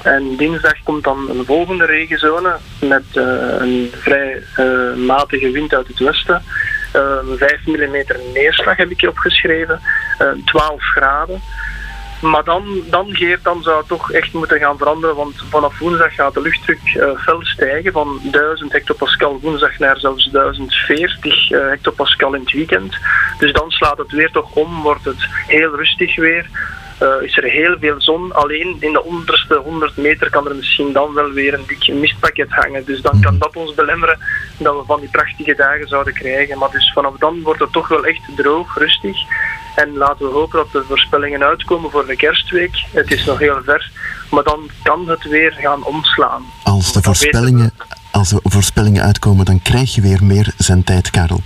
En 0.02 0.36
dinsdag 0.36 0.82
komt 0.82 1.04
dan 1.04 1.30
een 1.30 1.44
volgende 1.44 1.84
regenzone 1.84 2.56
met 2.80 3.04
eh, 3.12 3.24
een 3.58 3.90
vrij 3.92 4.42
eh, 4.54 4.94
matige 4.94 5.50
wind 5.50 5.74
uit 5.74 5.88
het 5.88 5.98
westen. 5.98 6.42
Eh, 6.92 7.18
5 7.36 7.66
mm 7.66 8.04
neerslag 8.32 8.76
heb 8.76 8.90
ik 8.90 9.00
hier 9.00 9.10
opgeschreven. 9.10 9.80
Eh, 10.18 10.28
12 10.44 10.82
graden. 10.82 11.42
Maar 12.20 12.44
dan, 12.44 12.82
dan, 12.90 13.14
Geert, 13.14 13.44
dan 13.44 13.62
zou 13.62 13.78
het 13.78 13.88
toch 13.88 14.12
echt 14.12 14.32
moeten 14.32 14.58
gaan 14.58 14.78
veranderen, 14.78 15.16
want 15.16 15.42
vanaf 15.50 15.78
woensdag 15.78 16.14
gaat 16.14 16.34
de 16.34 16.40
luchtdruk 16.40 16.80
eh, 16.84 17.10
fel 17.16 17.44
stijgen 17.44 17.92
van 17.92 18.20
1000 18.22 18.72
hectopascal 18.72 19.40
woensdag 19.40 19.78
naar 19.78 19.98
zelfs 19.98 20.30
1040 20.30 21.50
eh, 21.50 21.68
hectopascal 21.68 22.34
in 22.34 22.40
het 22.40 22.52
weekend. 22.52 22.96
Dus 23.38 23.52
dan 23.52 23.70
slaat 23.70 23.98
het 23.98 24.12
weer 24.12 24.30
toch 24.30 24.54
om, 24.54 24.82
wordt 24.82 25.04
het 25.04 25.28
heel 25.46 25.76
rustig 25.76 26.16
weer. 26.16 26.46
Eh, 26.98 27.22
is 27.22 27.36
er 27.36 27.44
heel 27.44 27.76
veel 27.80 28.00
zon. 28.00 28.32
Alleen 28.32 28.76
in 28.80 28.92
de 28.92 29.04
onderste 29.04 29.54
100 29.54 29.96
meter 29.96 30.30
kan 30.30 30.48
er 30.48 30.54
misschien 30.54 30.92
dan 30.92 31.14
wel 31.14 31.30
weer 31.30 31.54
een 31.54 31.64
dik 31.66 31.94
mistpakket 31.94 32.50
hangen. 32.50 32.84
Dus 32.84 33.00
dan 33.00 33.20
kan 33.20 33.38
dat 33.38 33.56
ons 33.56 33.74
belemmeren 33.74 34.18
dat 34.58 34.76
we 34.76 34.84
van 34.86 35.00
die 35.00 35.08
prachtige 35.10 35.54
dagen 35.54 35.88
zouden 35.88 36.14
krijgen. 36.14 36.58
Maar 36.58 36.70
dus 36.70 36.92
vanaf 36.92 37.16
dan 37.18 37.42
wordt 37.42 37.60
het 37.60 37.72
toch 37.72 37.88
wel 37.88 38.04
echt 38.04 38.20
droog, 38.36 38.78
rustig. 38.78 39.16
En 39.74 39.96
laten 39.96 40.26
we 40.26 40.32
hopen 40.32 40.58
dat 40.58 40.72
de 40.72 40.82
voorspellingen 40.88 41.44
uitkomen 41.44 41.90
voor 41.90 42.06
de 42.06 42.16
kerstweek. 42.16 42.84
Het 42.92 43.12
is 43.12 43.24
nog 43.24 43.38
heel 43.38 43.60
ver, 43.64 43.90
maar 44.30 44.42
dan 44.42 44.70
kan 44.82 45.08
het 45.08 45.28
weer 45.28 45.52
gaan 45.52 45.84
omslaan. 45.84 46.42
Als 46.62 46.92
de 46.92 47.02
voorspellingen, 47.02 47.72
als 48.10 48.28
de 48.28 48.40
voorspellingen 48.42 49.02
uitkomen, 49.02 49.44
dan 49.44 49.62
krijg 49.62 49.94
je 49.94 50.00
weer 50.00 50.24
meer 50.24 50.52
zendtijd, 50.56 51.10
Karel. 51.10 51.40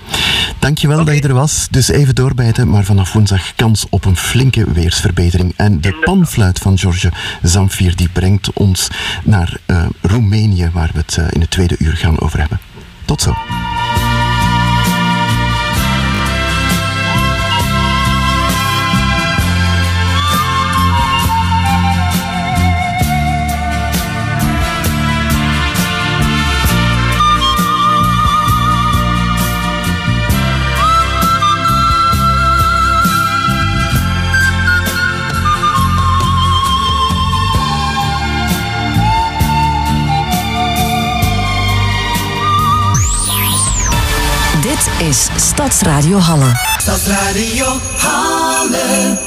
Dankjewel 0.59 1.05
dat 1.05 1.15
je 1.15 1.23
er 1.23 1.35
was. 1.35 1.69
Dus 1.71 1.89
even 1.89 2.15
doorbijten, 2.15 2.71
maar 2.71 2.85
vanaf 2.85 3.13
woensdag 3.13 3.55
kans 3.55 3.87
op 3.91 4.05
een 4.05 4.17
flinke 4.17 4.73
weersverbetering. 4.73 5.53
En 5.57 5.81
de 5.81 6.01
panfluit 6.05 6.59
van 6.59 6.79
George 6.79 7.13
Zamfir 7.43 7.97
die 7.97 8.09
brengt 8.09 8.53
ons 8.53 8.89
naar 9.25 9.57
eh, 9.67 9.85
Roemenië, 10.01 10.71
waar 10.73 10.91
we 10.93 10.99
het 10.99 11.17
eh, 11.17 11.25
in 11.31 11.41
het 11.41 11.51
tweede 11.51 11.77
uur 11.79 11.97
gaan 11.97 12.21
over 12.21 12.39
hebben. 12.39 12.61
Tot 13.05 13.23
zo. 13.23 13.35
Is 45.09 45.29
Stadsradio 45.37 46.19
Halle. 46.19 46.53
Stadsradio 46.79 47.67
Halle. 47.97 49.19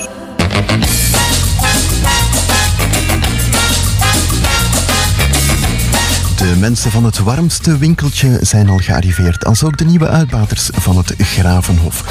De 6.38 6.56
mensen 6.58 6.92
van 6.92 7.04
het 7.04 7.20
warmste 7.20 7.78
winkeltje 7.78 8.38
zijn 8.42 8.70
al 8.70 8.78
gearriveerd, 8.78 9.46
als 9.46 9.64
ook 9.64 9.78
de 9.78 9.86
nieuwe 9.86 10.08
uitbaters 10.08 10.70
van 10.74 10.98
het 10.98 11.14
Gravenhof. 11.18 12.04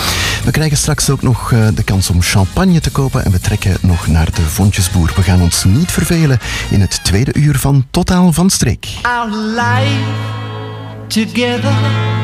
We 0.45 0.51
krijgen 0.51 0.77
straks 0.77 1.11
ook 1.11 1.23
nog 1.23 1.53
eh, 1.53 1.67
de 1.75 1.83
kans 1.83 2.11
om 2.11 2.23
champagne 2.23 2.81
te 2.81 2.91
kopen 2.91 3.25
en 3.25 3.31
we 3.31 3.41
trekken 3.41 3.77
nog 3.81 4.07
naar 4.07 4.31
de 4.35 4.43
Vontjesboer. 4.43 5.13
We 5.17 5.23
gaan 5.23 5.41
ons 5.41 5.65
niet 5.65 5.91
vervelen 5.91 6.39
in 6.71 6.81
het 6.81 7.05
tweede 7.05 7.35
uur 7.35 7.59
van 7.59 7.87
Totaal 7.91 8.33
van 8.33 8.51
Streek. 8.51 8.89
Our 9.03 9.37
life 9.37 10.03
together 11.09 12.24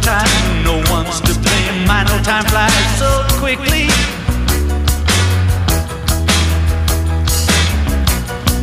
time. 0.00 0.64
No 0.64 0.82
one's 0.90 1.20
to 1.20 1.34
blame. 1.40 1.86
My 1.86 2.04
no 2.04 2.16
time 2.22 2.44
flies 2.44 2.98
so 2.98 3.10
quickly. 3.38 3.88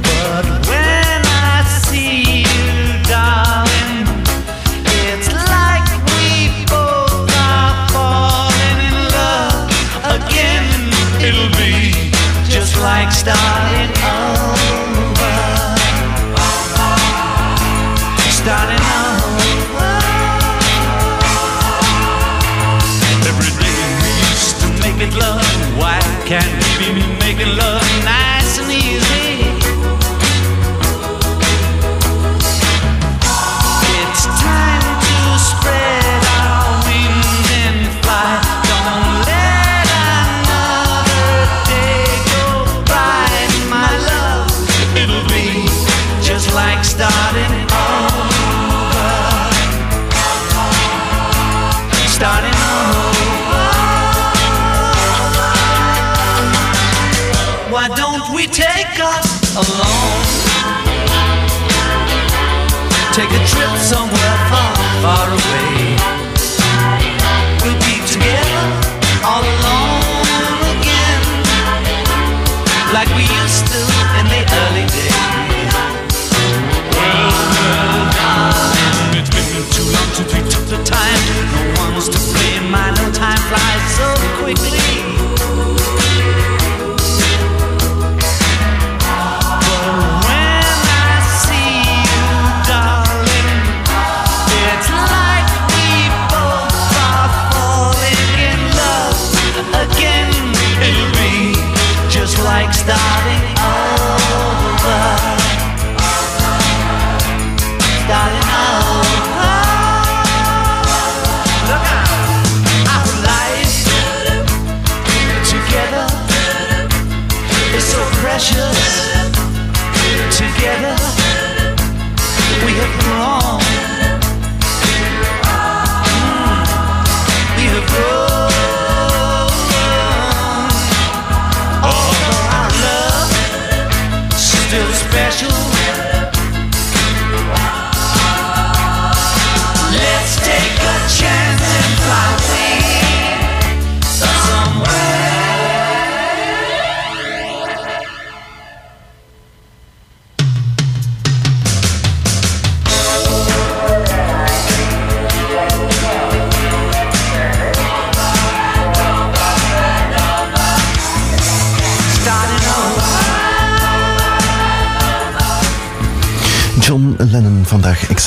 But 0.04 0.46
when 0.70 1.22
I 1.26 1.64
see 1.86 2.42
you, 2.42 3.04
darling, 3.08 4.08
it's 5.06 5.30
like 5.54 5.88
we 6.12 6.66
both 6.66 7.32
are 7.50 7.76
falling 7.94 8.80
in 8.90 8.98
love 9.18 9.70
again. 10.16 10.68
It'll 11.22 11.54
be 11.58 12.12
just 12.50 12.78
like 12.78 13.12
starting 13.12 13.92
over. 14.04 14.37
Trip 63.48 63.78
somewhere 63.78 64.37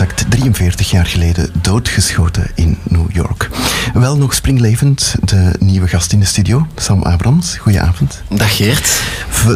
exact 0.00 0.30
43 0.30 0.90
jaar 0.90 1.06
geleden 1.06 1.50
doodgeschoten 1.62 2.50
in 2.54 2.78
New 2.88 3.06
York. 3.12 3.50
Wel 3.92 4.16
nog 4.16 4.34
springlevend, 4.34 5.14
de 5.24 5.52
nieuwe 5.58 5.88
gast 5.88 6.12
in 6.12 6.20
de 6.20 6.26
studio, 6.26 6.66
Sam 6.76 7.02
Abrams. 7.02 7.56
Goedenavond. 7.56 8.22
Dag 8.28 8.56
Geert. 8.56 9.02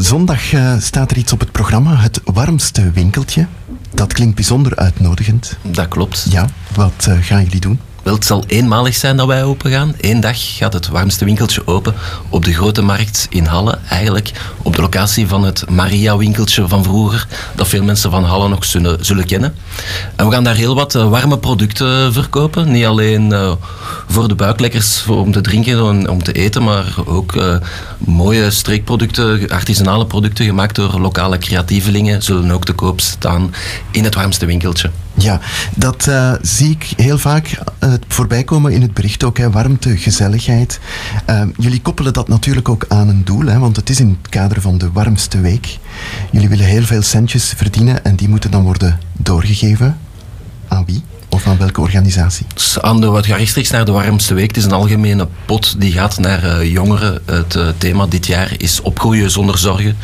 Zondag 0.01 0.53
eh, 0.53 0.79
staat 0.79 1.11
er 1.11 1.17
iets 1.17 1.33
op 1.33 1.41
het 1.41 1.53
programma, 1.53 1.97
het 1.97 2.21
warmste 2.25 2.91
winkeltje. 2.91 3.47
Dat 3.95 4.13
klinkt 4.13 4.35
bijzonder 4.35 4.77
uitnodigend. 4.77 5.57
Dat 5.63 5.89
klopt. 5.89 6.27
Ja, 6.31 6.49
wat 6.75 7.07
eh, 7.09 7.17
gaan 7.21 7.43
jullie 7.43 7.61
doen? 7.61 7.81
Wel, 8.05 8.15
het 8.15 8.25
zal 8.25 8.45
eenmalig 8.47 8.95
zijn 8.95 9.17
dat 9.17 9.27
wij 9.27 9.45
open 9.45 9.71
gaan. 9.71 9.95
Eén 10.01 10.21
dag 10.21 10.57
gaat 10.57 10.73
het 10.73 10.89
warmste 10.89 11.25
winkeltje 11.25 11.67
open 11.67 11.95
op 12.29 12.45
de 12.45 12.53
grote 12.53 12.83
markt 12.83 13.27
in 13.31 13.45
Halle. 13.45 13.79
Eigenlijk 13.89 14.33
op 14.63 14.77
de 14.77 14.83
locatie 14.83 15.29
van 15.29 15.45
het 15.45 15.71
Maria-winkeltje 15.71 16.69
van 16.69 16.83
vroeger, 16.85 17.27
dat 17.55 17.69
veel 17.69 17.83
mensen 17.83 18.11
van 18.11 18.25
Halle 18.25 18.49
nog 18.49 18.65
zullen, 18.65 19.27
kennen. 19.27 19.55
En 20.17 20.27
we 20.27 20.33
gaan 20.33 20.45
daar 20.45 20.55
heel 20.55 20.75
wat 20.75 20.95
eh, 20.95 21.09
warme 21.09 21.39
producten 21.39 22.13
verkopen. 22.13 22.71
Niet 22.71 22.85
alleen 22.85 23.33
eh, 23.33 23.53
voor 24.09 24.29
de 24.29 24.35
buiklekkers 24.35 25.07
om 25.07 25.33
te 25.33 25.41
drinken 25.41 25.79
en 25.79 26.09
om 26.09 26.23
te 26.23 26.33
eten, 26.33 26.63
maar 26.63 26.95
ook 27.05 27.37
eh, 27.37 27.57
mooie 27.99 28.51
streekproducten, 28.51 29.49
artisanale 29.49 30.07
producten 30.07 30.45
gemaakt 30.45 30.75
door 30.75 31.01
lokale 31.01 31.39
creatievelingen 31.39 32.23
zullen 32.23 32.51
ook 32.51 32.65
te 32.65 32.73
koop 32.73 33.01
staan 33.01 33.55
in 33.91 34.05
het 34.05 34.15
warmste 34.15 34.47
winkeltje. 34.47 34.91
Ja, 35.15 35.41
dat 35.75 36.11
zie 36.43 36.71
ik 36.71 36.93
heel 36.97 37.19
vaak 37.19 37.59
eh, 38.03 38.09
voorbij 38.09 38.45
komen 38.45 38.73
in 38.73 38.83
het 38.83 38.95
bericht 38.95 39.25
ook. 39.25 39.39
Hè, 39.39 39.51
warmte, 39.51 39.97
gezelligheid. 39.97 40.81
Eh, 41.27 41.43
jullie 41.57 41.81
koppelen 41.81 42.13
dat 42.13 42.29
natuurlijk 42.29 42.69
ook 42.69 42.85
aan 42.89 43.09
een 43.09 43.25
doel, 43.25 43.47
hè, 43.47 43.59
want 43.59 43.77
het 43.77 43.91
is 43.91 44.01
in 44.01 44.19
het 44.21 44.31
kader 44.31 44.61
van 44.61 44.79
de 44.79 44.93
warmste 44.93 45.41
week. 45.41 45.79
Jullie 46.31 46.49
willen 46.49 46.65
heel 46.65 46.83
veel 46.83 47.03
centjes 47.03 47.53
verdienen 47.57 48.05
en 48.05 48.17
die 48.17 48.29
moeten 48.29 48.51
dan 48.51 48.63
worden 48.63 48.99
doorgegeven. 49.13 49.99
Aan 50.69 50.85
wie? 50.85 51.03
Of 51.35 51.47
aan 51.47 51.59
welke 51.59 51.81
organisatie? 51.81 52.47
Dus 52.55 52.81
aan 52.81 53.01
de, 53.01 53.07
wat 53.07 53.27
gaat 53.27 53.37
rechtstreeks 53.37 53.71
naar 53.71 53.85
de 53.85 53.93
warmste 53.93 54.35
week. 54.35 54.47
Het 54.47 54.57
is 54.57 54.65
een 54.65 54.73
algemene 54.73 55.29
pot 55.47 55.81
die 55.81 55.93
gaat 55.93 56.19
naar 56.19 56.45
eh, 56.45 56.73
jongeren. 56.73 57.21
Het 57.25 57.55
eh, 57.55 57.69
thema 57.79 58.07
dit 58.07 58.27
jaar 58.27 58.55
is 58.57 58.81
opgroeien 58.81 59.31
zonder 59.31 59.59
zorgen. 59.59 59.97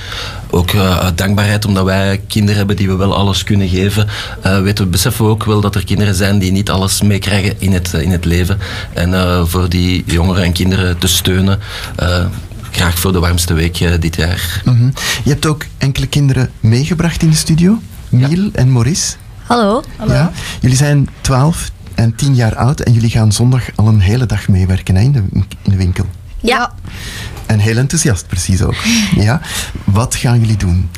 Ook 0.50 0.70
eh, 0.70 1.06
dankbaarheid 1.14 1.64
omdat 1.64 1.84
wij 1.84 2.20
kinderen 2.26 2.56
hebben 2.56 2.76
die 2.76 2.88
we 2.88 2.96
wel 2.96 3.16
alles 3.16 3.44
kunnen 3.44 3.68
geven. 3.68 4.08
weten 4.42 4.84
we, 4.84 4.90
beseffen 4.90 5.24
we 5.24 5.30
ook 5.30 5.44
wel 5.44 5.60
dat 5.60 5.74
er 5.74 5.84
kinderen 5.84 6.14
zijn 6.14 6.38
die 6.38 6.52
niet 6.52 6.70
alles 6.70 7.02
meekrijgen 7.02 7.54
in 7.58 7.72
het, 7.72 7.92
in 7.92 8.10
het 8.10 8.24
leven. 8.24 8.58
En 8.94 9.48
voor 9.48 9.68
die 9.68 10.02
jongeren 10.06 10.44
en 10.44 10.52
kinderen 10.52 10.98
te 10.98 11.08
steunen. 11.08 11.58
graag 12.70 12.98
voor 12.98 13.12
de 13.12 13.18
warmste 13.20 13.54
week 13.54 14.00
dit 14.00 14.16
jaar. 14.16 14.62
Mhm. 14.64 14.90
Je 15.24 15.30
hebt 15.30 15.46
ook 15.46 15.64
enkele 15.78 16.06
kinderen 16.06 16.50
meegebracht 16.60 17.22
in 17.22 17.30
de 17.30 17.36
studio. 17.36 17.78
Miel 18.08 18.50
en 18.52 18.72
Maurice. 18.72 19.16
Hallo. 19.50 19.82
Ja. 20.06 20.30
Jullie 20.60 20.76
zijn 20.76 21.08
12 21.20 21.70
en 21.94 22.14
10 22.14 22.34
jaar 22.34 22.56
oud 22.56 22.80
en 22.80 22.92
jullie 22.92 23.10
gaan 23.10 23.32
zondag 23.32 23.62
al 23.74 23.86
een 23.86 24.00
hele 24.00 24.26
dag 24.26 24.48
meewerken 24.48 24.94
hè, 24.96 25.02
in, 25.02 25.12
de, 25.12 25.22
in 25.32 25.44
de 25.70 25.76
winkel. 25.76 26.04
Ja. 26.40 26.72
En 27.46 27.58
heel 27.58 27.76
enthousiast, 27.76 28.26
precies 28.26 28.62
ook. 28.62 28.74
Ja. 29.16 29.40
Wat 29.84 30.14
gaan 30.14 30.40
jullie 30.40 30.56
doen? 30.56 30.90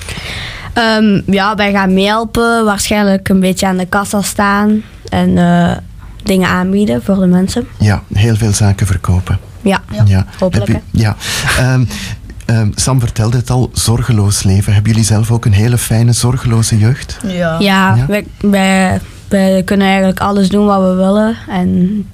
Ehm, 0.72 1.20
ja, 1.26 1.54
wij 1.54 1.72
gaan 1.72 1.94
meehelpen. 1.94 2.64
Waarschijnlijk 2.64 3.28
een 3.28 3.40
beetje 3.40 3.66
aan 3.66 3.76
de 3.76 3.86
kassa 3.86 4.22
staan. 4.22 4.82
En 5.08 5.38
eh, 5.38 5.76
dingen 6.22 6.48
aanbieden 6.48 7.02
voor 7.02 7.16
de 7.16 7.26
mensen. 7.26 7.66
Ja, 7.78 8.02
heel 8.12 8.36
veel 8.36 8.52
zaken 8.52 8.86
verkopen. 8.86 9.38
Ja, 9.62 9.82
Ja, 10.04 10.26
hopelijk. 10.38 10.72
Heb 10.72 10.82
u- 10.92 11.00
ja. 11.00 11.16
Ehm, 11.58 11.84
ehm, 12.44 12.70
Sam 12.74 13.00
vertelde 13.00 13.36
het 13.36 13.50
al, 13.50 13.70
zorgeloos 13.72 14.42
leven. 14.42 14.72
Hebben 14.72 14.90
jullie 14.92 15.06
zelf 15.06 15.30
ook 15.30 15.44
een 15.44 15.52
hele 15.52 15.78
fijne, 15.78 16.12
zorgeloze 16.12 16.78
jeugd? 16.78 17.18
Ja, 17.26 17.56
ja, 17.58 18.06
Wij, 18.08 18.26
wij, 18.40 19.00
wij 19.28 19.62
kunnen 19.62 19.86
eigenlijk 19.86 20.20
alles 20.20 20.48
doen 20.48 20.66
wat 20.66 20.80
we 20.82 20.94
willen. 20.94 21.36
En 21.48 22.04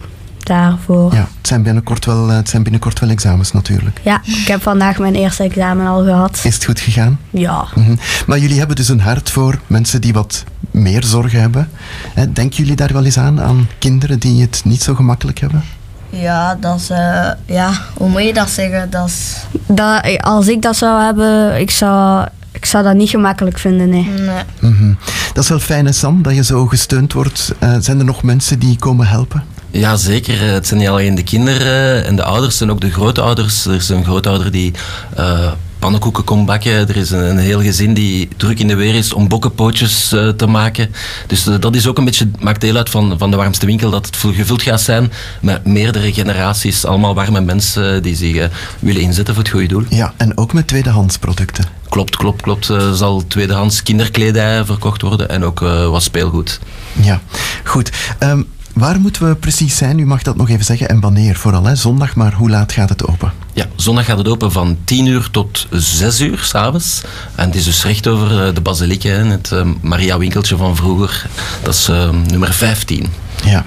daarvoor... 0.48 1.14
Ja, 1.14 1.28
het 1.36 1.46
zijn 1.46 1.62
binnenkort 1.62 2.04
wel, 2.04 2.30
eh, 2.30 2.36
het 2.36 2.48
zijn 2.48 2.62
binnenkort 2.62 3.00
wel 3.00 3.08
examens 3.10 3.52
natuurlijk. 3.52 4.00
Ja, 4.02 4.20
ik 4.24 4.46
heb 4.46 4.62
vandaag 4.62 4.98
mijn 4.98 5.14
eerste 5.14 5.42
examen 5.42 5.86
al 5.86 6.04
gehad. 6.04 6.40
Is 6.44 6.54
het 6.54 6.64
goed 6.64 6.80
gegaan? 6.80 7.18
Ja. 7.30 7.64
Mhm. 7.74 7.94
Maar 8.26 8.38
jullie 8.38 8.58
hebben 8.58 8.76
dus 8.76 8.88
een 8.88 9.00
hart 9.00 9.30
voor 9.30 9.60
mensen 9.66 10.00
die 10.00 10.12
wat 10.12 10.44
meer 10.70 11.04
zorgen 11.04 11.40
hebben. 11.40 11.68
Hè, 12.14 12.32
Denken 12.32 12.56
jullie 12.56 12.76
daar 12.76 12.92
wel 12.92 13.04
eens 13.04 13.18
aan, 13.18 13.40
aan 13.40 13.68
kinderen 13.78 14.18
die 14.18 14.40
het 14.40 14.60
niet 14.64 14.82
zo 14.82 14.94
gemakkelijk 14.94 15.38
hebben? 15.38 15.62
Ja, 16.10 16.54
dat 16.60 16.76
is, 16.76 16.90
eh, 16.90 17.30
ja, 17.46 17.72
hoe 17.94 18.08
moet 18.08 18.22
je 18.22 18.32
dat 18.32 18.50
zeggen? 18.50 18.90
Dat 18.90 19.06
is... 19.06 19.36
Dat, 19.66 20.20
als 20.20 20.48
ik 20.48 20.62
dat 20.62 20.76
zou 20.76 21.02
hebben, 21.02 21.60
ik 21.60 21.70
zou, 21.70 22.26
ik 22.52 22.64
zou 22.64 22.84
dat 22.84 22.94
niet 22.94 23.10
gemakkelijk 23.10 23.58
vinden, 23.58 23.88
nee. 23.88 24.08
Nee. 24.08 24.42
Mhm. 24.72 24.92
Dat 25.32 25.42
is 25.42 25.48
wel 25.48 25.58
fijn, 25.58 25.86
hè, 25.86 25.92
Sam, 25.92 26.22
dat 26.22 26.34
je 26.34 26.44
zo 26.44 26.66
gesteund 26.66 27.12
wordt. 27.12 27.52
Eh, 27.58 27.74
zijn 27.80 27.98
er 27.98 28.04
nog 28.04 28.22
mensen 28.22 28.58
die 28.58 28.78
komen 28.78 29.06
helpen? 29.06 29.44
Ja, 29.70 29.96
zeker. 29.96 30.40
Het 30.40 30.66
zijn 30.66 30.80
niet 30.80 30.88
alleen 30.88 31.14
de 31.14 31.22
kinderen 31.22 32.04
en 32.04 32.16
de 32.16 32.22
ouders, 32.24 32.46
het 32.46 32.56
zijn 32.56 32.70
ook 32.70 32.80
de 32.80 32.90
grootouders. 32.90 33.66
Er 33.66 33.74
is 33.74 33.88
een 33.88 34.04
grootouder 34.04 34.50
die 34.50 34.72
eh, 35.16 35.52
pannenkoeken 35.78 36.24
komt 36.24 36.46
bakken. 36.46 36.72
Er 36.72 36.96
is 36.96 37.10
een, 37.10 37.30
een 37.30 37.38
heel 37.38 37.60
gezin 37.60 37.94
die 37.94 38.28
druk 38.36 38.58
in 38.58 38.68
de 38.68 38.74
weer 38.74 38.94
is 38.94 39.12
om 39.12 39.28
bokkenpootjes 39.28 40.12
eh, 40.12 40.28
te 40.28 40.46
maken. 40.46 40.94
Dus 41.26 41.46
eh, 41.46 41.54
dat 41.60 41.74
is 41.74 41.86
ook 41.86 41.98
een 41.98 42.04
beetje, 42.04 42.30
maakt 42.38 42.60
deel 42.60 42.76
uit 42.76 42.90
van, 42.90 43.18
van 43.18 43.30
de 43.30 43.36
warmste 43.36 43.66
winkel, 43.66 43.90
dat 43.90 44.06
het 44.06 44.16
gevuld 44.16 44.62
gaat 44.62 44.80
zijn 44.80 45.12
met 45.40 45.64
meerdere 45.64 46.12
generaties, 46.12 46.84
allemaal 46.84 47.14
warme 47.14 47.40
mensen 47.40 48.02
die 48.02 48.16
zich 48.16 48.36
eh, 48.36 48.48
willen 48.78 49.02
inzetten 49.02 49.34
voor 49.34 49.42
het 49.42 49.52
goede 49.52 49.68
doel. 49.68 49.84
Ja, 49.88 50.14
en 50.16 50.38
ook 50.38 50.52
met 50.52 50.66
tweedehands 50.66 51.18
producten. 51.18 51.64
Klopt, 51.88 52.16
klopt, 52.16 52.42
klopt. 52.42 52.68
Er 52.68 52.96
zal 52.96 53.26
tweedehands 53.26 53.82
kinderkledij 53.82 54.64
verkocht 54.64 55.02
worden 55.02 55.28
en 55.28 55.44
ook 55.44 55.62
eh, 55.62 55.88
wat 55.88 56.02
speelgoed. 56.02 56.60
Ja, 57.00 57.20
goed. 57.64 57.90
Ehm, 58.18 58.42
waar 58.78 59.00
moeten 59.00 59.28
we 59.28 59.34
precies 59.34 59.76
zijn? 59.76 59.98
U 59.98 60.06
mag 60.06 60.22
dat 60.22 60.36
nog 60.36 60.48
even 60.48 60.64
zeggen. 60.64 60.88
En 60.88 61.00
wanneer 61.00 61.36
vooral, 61.36 61.64
hè? 61.64 61.74
Zondag, 61.74 62.14
maar 62.14 62.32
hoe 62.32 62.50
laat 62.50 62.72
gaat 62.72 62.88
het 62.88 63.06
open? 63.06 63.32
Ja, 63.52 63.66
zondag 63.76 64.04
gaat 64.04 64.18
het 64.18 64.28
open 64.28 64.52
van 64.52 64.76
10 64.84 65.06
uur 65.06 65.28
tot 65.30 65.66
6 65.70 66.20
uur 66.20 66.38
s'avonds. 66.38 67.02
En 67.34 67.46
het 67.46 67.54
is 67.54 67.64
dus 67.64 67.84
recht 67.84 68.06
over 68.06 68.46
eh, 68.46 68.54
de 68.54 68.60
basiliek, 68.60 69.02
het 69.02 69.52
eh, 69.52 69.66
Maria 69.80 70.18
Winkeltje 70.18 70.56
van 70.56 70.76
vroeger. 70.76 71.26
Dat 71.62 71.74
is 71.74 71.88
eh, 71.88 72.10
nummer 72.10 72.52
15. 72.52 73.06
Ja, 73.44 73.64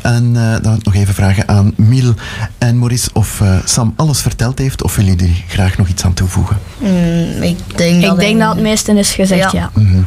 en 0.00 0.32
eh, 0.36 0.62
dan 0.62 0.80
nog 0.82 0.94
even 0.94 1.14
vragen 1.14 1.48
aan 1.48 1.72
Miel 1.76 2.14
en 2.58 2.78
Maurice 2.78 3.10
of 3.12 3.42
Sam 3.64 3.92
alles 3.96 4.20
verteld 4.20 4.58
heeft 4.58 4.82
of 4.82 4.96
willen 4.96 5.14
jullie 5.14 5.44
graag 5.48 5.78
nog 5.78 5.88
iets 5.88 6.04
aan 6.04 6.14
toevoegen? 6.14 6.58
Mm, 6.78 7.42
ik 7.42 7.58
denk 7.76 8.02
dat 8.02 8.12
Ik 8.12 8.18
denk 8.18 8.40
dat 8.40 8.54
het 8.54 8.62
meeste 8.62 8.92
is 8.98 9.12
gezegd, 9.12 9.52
ja. 9.52 9.70
Mhm. 9.74 10.02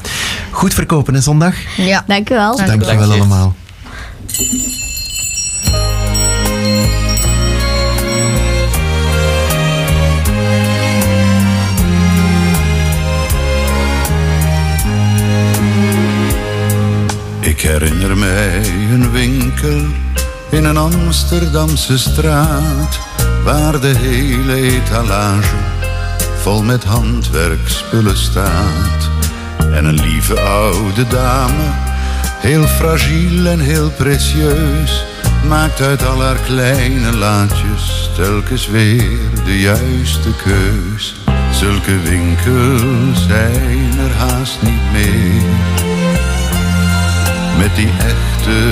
Goed 0.52 0.74
verkopen 0.74 1.14
hè, 1.14 1.22
zondag? 1.22 1.56
Ja. 1.78 2.04
Dank 2.08 2.30
u 2.30 2.36
wel. 2.36 2.58
Dank 2.58 2.86
je 2.86 2.98
wel 2.98 3.12
allemaal. 3.12 3.56
Ik 17.40 17.62
herinner 17.62 18.18
mij 18.18 18.58
een 18.92 19.12
winkel 19.12 19.82
in 20.50 20.66
een 20.66 20.78
Amsterdamse 20.78 21.98
straat, 21.98 23.00
waar 23.44 23.80
de 23.80 23.94
hele 23.98 24.54
etalage 24.54 25.56
vol 26.42 26.64
met 26.64 26.84
handwerkspullen 26.84 28.18
staat. 28.18 29.10
En 29.58 29.86
een 29.86 30.00
lieve 30.02 30.40
oude 30.40 31.08
dame, 31.08 31.72
heel 32.38 32.68
fragiel 32.68 33.46
en 33.46 33.60
heel 33.60 33.92
precieus, 33.92 35.06
maakt 35.48 35.82
uit 35.82 36.06
al 36.06 36.22
haar 36.22 36.40
kleine 36.46 37.18
laadjes 37.18 38.10
telkens 38.16 38.68
weer 38.68 39.30
de 39.46 39.60
juiste 39.60 40.30
keus. 40.44 41.16
Zulke 41.52 42.00
winkels 42.00 43.26
zijn 43.28 44.00
er 44.00 44.12
haast 44.12 44.62
niet 44.62 44.92
meer 44.92 45.86
met 47.58 47.76
die 47.76 47.90
echte 47.98 48.72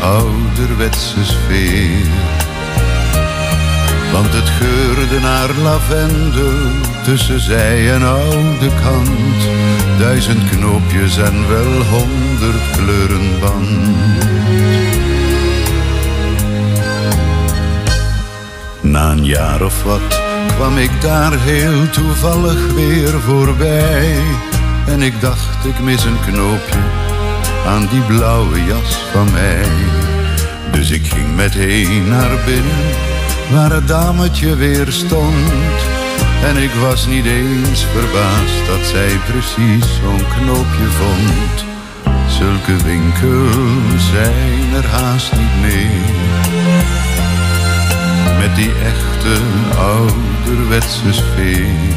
ouderwetse 0.00 1.24
sfeer. 1.24 2.57
Want 4.12 4.32
het 4.32 4.48
geurde 4.48 5.20
naar 5.20 5.48
lavendel 5.62 6.70
tussen 7.04 7.40
zij 7.40 7.92
en 7.94 8.02
oude 8.02 8.70
kant. 8.82 9.48
Duizend 9.98 10.50
knoopjes 10.50 11.16
en 11.16 11.48
wel 11.48 11.82
honderd 11.82 12.70
kleuren 12.76 13.40
band. 13.40 13.96
Na 18.80 19.10
een 19.10 19.24
jaar 19.24 19.62
of 19.62 19.82
wat 19.82 20.20
kwam 20.54 20.78
ik 20.78 21.00
daar 21.00 21.32
heel 21.40 21.90
toevallig 21.90 22.72
weer 22.72 23.20
voorbij. 23.20 24.16
En 24.86 25.02
ik 25.02 25.20
dacht 25.20 25.64
ik 25.64 25.80
mis 25.80 26.04
een 26.04 26.20
knoopje 26.26 26.78
aan 27.66 27.88
die 27.90 28.00
blauwe 28.00 28.64
jas 28.64 28.98
van 29.12 29.32
mij. 29.32 29.64
Dus 30.72 30.90
ik 30.90 31.06
ging 31.06 31.34
meteen 31.36 32.08
naar 32.08 32.30
binnen, 32.44 32.84
waar 33.50 33.72
het 33.72 33.88
dametje 33.88 34.56
weer 34.56 34.92
stond. 34.92 35.78
En 36.44 36.56
ik 36.56 36.70
was 36.70 37.06
niet 37.06 37.24
eens 37.24 37.84
verbaasd 37.84 38.66
dat 38.66 38.86
zij 38.86 39.18
precies 39.30 39.94
zo'n 40.02 40.24
knoopje 40.36 40.88
vond. 41.00 41.64
Zulke 42.28 42.84
winkels 42.84 44.06
zijn 44.10 44.74
er 44.74 44.86
haast 44.86 45.32
niet 45.32 45.60
meer. 45.60 46.16
Met 48.38 48.56
die 48.56 48.72
echte 48.84 49.40
ouderwetse 49.78 51.12
sfeer. 51.12 51.96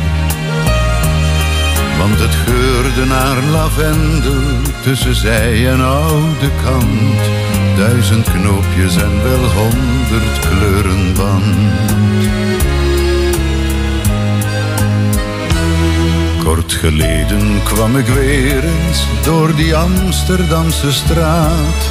Want 1.98 2.20
het 2.20 2.36
geurde 2.46 3.06
naar 3.06 3.44
lavendel 3.44 4.72
tussen 4.84 5.16
zij 5.16 5.70
en 5.70 5.82
oude 5.82 6.50
kant. 6.64 7.61
Duizend 7.78 8.32
knoopjes 8.32 8.96
en 8.96 9.24
wel 9.24 9.44
honderd 9.44 10.40
kleuren 10.40 11.14
band. 11.14 11.92
Kort 16.44 16.74
geleden 16.74 17.64
kwam 17.64 17.98
ik 17.98 18.06
weer 18.06 18.64
eens 18.64 19.06
door 19.24 19.56
die 19.56 19.76
Amsterdamse 19.76 20.92
straat. 20.92 21.90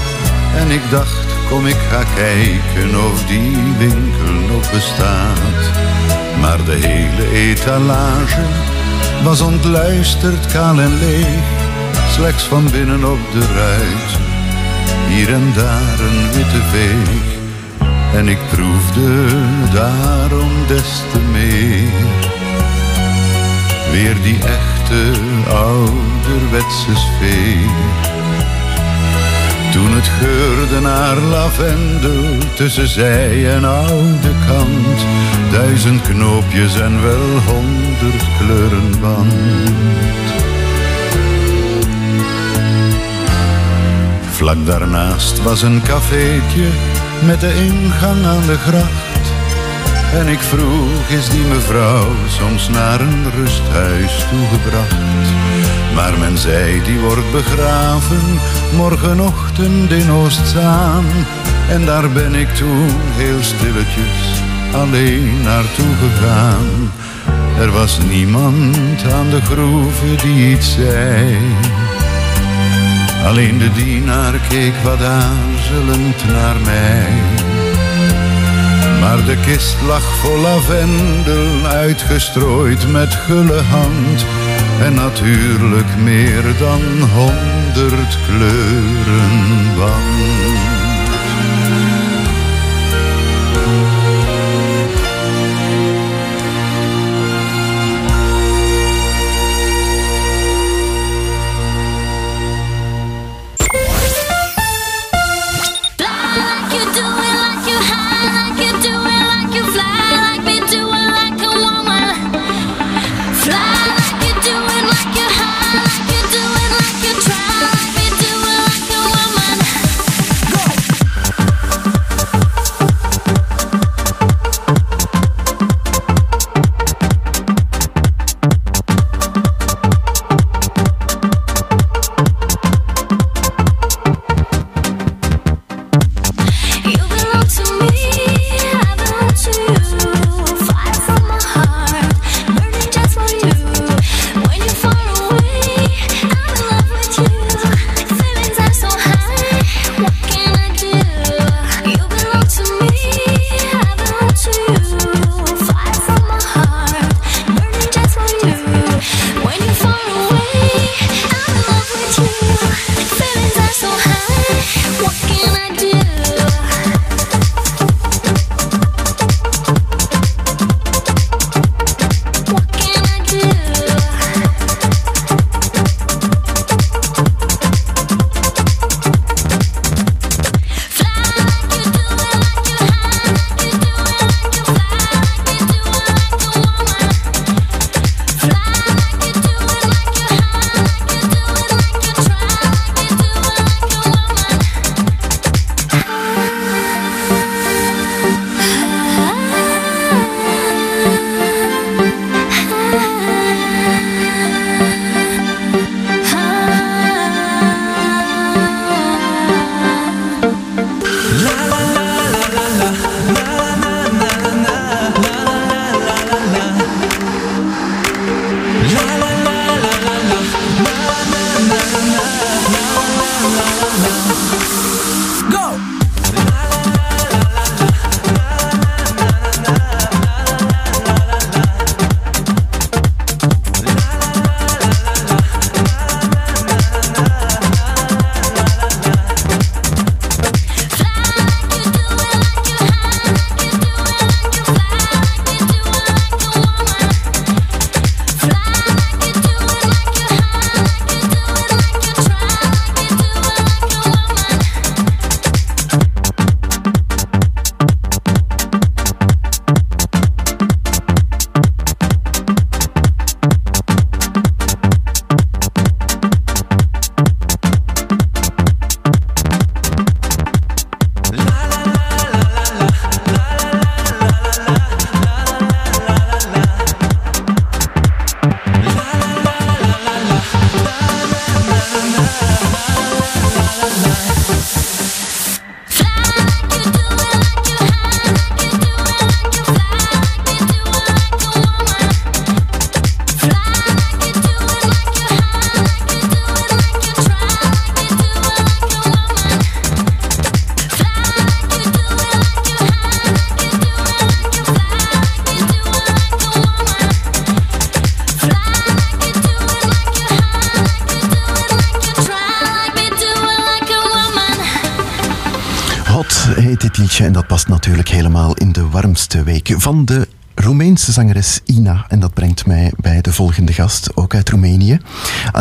En 0.57 0.71
ik 0.71 0.91
dacht, 0.91 1.27
kom 1.49 1.67
ik 1.67 1.77
ga 1.91 2.03
kijken 2.15 3.05
of 3.05 3.27
die 3.27 3.57
winkel 3.79 4.33
nog 4.49 4.73
bestaat. 4.73 5.71
Maar 6.41 6.65
de 6.65 6.79
hele 6.87 7.31
etalage 7.31 8.45
was 9.25 9.41
ontluisterd, 9.41 10.47
kaal 10.47 10.81
en 10.81 10.99
leeg. 10.99 11.45
Slechts 12.11 12.43
van 12.43 12.71
binnen 12.71 13.05
op 13.05 13.19
de 13.33 13.47
ruit, 13.55 14.30
hier 15.11 15.33
en 15.33 15.53
daar 15.55 15.99
een 16.09 16.33
witte 16.33 16.63
veeg. 16.73 17.39
En 18.15 18.29
ik 18.29 18.39
proefde 18.51 19.27
daarom 19.73 20.51
des 20.67 21.03
te 21.13 21.21
meer. 21.33 21.91
Weer 23.91 24.17
die 24.23 24.39
echte 24.39 25.21
ouderwetse 25.49 26.95
sfeer. 26.95 28.09
Toen 29.73 29.93
het 29.93 30.09
geurde 30.09 30.81
naar 30.81 31.17
lavendel 31.17 32.39
tussen 32.55 32.89
zij 32.89 33.55
en 33.55 33.65
oude 33.65 34.33
kant. 34.47 35.07
Duizend 35.53 36.03
knoopjes 36.03 36.81
en 36.81 37.03
wel 37.03 37.41
honderd 37.47 38.25
kleuren 38.39 39.01
band. 39.01 40.30
Vlak 44.41 44.67
daarnaast 44.67 45.43
was 45.43 45.63
een 45.63 45.83
cafeetje 45.83 46.69
met 47.25 47.41
de 47.41 47.55
ingang 47.55 48.25
aan 48.25 48.47
de 48.47 48.57
gracht. 48.57 49.25
En 50.13 50.29
ik 50.29 50.39
vroeg, 50.39 51.09
is 51.09 51.29
die 51.29 51.45
mevrouw 51.45 52.07
soms 52.29 52.69
naar 52.69 53.01
een 53.01 53.31
rusthuis 53.31 54.27
toegebracht? 54.31 54.97
Maar 55.95 56.19
men 56.19 56.39
zei, 56.39 56.83
die 56.83 56.99
wordt 56.99 57.33
begraven 57.33 58.41
morgenochtend 58.77 59.91
in 59.91 60.11
Oostzaan. 60.11 61.05
En 61.71 61.85
daar 61.85 62.11
ben 62.11 62.35
ik 62.35 62.49
toen 62.55 62.91
heel 63.17 63.43
stilletjes 63.43 64.43
alleen 64.73 65.43
naartoe 65.43 65.95
gegaan. 66.03 66.93
Er 67.59 67.73
was 67.73 67.99
niemand 68.09 69.13
aan 69.13 69.31
de 69.31 69.41
groeve 69.41 70.15
die 70.23 70.51
iets 70.51 70.75
zei. 70.75 71.39
Alleen 73.27 73.59
de 73.59 73.73
dienaar 73.73 74.33
keek 74.49 74.75
wat 74.83 75.03
aarzelend 75.03 76.25
naar 76.27 76.57
mij. 76.65 77.09
Maar 79.01 79.25
de 79.25 79.37
kist 79.47 79.77
lag 79.87 80.03
vol 80.03 80.39
lavendel, 80.39 81.67
uitgestrooid 81.67 82.89
met 82.89 83.15
gulle 83.15 83.61
hand. 83.61 84.25
En 84.83 84.95
natuurlijk 84.95 85.97
meer 85.97 86.43
dan 86.59 86.83
honderd 87.15 88.19
kleuren 88.27 89.75
band. 89.77 90.80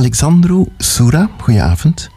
Alexandru 0.10 0.66
Sura, 0.78 1.30
goedenavond. 1.38 2.10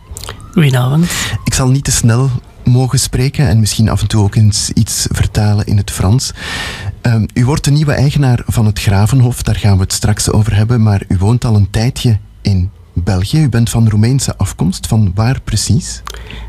Goedenavond. 0.53 1.11
Ik 1.45 1.55
zal 1.55 1.71
niet 1.71 1.85
te 1.85 1.91
snel 1.91 2.31
mogen 2.65 2.99
spreken 2.99 3.49
en 3.49 3.61
misschien 3.61 3.89
af 3.89 4.01
en 4.01 4.09
toe 4.09 4.23
ook 4.23 4.35
eens 4.35 4.71
iets 4.71 5.07
vertalen 5.11 5.67
in 5.67 5.77
het 5.77 5.91
Frans. 5.91 6.33
Ehm, 7.01 7.27
u 7.35 7.45
wordt 7.45 7.65
de 7.65 7.71
nieuwe 7.71 7.93
eigenaar 7.93 8.43
van 8.47 8.67
het 8.67 8.81
Gravenhof, 8.81 9.43
daar 9.43 9.57
gaan 9.57 9.77
we 9.77 9.83
het 9.83 9.93
straks 9.93 10.31
over 10.31 10.57
hebben, 10.57 10.83
maar 10.83 11.03
u 11.09 11.17
woont 11.19 11.45
al 11.45 11.55
een 11.55 11.71
tijdje 11.71 12.19
in 12.43 12.71
België. 12.93 13.43
U 13.43 13.49
bent 13.49 13.71
van 13.71 13.89
Roemeense 13.89 14.37
afkomst, 14.37 14.87
van 14.87 15.13
waar 15.15 15.41
precies? 15.45 16.03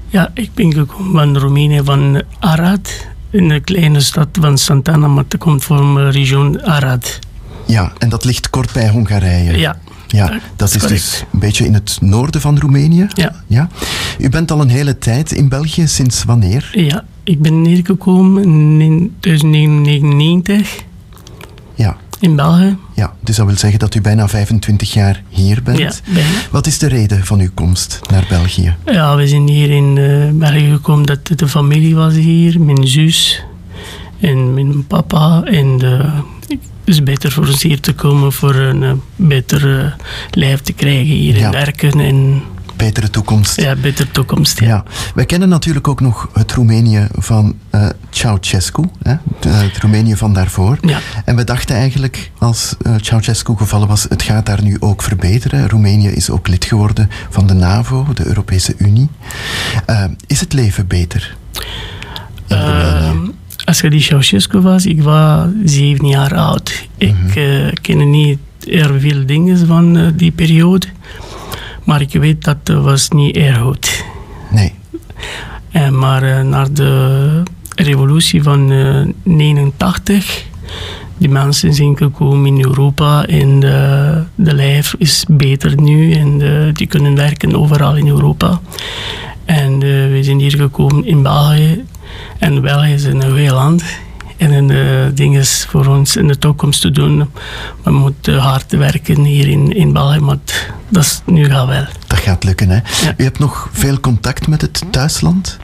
Ja, 0.07 0.32
ik 0.34 0.53
ben 0.53 0.74
gekomen 0.74 1.11
van 1.11 1.38
Roemenië, 1.38 1.82
van 1.84 2.24
Arad. 2.40 3.07
In 3.30 3.48
de 3.48 3.60
kleine 3.60 3.99
stad 3.99 4.28
van 4.32 4.57
Santana, 4.57 5.07
maar 5.07 5.26
dat 5.28 5.40
komt 5.40 5.64
van 5.64 5.95
de 5.95 6.10
regio 6.10 6.60
Arad. 6.60 7.20
Ja, 7.65 7.91
en 7.98 8.10
dat 8.10 8.26
ligt 8.26 8.49
kort 8.49 8.74
bij 8.74 8.90
Hongarije. 8.90 9.57
Ja. 9.57 9.78
Ja, 10.14 10.40
dat 10.56 10.76
is 10.76 10.81
dus 10.81 11.23
een 11.34 11.40
beetje 11.40 11.65
in 11.65 11.73
het 11.73 11.98
noorden 12.02 12.41
van 12.41 12.60
Roemenië. 12.60 13.07
Ja. 13.14 13.35
ja. 13.48 13.68
U 14.19 14.30
bent 14.30 14.52
al 14.52 14.61
een 14.61 14.69
hele 14.69 14.98
tijd 14.98 15.31
in 15.31 15.49
België, 15.49 15.88
sinds 15.88 16.23
wanneer? 16.23 16.69
Ja, 16.72 17.03
ik 17.23 17.41
ben 17.41 17.61
neergekomen 17.61 18.44
in 18.44 18.77
1999 19.19 20.84
Ja. 21.76 21.98
in 22.19 22.35
België. 22.35 22.77
Ja, 22.95 23.14
dus 23.19 23.35
dat 23.35 23.45
wil 23.45 23.57
zeggen 23.57 23.80
dat 23.80 23.95
u 23.95 24.02
bijna 24.02 24.27
25 24.27 24.94
jaar 24.94 25.23
hier 25.30 25.64
bent. 25.64 25.77
Ja, 25.80 25.91
bijna. 26.14 26.30
Wat 26.52 26.68
is 26.68 26.77
de 26.80 26.88
reden 26.88 27.26
van 27.26 27.40
uw 27.40 27.49
komst 27.53 27.99
naar 28.11 28.26
België? 28.30 28.76
Ja, 28.85 29.15
we 29.15 29.27
zijn 29.27 29.48
hier 29.48 29.69
in 29.69 29.98
eh, 29.98 30.30
België 30.40 30.72
gekomen 30.72 31.06
dat 31.06 31.27
de 31.35 31.48
familie 31.48 31.95
was 31.95 32.14
hier, 32.14 32.61
mijn 32.61 32.88
zus 32.88 33.44
en 34.19 34.53
mijn 34.53 34.88
papa. 34.88 35.44
En 35.44 35.80
eh, 35.81 36.19
is 36.84 37.04
beter 37.04 37.32
voor 37.32 37.48
ons 37.48 37.64
hier 37.64 37.80
te 37.80 37.94
komen 37.94 38.34
voor 38.34 38.56
een 38.56 38.84
eh, 38.84 38.92
beter 39.16 39.80
eh, 39.80 39.92
lijf 40.32 40.62
te 40.62 40.74
krijgen 40.74 41.06
hier 41.16 41.38
Ja. 41.38 41.46
en 41.46 41.52
werken. 41.52 42.00
En, 42.00 42.42
Betere 42.78 43.10
toekomst. 43.10 43.62
Ja, 43.62 43.76
betere 43.76 44.12
toekomst. 44.12 44.60
Ja. 44.60 44.68
Ja, 44.68 44.84
wij 45.16 45.26
kennen 45.26 45.50
natuurlijk 45.50 45.88
ook 45.88 46.02
nog 46.02 46.30
het 46.34 46.52
Roemenië 46.52 47.08
van 47.12 47.56
eh 47.70 47.88
Ceausescu, 48.10 48.84
hè? 49.04 49.16
Het 49.48 49.78
Roemenië 49.78 50.16
van 50.16 50.34
daarvoor. 50.34 50.78
Ja. 50.82 51.00
En 51.26 51.36
we 51.36 51.44
dachten 51.44 51.76
eigenlijk, 51.76 52.32
als 52.38 52.76
eh 52.82 52.94
Ceausescu 53.02 53.56
gevallen 53.58 53.88
was, 53.88 54.06
het 54.10 54.22
gaat 54.22 54.46
daar 54.46 54.64
nu 54.64 54.78
ook 54.80 55.02
verbeteren. 55.04 55.70
Roemenië 55.70 56.08
is 56.10 56.30
ook 56.30 56.48
lid 56.48 56.66
geworden 56.66 57.10
van 57.30 57.48
de 57.48 57.54
NAVO, 57.54 58.08
de 58.14 58.26
Europese 58.26 58.74
Unie. 58.78 59.10
Is 60.28 60.40
het 60.40 60.54
leven 60.54 60.88
beter? 60.88 61.36
Eh, 62.48 63.10
als 63.10 63.14
je 63.65 63.90
die 63.90 64.02
Ceausescu 64.02 64.61
was, 64.61 64.85
ik 64.85 65.02
was 65.02 65.48
zeven 65.65 66.07
jaar 66.07 66.35
oud. 66.35 66.88
Ik 66.98 67.35
eh, 67.35 67.68
ken 67.81 68.10
niet 68.10 68.40
erg 68.68 69.02
veel 69.02 69.26
dingen 69.26 69.68
van 69.68 69.98
eh, 69.98 70.07
die 70.15 70.31
periode. 70.31 70.88
Maar 71.84 72.02
ik 72.02 72.14
weet 72.14 72.44
dat 72.44 72.57
het 72.64 72.77
was 72.77 73.10
niet 73.10 73.35
erg 73.35 73.57
goed. 73.57 74.06
Nee. 74.52 74.73
En 75.72 75.98
maar 75.98 76.23
eh, 76.23 76.44
na 76.44 76.65
de 76.72 77.44
revolutie 77.76 78.44
van 78.44 78.72
eh 78.72 79.06
89, 79.23 80.45
die 81.18 81.30
mensen 81.30 81.73
zijn 81.73 81.98
gekomen 81.98 82.45
in 82.45 82.64
Europa 82.64 83.26
en 83.26 83.60
de, 83.60 84.23
de 84.35 84.53
lijf 84.53 84.95
is 84.98 85.26
beter 85.27 85.81
nu 85.81 86.14
en 86.14 86.38
die 86.73 86.88
kunnen 86.88 87.15
werken 87.15 87.56
overal 87.56 87.95
in 87.95 88.07
Europa. 88.07 88.61
En 89.45 89.80
we 89.80 90.19
zijn 90.22 90.40
hier 90.40 90.56
gekomen 90.56 91.06
in 91.06 91.23
België. 91.23 91.84
En 92.40 92.61
België 92.61 92.94
is 92.94 93.03
een 93.03 93.35
heel 93.35 93.53
land. 93.53 93.84
En 94.38 94.69
eh, 94.69 94.77
ding 95.14 95.38
is 95.38 95.65
voor 95.69 95.85
ons 95.85 96.15
in 96.15 96.27
de 96.27 96.38
toekomst 96.38 96.81
te 96.81 96.91
doen. 96.91 97.30
We 97.84 97.91
moeten 97.91 98.38
hard 98.38 98.72
werken 98.72 99.23
hier 99.23 99.48
in, 99.48 99.76
in 99.76 99.94
België, 99.94 100.19
maar 100.19 100.38
dat 100.90 101.03
is 101.03 101.22
nu 101.26 101.45
gaat 101.45 101.68
wel. 101.68 101.85
Dat 102.07 102.19
gaat 102.19 102.44
lukken, 102.44 102.69
hè? 102.69 102.80
U 103.18 103.23
hebt 103.23 103.40
nog 103.40 103.69
veel 103.72 103.99
contact 103.99 104.48
met 104.48 104.61
het 104.61 104.84
thuisland? 104.90 105.57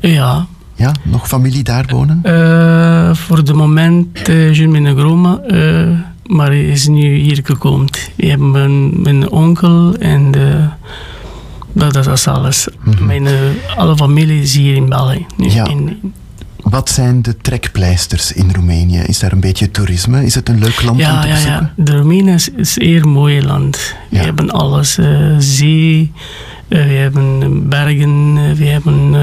Ja. 0.00 0.46
Ja, 0.76 0.94
nog 1.02 1.28
familie 1.28 1.62
daar 1.62 1.84
wonen? 1.88 2.20
Eh, 2.22 3.14
voor 3.14 3.44
de 3.44 3.54
moment 3.54 4.28
uh, 4.28 4.50
is 4.50 4.66
mijn 4.66 4.96
groma, 4.96 5.38
eh, 5.38 5.88
maar 6.26 6.46
hij 6.46 6.66
is 6.66 6.86
nu 6.86 7.14
hier 7.14 7.40
gekomen. 7.44 7.88
We 8.16 8.26
hebben 8.26 8.50
mijn, 8.50 9.02
mijn 9.02 9.30
onkel 9.30 9.94
en 9.94 10.30
de, 10.30 10.68
dat, 11.78 11.92
dat 11.92 12.06
is 12.06 12.26
alles. 12.28 12.68
Mijn, 13.00 13.26
eh, 13.26 13.34
alle 13.76 13.96
familie 13.96 14.42
is 14.42 14.54
hier 14.54 14.74
in 14.74 14.88
België. 14.88 15.26
Nu 15.36 15.50
Ja. 15.50 15.64
in- 15.66 16.12
Wat 16.62 16.88
zijn 16.90 17.22
de 17.22 17.36
trekpleisters 17.36 18.32
in 18.32 18.50
Roemenië? 18.54 18.98
Is 18.98 19.18
daar 19.18 19.32
een 19.32 19.40
beetje 19.40 19.70
toerisme? 19.70 20.24
Is 20.24 20.34
het 20.34 20.48
een 20.48 20.58
leuk 20.58 20.82
land 20.82 20.90
om 20.90 20.98
ja, 20.98 21.20
te 21.20 21.26
ja, 21.28 21.32
bezoeken? 21.34 21.72
ja. 21.76 21.84
De 21.84 21.92
Roemenië 21.96 22.32
is, 22.32 22.48
is 22.50 22.56
een 22.56 22.82
zeer 22.82 23.08
mooi 23.08 23.42
land. 23.44 23.94
We 24.10 24.16
hebben 24.18 24.50
alles. 24.50 24.98
eh, 24.98 25.34
zee, 25.38 26.12
eh, 26.68 26.84
we 26.86 26.92
hebben 26.92 27.68
bergen, 27.68 28.34
we 28.56 28.64
hebben 28.64 29.14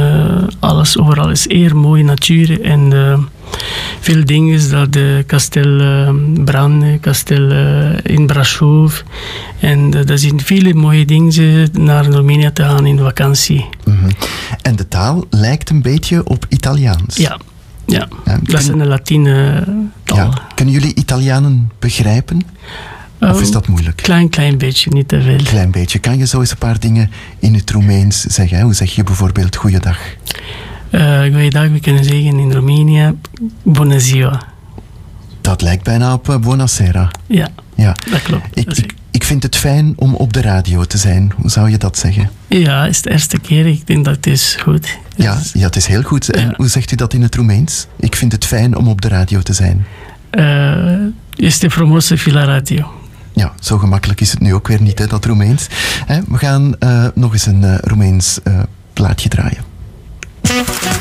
alles. 0.60 0.98
Overal 0.98 1.30
is 1.30 1.42
zeer 1.42 1.76
mooie 1.78 2.04
natuur. 2.04 2.62
En 2.62 2.90
veel 4.00 4.26
dingen 4.26 4.70
dat 4.70 4.94
de 4.94 5.24
kasteel 5.28 5.80
eh, 5.80 6.14
Bran, 6.44 6.98
kasteel 7.02 7.50
eh, 7.52 8.16
in 8.16 8.26
Brasov. 8.26 9.02
En 9.60 9.94
eh, 9.94 10.06
dat 10.06 10.20
zijn 10.20 10.42
viele 10.42 10.74
mooie 10.74 11.06
dingen 11.06 11.32
eh, 11.32 11.82
naar 11.82 12.06
Roemenië 12.06 12.52
te 12.54 12.64
gaan 12.64 12.86
in 12.86 12.98
vakantie. 12.98 13.66
Mhm. 13.86 14.10
En 14.62 14.76
de 14.76 14.88
taal 14.88 15.26
lijkt 15.30 15.70
een 15.70 15.82
beetje 15.82 16.28
op 16.28 16.46
Italiaans. 16.50 17.16
Ja, 17.16 17.38
ja. 17.86 18.08
Ja, 18.26 18.40
dat 18.44 18.60
is 18.60 18.68
een 18.68 18.88
Latine 18.88 19.64
taal. 20.04 20.18
Ja. 20.18 20.48
Kunnen 20.56 20.74
jullie 20.74 20.96
Italianen 20.96 21.72
begrijpen? 21.80 22.42
Of 23.20 23.42
is 23.42 23.52
dat 23.52 23.68
moeilijk? 23.68 23.98
Klein, 23.98 24.30
klein 24.30 24.58
beetje, 24.58 24.90
niet 24.90 25.08
te 25.08 25.22
veel. 25.22 25.38
Klein 25.38 25.72
beetje. 25.72 26.00
Kan 26.00 26.18
je 26.18 26.28
zo 26.28 26.40
eens 26.40 26.52
een 26.52 26.58
paar 26.58 26.80
dingen 26.80 27.12
in 27.40 27.54
het 27.54 27.70
Roemeens 27.72 28.22
zeggen? 28.22 28.58
hè? 28.58 28.64
Hoe 28.64 28.74
zeg 28.74 28.96
je 28.96 29.04
bijvoorbeeld 29.04 29.56
goeiedag? 29.56 29.98
Uh, 30.96 31.22
goeiedag, 31.34 31.70
we 31.70 31.80
kunnen 31.80 32.04
zeggen 32.04 32.40
in 32.40 32.52
Roemenië, 32.52 33.14
bună 33.64 34.00
ziua. 34.00 34.42
Dat 35.42 35.62
lijkt 35.62 35.84
bijna 35.84 36.14
op 36.14 36.30
uh, 36.30 36.38
buonasera. 36.38 37.10
Ja, 37.28 37.48
Ja. 37.76 37.96
dat 38.12 38.22
klopt. 38.22 38.46
Ik, 38.54 38.78
ik, 38.78 38.94
ik 39.12 39.24
vind 39.24 39.44
het 39.44 39.56
fijn 39.56 39.94
om 39.96 40.16
op 40.16 40.34
de 40.34 40.42
radio 40.42 40.84
te 40.84 40.98
zijn. 40.98 41.32
Hoe 41.36 41.50
zou 41.50 41.70
je 41.70 41.78
dat 41.78 41.98
zeggen? 41.98 42.30
Ja, 42.48 42.86
is 42.86 43.02
de 43.02 43.12
eerste 43.12 43.40
keer. 43.40 43.66
Ik 43.68 43.88
denk 43.88 44.06
dat 44.06 44.16
het 44.16 44.28
is 44.28 44.58
goed. 44.62 44.98
Ja, 45.16 45.38
ja 45.54 45.66
het 45.66 45.76
is 45.76 45.86
heel 45.86 46.02
goed. 46.02 46.32
En 46.32 46.54
hoe 46.56 46.68
zegt 46.68 46.92
u 46.92 46.96
dat 46.96 47.14
in 47.14 47.22
het 47.22 47.36
Roemeens? 47.36 47.88
Ik 48.00 48.16
vind 48.16 48.32
het 48.32 48.46
fijn 48.46 48.76
om 48.78 48.88
op 48.88 49.02
de 49.02 49.08
radio 49.08 49.42
te 49.42 49.54
zijn. 49.54 49.86
Uh, 50.32 50.96
este 51.36 51.70
frumos 51.72 52.12
via 52.16 52.44
radio. 52.44 52.92
Ja, 53.34 53.54
zo 53.60 53.78
gemakkelijk 53.78 54.22
is 54.22 54.32
het 54.32 54.40
nu 54.40 54.54
ook 54.54 54.68
weer 54.68 54.82
niet, 54.82 55.00
hè, 55.00 55.08
dat 55.08 55.26
Roemeens. 55.26 55.68
Hè, 56.06 56.20
we 56.28 56.38
gaan 56.38 56.76
uh, 56.80 57.06
nog 57.16 57.34
eens 57.34 57.46
een 57.46 57.62
uh, 57.62 57.76
Roemeens 57.82 58.40
uh, 58.44 58.60
plaatje 58.94 59.30
draaien. 59.30 59.72
Thank 60.46 60.84
you. 60.84 60.93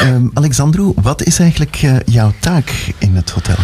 Ehm, 0.00 0.26
Alexandro, 0.34 0.92
wat 1.02 1.22
is 1.22 1.38
eigenlijk 1.38 1.76
eh, 1.82 1.96
jouw 2.06 2.32
taak 2.40 2.92
in 2.98 3.16
het 3.16 3.30
hotel? 3.30 3.56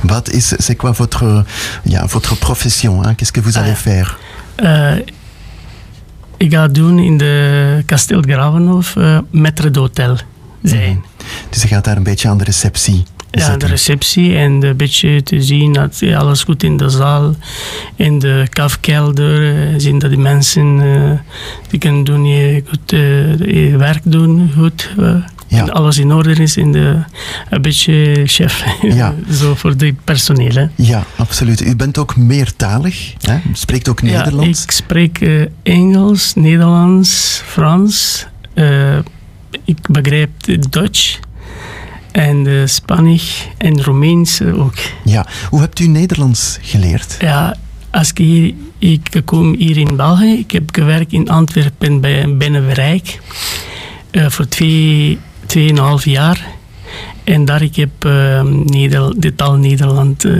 Wat 0.00 0.30
is, 0.30 0.48
c'est 0.48 0.76
quoi 0.76 0.92
votre, 0.92 1.44
ja, 1.84 2.06
votre 2.06 2.36
profession? 2.38 3.04
hein? 3.04 3.14
Qu'est-ce 3.14 3.32
que 3.32 3.40
vous 3.40 3.56
allez 3.56 3.76
faire? 3.76 4.18
Eh, 4.56 4.96
ik 6.36 6.52
ga 6.52 6.68
doen 6.68 6.98
in 6.98 7.16
de 7.16 7.82
Kasteel 7.86 8.20
Gravenhof 8.20 8.94
uh, 8.96 9.18
maître 9.30 9.70
d'hôtel 9.70 10.16
zijn. 10.62 11.04
Dus 11.50 11.62
je 11.62 11.68
gaat 11.68 11.84
daar 11.84 11.96
een 11.96 12.02
beetje 12.02 12.28
aan 12.28 12.38
de 12.38 12.44
receptie 12.44 13.04
Ja, 13.30 13.56
de 13.56 13.66
receptie 13.66 14.36
en 14.36 14.62
een 14.62 14.76
beetje 14.76 15.22
te 15.22 15.42
zien 15.42 15.72
dat 15.72 16.02
alles 16.16 16.42
goed 16.42 16.62
in 16.62 16.76
de 16.76 16.88
zaal, 16.88 17.34
in 17.96 18.18
de 18.18 18.46
kafkelder, 18.50 19.56
eh, 19.56 19.74
zien 19.76 19.98
dat 19.98 20.10
die 20.10 20.18
mensen 20.18 20.80
eh, 20.80 21.10
die 21.70 21.78
kunnen 21.78 22.04
doen, 22.04 22.24
je, 22.26 22.62
goed, 22.68 22.92
eh, 22.92 23.38
je 23.38 23.76
werk 23.76 24.00
doen, 24.04 24.52
goed. 24.56 24.90
en 25.48 25.72
alles 25.72 25.98
in 25.98 26.12
orde 26.12 26.32
is 26.32 26.56
in 26.56 26.72
de, 26.72 27.02
een 27.50 27.62
beetje 27.62 28.22
chef, 28.26 28.64
Ja. 28.82 29.14
zo 29.30 29.54
voor 29.54 29.76
de 29.76 29.94
personeel. 30.04 30.54
Hè. 30.54 30.66
Ja, 30.74 31.04
absoluut. 31.16 31.60
U 31.60 31.76
bent 31.76 31.98
ook 31.98 32.16
meertalig, 32.16 33.14
hè? 33.20 33.34
U 33.34 33.40
spreekt 33.52 33.88
ook 33.88 34.02
Nederlands. 34.02 34.58
Ja, 34.58 34.64
ik 34.64 34.70
spreek 34.70 35.48
Engels, 35.62 36.34
Nederlands, 36.34 37.42
Frans. 37.46 38.26
ik 39.64 39.78
begrijp 39.88 40.30
het 40.46 40.72
Duits 40.72 41.20
en 42.18 42.44
uh, 42.44 42.66
Spanisch 42.66 43.48
en 43.58 43.82
Roemeens 43.82 44.40
eh, 44.40 44.60
ook. 44.60 44.74
Ja, 45.04 45.26
hoe 45.50 45.60
hebt 45.60 45.78
u 45.78 45.86
Nederlands 45.86 46.58
geleerd? 46.60 47.16
Ja, 47.20 47.56
als 47.90 48.10
ik 48.10 48.18
hier, 48.18 48.54
ik 48.78 49.22
kom 49.24 49.54
hier 49.54 49.76
in 49.76 49.96
België, 49.96 50.38
ik 50.38 50.50
heb 50.50 50.68
gewerkt 50.72 51.12
in 51.12 51.28
Antwerpen 51.28 52.00
bij 52.00 52.36
Binnenwijk 52.36 53.20
eh 54.10 54.30
voor 54.30 54.48
twee, 54.48 55.18
tweeënhalf 55.46 56.04
jaar. 56.04 56.46
En 57.24 57.44
daar 57.44 57.62
ik 57.62 57.76
heb 57.76 58.04
Neder, 58.64 59.20
de 59.20 59.34
taal 59.34 59.54
Nederland 59.54 60.24
eh, 60.24 60.32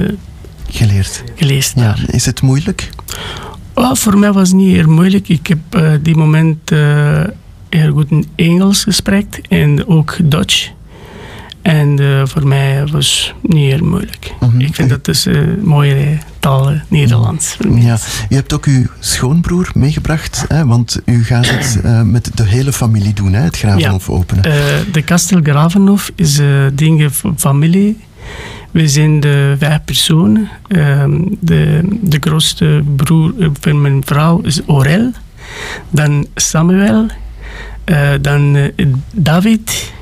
Geleerd. 0.71 1.25
geleerd. 1.35 1.73
Ja, 1.77 1.97
is 2.07 2.27
het 2.27 2.43
moeilijk? 2.43 2.91
Oh, 3.75 3.95
voor 3.95 4.19
mij 4.19 4.33
was 4.33 4.49
het 4.49 4.57
niet 4.57 4.75
heel 4.75 4.89
moeilijk. 4.91 5.29
Ik 5.29 5.47
heb 5.47 5.59
eh 5.71 5.93
die 6.03 6.17
moment 6.17 6.71
heel 7.69 7.93
goed 7.93 8.27
Engels 8.37 8.83
gesprek 8.83 9.41
en 9.49 9.87
ook 9.87 10.17
Duits. 10.23 10.73
En 11.63 11.99
eh, 11.99 12.23
voor 12.25 12.47
mij 12.47 12.87
was 12.87 13.35
het 13.43 13.53
niet 13.53 13.73
heel 13.73 13.85
moeilijk. 13.85 14.35
Ik 14.59 14.75
vind 14.75 14.89
dat 14.89 15.09
is 15.09 15.25
een 15.25 15.61
mooie 15.63 16.19
taal, 16.39 16.73
Nederlands. 16.89 17.57
Ja, 17.75 17.99
u 18.29 18.35
hebt 18.35 18.53
ook 18.53 18.65
uw 18.65 18.87
schoonbroer 18.99 19.71
meegebracht, 19.75 20.45
hè? 20.49 20.67
want 20.67 21.01
u 21.05 21.25
gaat 21.25 21.51
het 21.51 21.81
eh, 21.85 22.03
met 22.03 22.37
de 22.37 22.45
hele 22.45 22.73
familie 22.73 23.15
doen, 23.15 23.33
hè? 23.33 23.41
het 23.41 23.59
Gravenhof 23.59 24.11
openen. 24.11 24.43
De 24.93 25.03
Kastel 25.03 25.41
Gravenhof 25.43 26.13
is 26.15 26.39
een 26.39 26.73
ding 26.75 27.15
van 27.15 27.35
familie. 27.39 27.99
We 28.71 28.89
zijn 28.89 29.21
de 29.21 29.55
vijf 29.59 29.85
personen. 29.85 30.49
Ehm, 30.69 31.21
de, 31.41 31.81
de 32.01 32.17
grootste 32.21 32.83
broer 32.97 33.33
van 33.61 33.81
mijn 33.81 34.03
vrouw 34.05 34.41
is 34.41 34.61
Orel. 34.67 35.11
Dan 35.91 36.27
Samuel. 36.35 37.07
dan 38.21 38.71
David, 39.13 39.93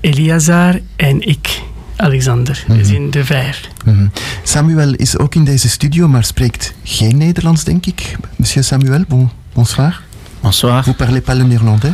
Eliazar 0.00 0.80
en 0.96 1.28
ik, 1.28 1.62
Alexander. 1.96 2.64
We 2.66 2.84
zijn 2.84 3.10
de 3.10 3.24
vijf. 3.24 3.60
Mhm. 3.84 4.06
Samuel 4.42 4.94
is 4.94 5.18
ook 5.18 5.34
in 5.34 5.44
deze 5.44 5.68
studio, 5.68 6.08
maar 6.08 6.24
spreekt 6.24 6.74
geen 6.84 7.16
Nederlands, 7.16 7.64
denk 7.64 7.86
ik. 7.86 8.16
Monsieur 8.36 8.64
Samuel, 8.64 9.04
bon, 9.08 9.28
bonsoir. 9.54 10.02
Bonsoir. 10.40 10.84
Vous 10.84 10.96
parlez 10.96 11.20
pas 11.24 11.36
le 11.36 11.44
néerlandais? 11.44 11.92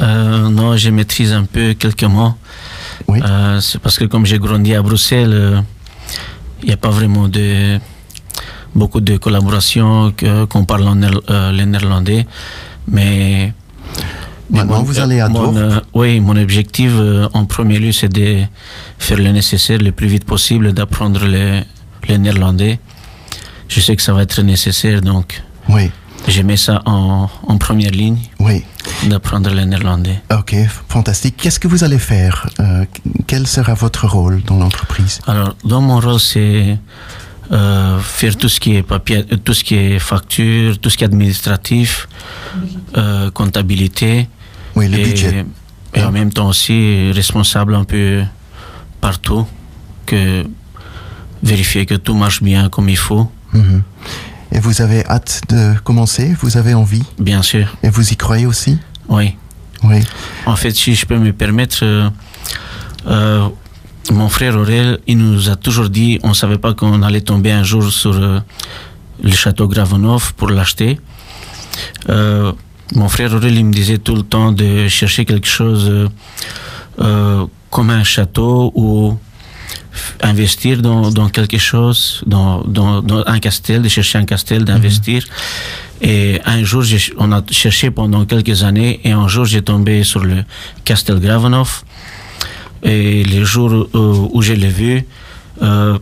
Euh, 0.00 0.48
non, 0.48 0.76
je 0.76 0.90
maîtrise 0.90 1.32
un 1.32 1.46
peu 1.50 1.74
quelques 1.74 2.06
mots. 2.08 2.34
Euh, 3.08 3.60
c'est 3.60 3.78
parce 3.80 3.98
que 3.98 4.06
comme 4.08 4.26
j'ai 4.26 4.38
grandi 4.38 4.74
à 4.74 4.82
Bruxelles, 4.82 5.32
euh, 5.32 5.60
il 6.62 6.66
n'y 6.68 6.72
a 6.72 6.76
pas 6.76 6.90
vraiment 6.90 7.28
de 7.28 7.78
beaucoup 8.74 9.00
de 9.00 9.18
collaboration 9.18 10.12
que- 10.16 10.46
qu'on 10.46 10.64
parle 10.64 10.88
en 10.88 11.00
euh, 11.02 11.52
le 11.52 11.64
néerlandais. 11.64 12.26
Mais, 12.86 13.52
Maintenant, 14.50 14.82
vous 14.82 14.98
allez 14.98 15.20
à 15.20 15.28
mon, 15.28 15.52
Dorp. 15.52 15.56
euh, 15.56 15.80
Oui, 15.94 16.20
mon 16.20 16.36
objectif 16.36 16.90
euh, 16.94 17.28
en 17.32 17.44
premier 17.46 17.78
lieu, 17.78 17.92
c'est 17.92 18.08
de 18.12 18.42
faire 18.98 19.18
le 19.18 19.30
nécessaire 19.32 19.78
le 19.78 19.90
plus 19.92 20.06
vite 20.06 20.24
possible, 20.24 20.72
d'apprendre 20.72 21.24
le, 21.24 21.60
le 22.08 22.16
néerlandais. 22.16 22.78
Je 23.68 23.80
sais 23.80 23.96
que 23.96 24.02
ça 24.02 24.12
va 24.12 24.22
être 24.22 24.42
nécessaire, 24.42 25.00
donc 25.00 25.42
Oui. 25.68 25.90
je 26.28 26.42
mets 26.42 26.58
ça 26.58 26.82
en, 26.84 27.28
en 27.48 27.56
première 27.58 27.90
ligne, 27.92 28.18
Oui. 28.38 28.62
d'apprendre 29.08 29.50
le 29.50 29.64
néerlandais. 29.64 30.20
Ok, 30.30 30.54
fantastique. 30.88 31.36
Qu'est-ce 31.38 31.58
que 31.58 31.66
vous 31.68 31.82
allez 31.82 31.98
faire 31.98 32.46
Euh, 32.60 32.84
Quel 33.26 33.46
sera 33.46 33.72
votre 33.74 34.06
rôle 34.06 34.42
dans 34.42 34.58
l'entreprise? 34.58 35.20
Alors, 35.26 35.56
dans 35.64 35.80
mon 35.80 35.98
rôle, 36.00 36.20
c'est 36.20 36.78
euh, 37.52 37.98
faire 38.00 38.36
tout 38.36 38.48
ce 38.48 38.60
qui 38.60 38.76
est 38.76 38.82
papier, 38.82 39.24
euh, 39.30 39.36
tout 39.36 39.54
ce 39.54 39.64
qui 39.64 39.74
est 39.74 39.98
facture, 39.98 40.78
tout 40.78 40.90
ce 40.90 40.96
qui 40.96 41.04
est 41.04 41.06
administratif, 41.06 42.08
euh, 42.96 43.30
comptabilité. 43.30 44.28
Oui, 44.76 44.88
le 44.88 44.98
et, 44.98 45.04
budget. 45.04 45.44
Et 45.94 46.02
en 46.02 46.10
même 46.10 46.32
temps 46.32 46.48
aussi 46.48 47.12
responsable 47.12 47.74
un 47.74 47.84
peu 47.84 48.22
partout, 49.00 49.46
que 50.06 50.44
vérifier 51.42 51.86
que 51.86 51.94
tout 51.94 52.14
marche 52.14 52.42
bien 52.42 52.68
comme 52.68 52.88
il 52.88 52.96
faut. 52.96 53.30
Mhm. 53.52 53.82
Et 54.52 54.60
vous 54.60 54.82
avez 54.82 55.04
hâte 55.06 55.42
de 55.48 55.74
commencer? 55.80 56.34
Vous 56.40 56.56
avez 56.56 56.74
envie? 56.74 57.02
Bien 57.18 57.42
sûr. 57.42 57.76
Et 57.82 57.88
vous 57.88 58.12
y 58.12 58.16
croyez 58.16 58.46
aussi? 58.46 58.78
Oui. 59.08 59.36
Oui. 59.82 60.00
En 60.46 60.56
fait, 60.56 60.70
si 60.70 60.94
je 60.94 61.04
peux 61.06 61.18
me 61.18 61.32
permettre, 61.32 61.80
euh, 61.82 62.08
euh, 63.06 63.48
mon 64.12 64.28
frère 64.28 64.56
Aurel, 64.56 64.98
il 65.06 65.18
nous 65.18 65.48
a 65.48 65.56
toujours 65.56 65.88
dit, 65.88 66.18
on 66.22 66.30
ne 66.30 66.34
savait 66.34 66.58
pas 66.58 66.74
qu'on 66.74 67.02
allait 67.02 67.22
tomber 67.22 67.52
un 67.52 67.62
jour 67.62 67.90
sur 67.90 68.14
euh, 68.14 68.40
le 69.22 69.32
château 69.32 69.66
Gravenov 69.66 70.34
pour 70.34 70.50
l'acheter. 70.50 71.00
Euh, 72.10 72.52
mon 72.94 73.08
frère 73.08 73.32
Aurel, 73.32 73.54
il 73.54 73.64
me 73.64 73.72
disait 73.72 73.98
tout 73.98 74.14
le 74.14 74.22
temps 74.22 74.52
de 74.52 74.88
chercher 74.88 75.24
quelque 75.24 75.48
chose 75.48 76.10
euh, 77.00 77.46
comme 77.70 77.90
un 77.90 78.04
château 78.04 78.72
ou 78.74 79.18
investir 80.20 80.82
dans, 80.82 81.10
dans 81.10 81.28
quelque 81.28 81.58
chose, 81.58 82.22
dans, 82.26 82.62
dans, 82.62 83.00
dans 83.00 83.24
un 83.26 83.38
castel, 83.38 83.82
de 83.82 83.88
chercher 83.88 84.18
un 84.18 84.24
castel, 84.24 84.64
d'investir. 84.64 85.24
Et 86.00 86.40
un 86.44 86.62
jour, 86.64 86.84
on 87.18 87.32
a 87.32 87.42
cherché 87.50 87.90
pendant 87.90 88.24
quelques 88.26 88.62
années, 88.62 89.00
et 89.04 89.12
un 89.12 89.28
jour, 89.28 89.44
j'ai 89.44 89.62
tombé 89.62 90.04
sur 90.04 90.24
le 90.24 90.44
Castel 90.84 91.20
Gravenhof. 91.20 91.84
Et 92.84 93.24
le 93.24 93.44
jour 93.44 93.88
où, 93.94 94.30
où 94.32 94.42
je 94.42 94.52
l'ai 94.52 94.68
vu, 94.68 95.04
euh, 95.62 95.98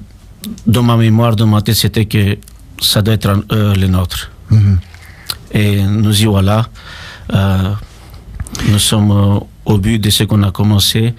dans 0.66 0.82
ma 0.82 0.96
mémoire, 0.96 1.36
dans 1.36 1.46
ma 1.46 1.62
tête, 1.62 1.76
c'était 1.76 2.06
que 2.06 2.36
ça 2.80 3.02
doit 3.02 3.14
être 3.14 3.44
euh, 3.52 3.74
le 3.74 3.86
nôtre. 3.86 4.30
Mhm. 4.50 4.78
Et 5.52 5.82
nous 5.82 6.22
y 6.22 6.24
voilà. 6.26 6.68
Euh, 7.32 7.72
nous 8.68 8.78
sommes 8.78 9.10
euh, 9.10 9.38
au 9.64 9.78
but 9.78 9.98
de 9.98 10.10
ce 10.10 10.24
qu'on 10.24 10.42
a 10.42 10.50
commencé. 10.50 11.14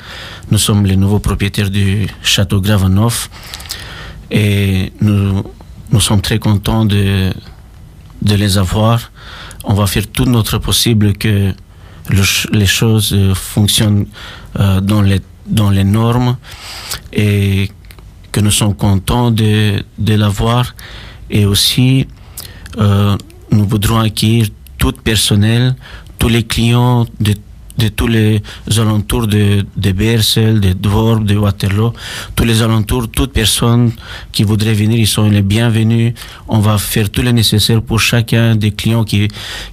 Nous 0.52 0.58
sommes 0.58 0.86
les 0.86 0.96
nouveaux 0.98 1.20
propriétaires 1.20 1.70
du 1.70 2.08
château 2.22 2.60
Gravenhof. 2.62 3.30
Et 4.32 4.92
nous, 5.02 5.44
nous 5.92 6.00
sommes 6.00 6.22
très 6.22 6.40
contents 6.40 6.86
de, 6.86 7.32
de 8.22 8.36
les 8.36 8.58
avoir. 8.58 9.12
On 9.64 9.74
va 9.74 9.88
faire 9.88 10.08
tout 10.08 10.26
notre 10.26 10.58
possible 10.58 11.14
que 11.14 11.54
le 12.10 12.24
les 12.52 12.66
choses 12.66 13.14
euh, 13.14 13.34
fonctionnent 13.34 14.06
euh, 14.60 14.82
dans, 14.82 15.02
les, 15.02 15.22
dans 15.46 15.70
les 15.70 15.84
normes 15.84 16.38
et 17.12 17.70
que 18.32 18.40
nous 18.40 18.52
sommes 18.52 18.76
contents 18.76 19.32
de, 19.32 19.84
de 19.98 20.14
l'avoir. 20.16 20.76
Et 21.30 21.46
aussi, 21.46 22.08
euh, 22.78 23.16
nous 23.52 23.66
voudrons 23.66 24.00
accueillir 24.00 24.48
tout 24.78 24.92
personnel, 24.92 25.76
tous 26.18 26.30
les 26.30 26.44
clients 26.44 27.06
de, 27.20 27.36
de 27.78 27.88
tous 27.90 28.08
les 28.08 28.42
alentours 28.78 29.28
de, 29.28 29.66
de 29.76 29.92
Bersel, 29.92 30.60
de 30.60 30.74
Dvorp, 30.74 31.24
de 31.24 31.36
Waterloo, 31.36 31.94
tous 32.36 32.46
les 32.46 32.62
alentours, 32.62 33.10
toute 33.10 33.34
personne 33.34 33.92
qui 34.32 34.44
voudrait 34.44 34.74
venir, 34.74 35.00
ils 35.00 35.08
sont 35.08 35.30
les 35.30 35.42
bienvenus. 35.42 36.14
On 36.48 36.60
va 36.60 36.78
faire 36.78 37.10
tout 37.10 37.22
le 37.22 37.32
nécessaire 37.32 37.82
pour 37.82 38.00
chacun 38.00 38.56
des 38.56 38.72
clients 38.72 39.04
qui, 39.04 39.28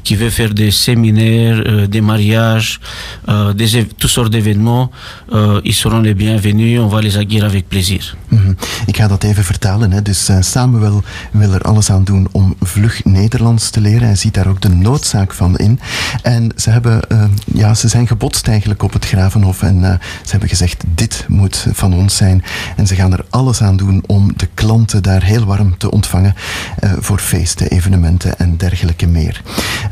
qui 0.05 0.17
veut 0.17 0.31
faire 0.31 0.53
des 0.55 0.71
séminaires, 0.71 1.63
euh, 1.67 1.87
des 1.87 2.01
mariages, 2.01 2.81
euh, 3.29 3.53
des, 3.53 3.85
toutes 3.85 4.11
sortes 4.11 4.31
d'événements. 4.31 4.91
Euh, 5.33 5.61
ils 5.65 5.75
seront 5.75 6.01
les 6.01 6.15
bienvenus, 6.15 6.81
on 6.81 6.89
va 6.89 7.01
les 7.01 7.17
accueillir 7.17 7.45
avec 7.45 7.69
plaisir. 7.69 8.17
Mhm. 8.29 8.55
Ik 8.87 8.97
ga 8.97 9.09
dat 9.09 9.25
even 9.25 9.45
vertalen. 9.45 9.93
Hè. 9.93 10.03
Dus 10.03 10.29
eh, 10.29 10.37
Samuel 10.41 11.03
wil 11.33 11.53
er 11.53 11.63
alles 11.63 11.91
aan 11.91 12.05
doen 12.05 12.29
om 12.33 12.55
vlug 12.61 13.05
Nederlands 13.05 13.71
te 13.71 13.81
leren. 13.81 14.07
Hij 14.07 14.17
ziet 14.17 14.35
daar 14.35 14.47
ook 14.47 14.61
de 14.61 14.69
noodzaak 14.69 15.33
van 15.33 15.57
in. 15.57 15.81
En 16.23 16.53
ze, 16.57 16.71
hebben, 16.71 17.09
eh, 17.09 17.25
ja, 17.45 17.75
ze 17.75 17.89
zijn 17.91 18.07
gebotst 18.07 18.49
eigenlijk 18.49 18.83
op 18.83 18.93
het 18.93 19.07
Gravenhof. 19.07 19.63
En 19.63 19.85
eh, 19.85 19.91
ze 20.25 20.31
hebben 20.31 20.49
gezegd, 20.49 20.85
dit 20.95 21.25
moet 21.29 21.67
van 21.73 21.95
ons 21.95 22.17
zijn. 22.17 22.45
En 22.77 22.87
ze 22.87 22.95
gaan 22.95 23.13
er 23.13 23.25
alles 23.31 23.63
aan 23.63 23.77
doen 23.77 24.03
om 24.07 24.33
de 24.37 24.49
klanten 24.55 25.03
daar 25.03 25.23
heel 25.23 25.45
warm 25.45 25.79
te 25.79 25.91
ontvangen. 25.91 26.35
eh, 26.79 26.93
voor 26.99 27.19
feesten, 27.19 27.69
evenementen 27.69 28.39
en 28.39 28.57
dergelijke 28.57 29.07
meer. 29.07 29.43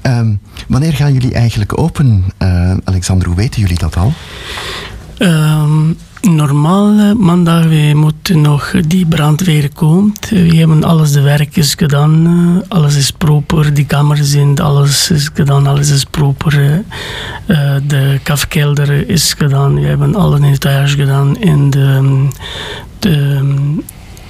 Ehm, 0.02 0.34
wanneer 0.68 0.92
gaan 0.92 1.12
jullie 1.12 1.34
eigenlijk 1.34 1.78
open, 1.78 2.24
eh 2.38 2.72
Alexander? 2.84 3.26
Hoe 3.26 3.36
weten 3.36 3.60
jullie 3.60 3.78
dat 3.78 3.96
al? 3.96 4.12
Ehm, 5.18 5.92
normaal 6.22 6.98
eh, 6.98 7.12
maandag 7.12 7.66
moeten 7.94 8.40
nog 8.40 8.70
die 8.86 9.06
brandweer 9.06 9.72
komt. 9.74 10.28
We 10.28 10.56
hebben 10.56 10.84
alles 10.84 11.12
de 11.12 11.20
werkjes 11.20 11.74
gedaan. 11.74 12.26
eh, 12.26 12.70
alles 12.78 12.96
is 12.96 13.10
proper. 13.10 13.74
Die 13.74 13.84
kamers 13.86 14.20
zijn 14.30 14.58
alles 14.58 15.10
is 15.10 15.30
gedaan. 15.34 15.66
Alles 15.66 15.90
is 15.90 16.04
proper. 16.04 16.60
eh. 16.60 16.76
Eh, 17.76 17.82
de 17.86 18.20
kafkelder 18.22 19.08
is 19.08 19.34
gedaan. 19.38 19.74
We 19.74 19.86
hebben 19.86 20.14
alle 20.14 20.38
nettoyage 20.38 20.96
gedaan. 20.96 21.36
En 21.38 21.70
de, 21.70 22.26
de, 22.98 23.40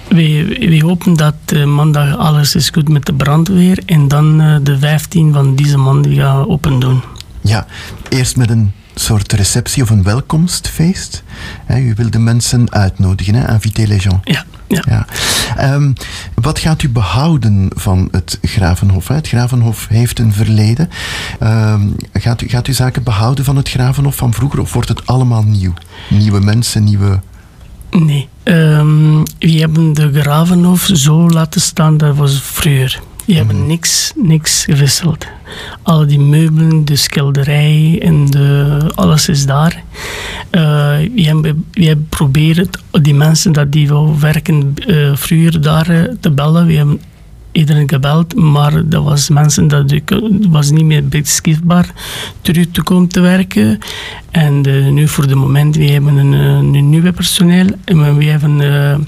we, 0.09 0.57
we 0.69 0.81
hopen 0.85 1.15
dat 1.15 1.35
eh, 1.47 1.65
maandag 1.65 2.17
alles 2.17 2.55
is 2.55 2.71
goed 2.71 2.89
met 2.89 3.07
de 3.07 3.13
brandweer. 3.13 3.83
En 3.87 4.09
dan 4.09 4.41
eh, 4.41 4.57
de 4.63 4.79
15 4.79 5.33
van 5.33 5.55
deze 5.55 5.77
maand 5.79 6.07
gaan 6.11 6.49
open 6.49 6.79
doen. 6.81 7.01
Ja, 7.41 7.67
eerst 8.09 8.37
met 8.37 8.51
een 8.51 8.73
soort 9.01 9.33
receptie 9.33 9.83
of 9.83 9.91
een 9.91 10.03
welkomstfeest. 10.03 11.23
Hè, 11.65 11.79
u 11.79 11.95
wil 11.97 12.11
de 12.11 12.19
mensen 12.19 12.73
uitnodigen, 12.73 13.35
hè? 13.35 13.53
inviter 13.53 13.87
les 13.87 14.03
gens. 14.03 14.21
Ja, 14.25 14.45
ja. 14.69 15.07
Ehm, 15.57 15.93
wat 16.35 16.59
gaat 16.59 16.83
u 16.83 16.89
behouden 16.89 17.71
van 17.75 18.09
het 18.11 18.39
Gravenhof? 18.43 19.09
Hè? 19.09 19.15
Het 19.15 19.29
Gravenhof 19.29 19.87
heeft 19.89 20.19
een 20.19 20.33
verleden. 20.33 20.89
Ehm, 21.39 21.89
gaat, 22.13 22.43
u, 22.43 22.49
gaat 22.49 22.69
u 22.69 22.73
zaken 22.73 23.03
behouden 23.03 23.45
van 23.45 23.57
het 23.57 23.69
Gravenhof 23.69 24.17
van 24.17 24.35
vroeger 24.35 24.61
of 24.61 24.73
wordt 24.73 24.89
het 24.89 25.07
allemaal 25.07 25.43
nieuw? 25.43 25.73
Nieuwe 26.09 26.41
mensen, 26.41 26.85
nieuwe... 26.85 27.21
Nee. 27.91 28.29
Ehm, 28.43 29.23
we 29.39 29.51
hebben 29.51 29.93
de 29.93 30.21
Gravenhof 30.21 30.91
zo 30.93 31.29
laten 31.29 31.61
staan, 31.61 31.97
dat 31.97 32.17
was 32.17 32.43
vroeger. 32.43 33.01
We 33.29 33.35
hebben 33.35 33.67
niks, 33.67 34.13
niks 34.17 34.65
gewisseld. 34.65 35.27
Al 35.83 36.07
die 36.07 36.21
meubelen, 36.21 36.85
de 36.85 36.97
schilderij 36.97 37.99
en 38.03 38.27
de, 38.27 38.79
alles 38.95 39.29
is 39.29 39.47
daar. 39.47 39.83
Eh, 40.51 40.63
we, 41.15 41.23
hebben, 41.23 41.65
we 41.73 41.85
hebben 41.85 42.07
proberen 42.09 42.69
die 42.91 43.15
mensen 43.15 43.53
dat 43.53 43.73
die 43.73 43.89
wil 43.89 44.19
werken 44.19 44.75
eh, 44.87 45.11
vroeger 45.15 45.61
daar 45.61 45.89
eh, 45.91 46.03
te 46.21 46.31
bellen. 46.31 46.67
We 46.67 46.73
hebben 46.73 47.01
iedereen 47.53 47.89
gebeld, 47.89 48.35
maar 48.35 48.89
dat 48.89 49.05
was 49.05 49.29
mensen 49.29 49.69
dat 49.69 49.93
was 50.49 50.71
niet 50.71 50.85
meer 50.85 51.09
beschikbaar 51.09 51.93
terug 52.41 52.67
te 52.71 52.83
komen 52.83 53.09
te 53.09 53.21
werken. 53.21 53.79
En 54.31 54.63
eh, 54.65 54.87
nu 54.87 55.09
voor 55.09 55.27
de 55.27 55.35
moment, 55.35 55.77
we 55.77 55.85
hebben 55.85 56.17
een, 56.17 56.35
eh, 56.35 56.81
een 56.81 56.91
nieuwe 56.91 57.13
personeel. 57.13 57.67
En 57.85 58.17
we 58.17 58.25
hebben 58.25 58.61
eh, 58.61 58.99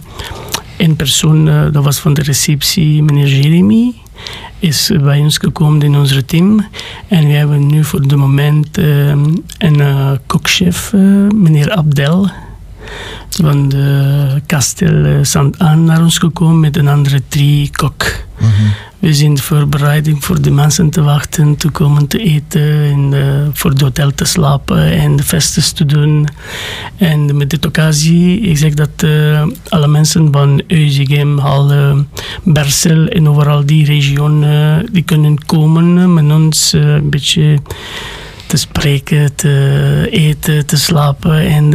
een 0.77 0.97
persoon, 0.97 1.49
eh, 1.49 1.73
dat 1.73 1.85
was 1.85 1.99
van 1.99 2.15
de 2.15 2.23
receptie, 2.23 3.03
meneer 3.03 3.29
Jeremy 3.29 3.95
is 4.59 4.91
bij 5.03 5.21
ons 5.21 5.39
gekomen 5.39 5.83
in 5.83 5.97
ons 5.97 6.21
team. 6.27 6.67
En 7.09 7.27
we 7.27 7.33
hebben 7.33 7.67
nu 7.67 7.85
voor 7.85 8.09
de 8.09 8.17
moment 8.17 8.79
eh, 8.79 9.09
een 9.09 9.81
eh, 9.81 10.11
kokchef, 10.27 10.93
eh, 10.93 11.01
meneer 11.35 11.71
Abdel, 11.71 12.31
van 13.31 13.69
de 13.69 14.43
Kastel 14.47 15.05
eh, 15.05 15.19
Sant-Aan 15.23 15.85
naar 15.85 16.03
ons 16.03 16.19
gekomen 16.19 16.61
met 16.61 16.77
een 16.77 16.89
andere 16.89 17.23
drie 17.29 17.71
kok. 17.73 18.05
We 19.01 19.15
zijn 19.15 19.35
de 19.35 19.43
voorbereiding 19.43 20.25
voor 20.25 20.43
de 20.43 20.51
mensen 20.51 20.91
te 20.91 21.03
wachten, 21.03 21.57
te 21.57 21.71
komen 21.71 22.07
te 22.07 22.19
eten, 22.19 22.83
en 22.83 23.11
eh, 23.13 23.49
voor 23.53 23.71
het 23.71 23.81
hotel 23.81 24.11
te 24.15 24.25
slapen 24.25 24.93
en 24.93 25.17
de 25.17 25.23
festen 25.23 25.75
te 25.75 25.85
doen. 25.85 26.29
En 26.97 27.37
met 27.37 27.51
dit 27.51 27.67
occasie, 27.67 28.41
ik 28.41 28.57
zeg 28.57 28.75
dat 28.75 28.91
eh, 28.97 29.47
alle 29.69 29.87
mensen 29.87 30.33
van 30.33 30.63
Euzegem, 30.67 31.39
Halle, 31.39 32.05
Bersel 32.43 33.07
en 33.07 33.29
overal 33.29 33.67
die 33.67 33.85
regio, 33.85 34.43
eh, 34.43 34.77
die 34.93 35.03
kunnen 35.03 35.45
komen 35.45 36.15
met 36.15 36.31
ons 36.31 36.73
een 36.73 37.11
beetje 37.11 37.59
te 38.47 38.57
spreken, 38.57 39.35
te 39.35 40.07
eten, 40.11 40.67
te 40.67 40.77
slapen 40.77 41.41
en 41.41 41.75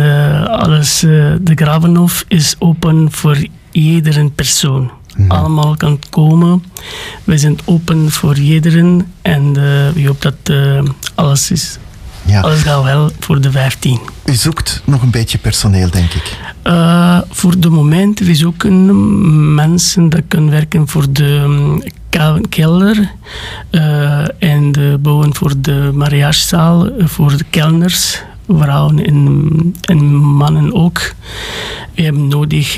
alles. 0.50 1.00
de 1.00 1.52
Gravenhof 1.56 2.26
is 2.28 2.56
open 2.60 3.12
voor 3.12 3.38
iedere 3.72 4.30
persoon. 4.30 4.92
Allemaal 5.28 5.76
kan 5.76 6.00
komen. 6.10 6.64
We 7.24 7.38
zijn 7.38 7.58
open 7.66 8.12
voor 8.12 8.38
iedereen 8.38 9.06
en 9.22 9.48
eh, 9.48 9.54
we 9.94 10.04
hopen 10.06 10.34
dat 10.44 10.56
eh, 10.56 10.84
alles 11.16 11.52
is. 11.52 11.78
Alles 12.42 12.62
gaat 12.62 12.84
wel 12.84 13.12
voor 13.20 13.42
de 13.42 13.52
15. 13.52 14.00
U 14.26 14.34
zoekt 14.34 14.82
nog 14.86 15.02
een 15.02 15.10
beetje 15.10 15.38
personeel, 15.38 15.90
denk 15.90 16.14
ik. 16.14 16.38
Eh, 16.62 17.22
voor 17.30 17.60
de 17.60 17.70
moment, 17.70 18.20
we 18.20 18.36
zoeken 18.36 19.56
mensen 19.56 20.10
die 20.10 20.22
kunnen 20.22 20.52
werken 20.52 20.88
voor 20.88 21.06
de 21.12 21.44
mm, 21.48 21.84
kelder 22.50 23.12
en 24.40 24.72
de 24.72 24.98
bouwen 25.02 25.36
voor 25.36 25.54
de 25.58 25.92
mariagezaal, 25.94 26.90
voor 26.98 27.38
de 27.38 27.46
kelners, 27.50 28.22
vrouwen 28.48 29.06
en, 29.06 29.76
en 29.82 30.16
mannen 30.16 30.74
ook. 30.74 31.14
We 31.96 32.02
hebben 32.02 32.28
nodig 32.28 32.78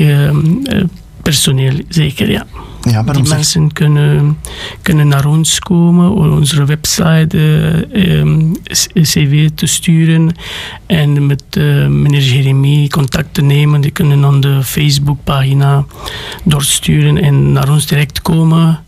personeel, 1.31 1.73
zeker, 1.89 2.31
ja. 2.31 2.45
Ja, 2.81 3.03
Die 3.03 3.25
zeg- 3.25 3.35
mensen 3.35 3.73
kunnen, 3.73 4.37
kunnen 4.81 5.07
naar 5.07 5.25
ons 5.25 5.59
komen, 5.59 6.11
onze 6.11 6.65
website 6.65 7.37
c- 8.63 9.01
cv 9.01 9.49
te 9.55 9.65
sturen 9.65 10.31
en 10.85 11.25
met 11.25 11.43
eh, 11.49 11.87
meneer 11.87 12.21
Jeremy 12.21 12.87
contact 12.87 13.33
te 13.33 13.41
nemen. 13.41 13.81
Die 13.81 13.91
kunnen 13.91 14.25
aan 14.25 14.39
de 14.41 14.63
Facebookpagina 14.63 15.85
doorsturen 16.43 17.17
en 17.17 17.51
naar 17.51 17.69
ons 17.69 17.85
direct 17.85 18.21
komen. 18.21 18.79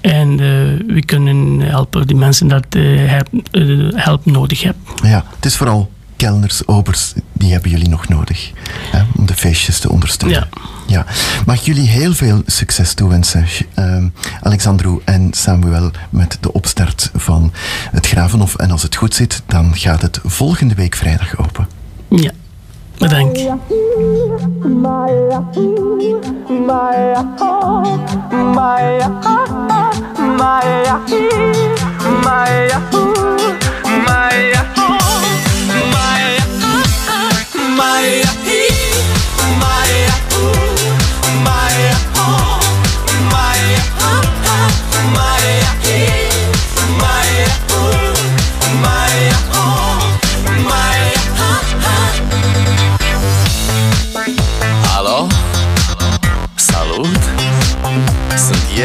En 0.00 0.30
eh, 0.30 0.46
we 0.94 1.02
kunnen 1.04 1.60
helpen 1.60 2.06
die 2.06 2.16
mensen 2.16 2.48
dat 2.48 2.66
help, 2.96 3.28
help 3.94 4.24
nodig 4.26 4.62
hebben. 4.62 4.82
Ja, 5.02 5.24
het 5.36 5.44
is 5.44 5.56
vooral 5.56 5.90
kelners, 6.16 6.66
obers, 6.66 7.12
die 7.32 7.52
hebben 7.52 7.70
jullie 7.70 7.88
nog 7.88 8.08
nodig. 8.08 8.52
Hè, 8.90 9.02
om 9.16 9.26
de 9.26 9.34
feestjes 9.34 9.78
te 9.78 9.90
ondersteunen. 9.90 10.48
Ja. 10.86 11.04
Mag 11.46 11.56
ik 11.56 11.62
jullie 11.62 11.88
heel 11.88 12.12
veel 12.12 12.42
succes 12.46 12.94
toewensen, 12.94 13.46
ehm 13.74 14.08
Alexandru 14.42 15.00
en 15.04 15.28
Samuel, 15.30 15.90
met 16.10 16.38
de 16.40 16.52
opstart 16.52 17.10
van 17.14 17.52
het 17.90 18.06
Gravenhof. 18.06 18.54
En 18.56 18.70
als 18.70 18.82
het 18.82 18.96
goed 18.96 19.14
zit, 19.14 19.42
dan 19.46 19.76
gaat 19.76 20.02
het 20.02 20.20
volgende 20.24 20.74
week 20.74 20.94
vrijdag 20.94 21.38
open. 21.38 21.68
Ja, 22.08 22.30
bedankt. 22.98 23.38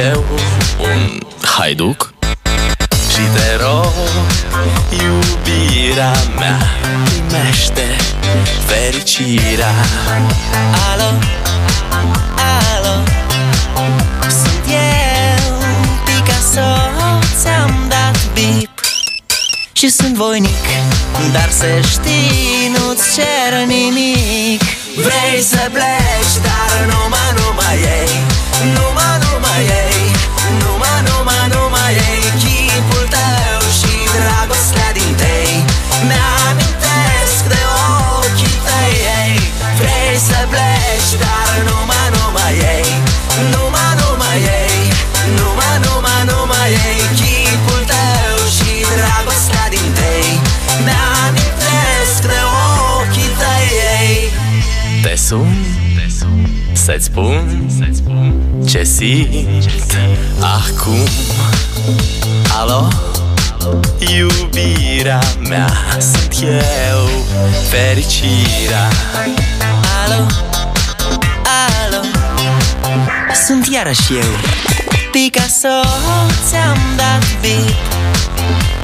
Eu, 0.08 0.26
un 0.80 1.20
haiduc. 1.58 2.14
Și 3.12 3.22
te 3.36 3.64
rog, 3.64 3.94
iubirea 5.04 6.14
mea 6.40 6.58
Primește 7.04 7.96
fericirea. 8.66 9.74
Alo, 10.92 11.10
alo 12.36 13.04
Sunt 14.28 14.66
eu, 14.68 15.54
Picasso 16.06 16.70
Ți-am 17.42 17.86
dat 17.88 18.18
bip. 18.34 18.80
Și 19.72 19.90
sunt 19.90 20.16
voinic 20.16 20.66
Dar 21.32 21.50
să 21.50 21.66
știi, 21.90 22.72
nu-ți 22.78 23.04
cer 23.16 23.66
nimic. 23.68 24.62
Vrei 24.96 25.42
să 25.42 25.70
pleci, 25.72 26.36
dar 26.44 26.86
numai, 26.86 27.30
numai 27.38 27.78
ei 27.78 28.10
Numai, 28.74 29.18
numai 29.24 29.62
ei 29.62 30.09
Te 55.30 55.36
sun 56.20 56.50
Să-ți 56.74 57.06
spun? 57.06 57.70
Ce 58.68 58.84
simt? 58.84 59.98
Acum. 60.40 61.08
Alo? 62.60 62.88
Iubirea 64.18 65.20
mea 65.50 65.70
Sunt 66.00 66.44
eu. 66.44 67.08
Fericirea. 67.70 68.88
Alo, 70.06 70.26
alo? 71.86 72.04
Sunt 73.46 73.68
iarăși 73.68 74.14
eu. 74.14 74.32
Picasso 75.12 75.88
Ți-am 76.48 76.78
dat 76.98 77.26
bip 77.42 77.76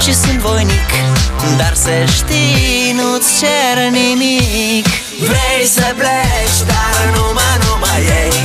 Și 0.02 0.14
sunt 0.14 0.38
voinic 0.38 0.90
Dar 1.56 1.74
să 1.74 1.90
știi, 2.14 2.92
nu-ți 2.96 3.28
cer 3.38 3.90
nimic 3.90 5.05
Vrei 5.18 5.66
să 5.66 5.94
pleci, 5.96 6.58
dar 6.66 6.96
numai, 7.14 7.56
numai 7.64 8.00
ei. 8.20 8.36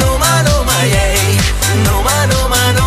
Numai, 0.00 0.42
numai 0.48 0.88
ei. 1.04 1.40
Numai, 1.84 2.26
numai, 2.32 2.72
numai 2.76 2.85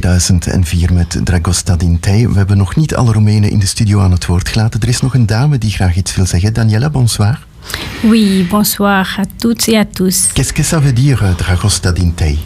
2004 0.00 0.92
met 0.92 1.20
Dragosta 1.24 1.76
Dintei. 1.76 2.28
We 2.28 2.36
hebben 2.36 2.56
nog 2.56 2.76
niet 2.76 2.94
alle 2.94 3.12
Roemenen 3.12 3.50
in 3.50 3.58
de 3.58 3.66
studio 3.66 4.00
aan 4.00 4.10
het 4.10 4.26
woord 4.26 4.48
gelaten. 4.48 4.80
Er 4.80 4.88
is 4.88 5.00
nog 5.00 5.14
een 5.14 5.26
dame 5.26 5.58
die 5.58 5.70
graag 5.70 5.96
iets 5.96 6.14
wil 6.14 6.26
zeggen. 6.26 6.52
Daniela, 6.52 6.90
bonsoir. 6.90 7.46
Oui, 8.02 8.46
bonsoir 8.50 9.16
à 9.18 9.22
toutes 9.38 9.68
et 9.68 9.76
à 9.76 9.84
tous. 9.84 10.26
Qu'est-ce 10.32 10.52
que 10.52 10.62
ça 10.62 10.80
veut 10.80 10.94
dire, 10.94 11.22
euh, 11.22 11.36
Dragosta 11.36 11.92
Dintei 11.92 12.38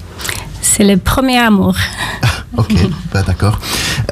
C'est 0.61 0.87
le 0.87 0.97
premier 0.97 1.39
amour. 1.39 1.77
Ok, 2.57 2.73
bah, 3.13 3.23
d'accord. 3.23 3.59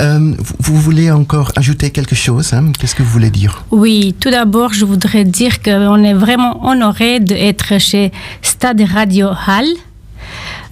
Euh, 0.01 0.35
vous, 0.39 0.55
vous 0.59 0.81
voulez 0.81 1.11
encore 1.11 1.53
ajouter 1.55 1.91
quelque 1.91 2.15
chose 2.15 2.53
hein 2.53 2.73
Qu'est-ce 2.79 2.95
que 2.95 3.03
vous 3.03 3.11
voulez 3.11 3.31
dire 3.31 3.65
Oui, 3.71 4.15
tout 4.21 4.31
d'abord, 4.31 4.73
je 4.73 4.85
voudrais 4.85 5.25
dire 5.25 5.63
qu'on 5.63 6.05
est 6.05 6.15
vraiment 6.15 6.67
honoré 6.67 7.21
d'être 7.21 7.79
chez 7.79 8.11
Stade 8.43 8.83
Radio 8.95 9.29
Hall. 9.29 9.67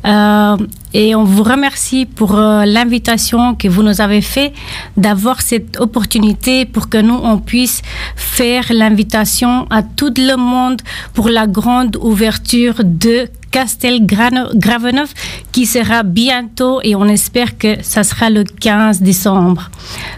Euh, 0.05 0.56
et 0.94 1.14
on 1.14 1.24
vous 1.24 1.43
remercie 1.43 2.06
pour 2.06 2.36
euh, 2.36 2.64
l'invitation 2.64 3.55
que 3.55 3.68
vous 3.68 3.82
nous 3.82 4.01
avez 4.01 4.20
fait 4.20 4.52
d'avoir 4.97 5.40
cette 5.40 5.81
opportunité 5.81 6.64
pour 6.64 6.89
que 6.89 6.98
nous 6.98 7.18
on 7.23 7.39
puisse 7.39 7.82
faire 8.14 8.64
l'invitation 8.70 9.66
à 9.70 9.82
tout 9.82 10.12
le 10.16 10.36
monde 10.36 10.81
pour 11.14 11.28
la 11.28 11.47
grande 11.47 11.97
ouverture 11.97 12.77
de 12.85 13.28
Castel 13.51 14.06
Gravenov 14.06 15.12
qui 15.51 15.66
sera 15.66 16.02
bientôt 16.02 16.81
et 16.82 16.94
on 16.94 17.06
espère 17.06 17.56
que 17.59 17.82
ça 17.82 18.05
sera 18.05 18.31
le 18.31 18.44
15 18.44 19.01
décembre. 19.02 19.70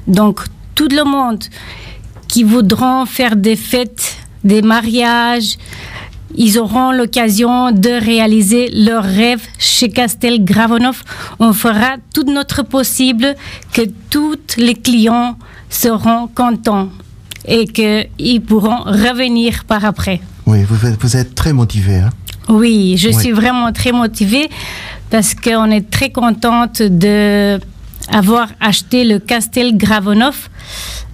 Donc 0.06 0.40
tout 0.74 0.88
le 0.90 1.04
monde 1.04 1.44
qui 2.26 2.44
voudront 2.44 3.06
faire 3.06 3.36
des 3.36 3.56
fêtes, 3.56 4.16
des 4.44 4.62
mariages, 4.62 5.56
ils 6.44 6.58
auront 6.58 6.90
l'occasion 6.92 7.72
de 7.72 7.90
réaliser 8.12 8.70
leurs 8.72 9.04
rêves 9.22 9.44
chez 9.58 9.88
Castel 9.90 10.44
Gravenov. 10.44 11.02
On 11.40 11.52
fera 11.52 11.90
tout 12.14 12.24
notre 12.38 12.62
possible 12.62 13.34
que 13.74 13.82
tous 14.08 14.36
les 14.56 14.74
clients 14.86 15.36
seront 15.68 16.28
contents 16.42 16.88
et 17.46 17.64
qu'ils 17.66 18.40
pourront 18.48 18.82
revenir 18.84 19.64
par 19.64 19.84
après. 19.84 20.20
Oui, 20.46 20.60
vous, 20.68 20.86
êtes- 20.86 21.00
vous 21.02 21.16
êtes 21.16 21.34
très 21.34 21.52
motivé. 21.52 21.96
Hein 21.96 22.10
Oui, 22.48 22.96
je 22.96 23.08
Oui. 23.08 23.14
suis 23.20 23.32
vraiment 23.32 23.70
très 23.72 23.92
motivée 23.92 24.48
parce 25.10 25.34
qu'on 25.34 25.70
est 25.70 25.90
très 25.90 26.10
contente 26.10 26.80
de 26.82 27.58
avoir 28.20 28.46
acheté 28.60 29.04
le 29.04 29.18
Castel 29.18 29.76
Gravenov 29.76 30.48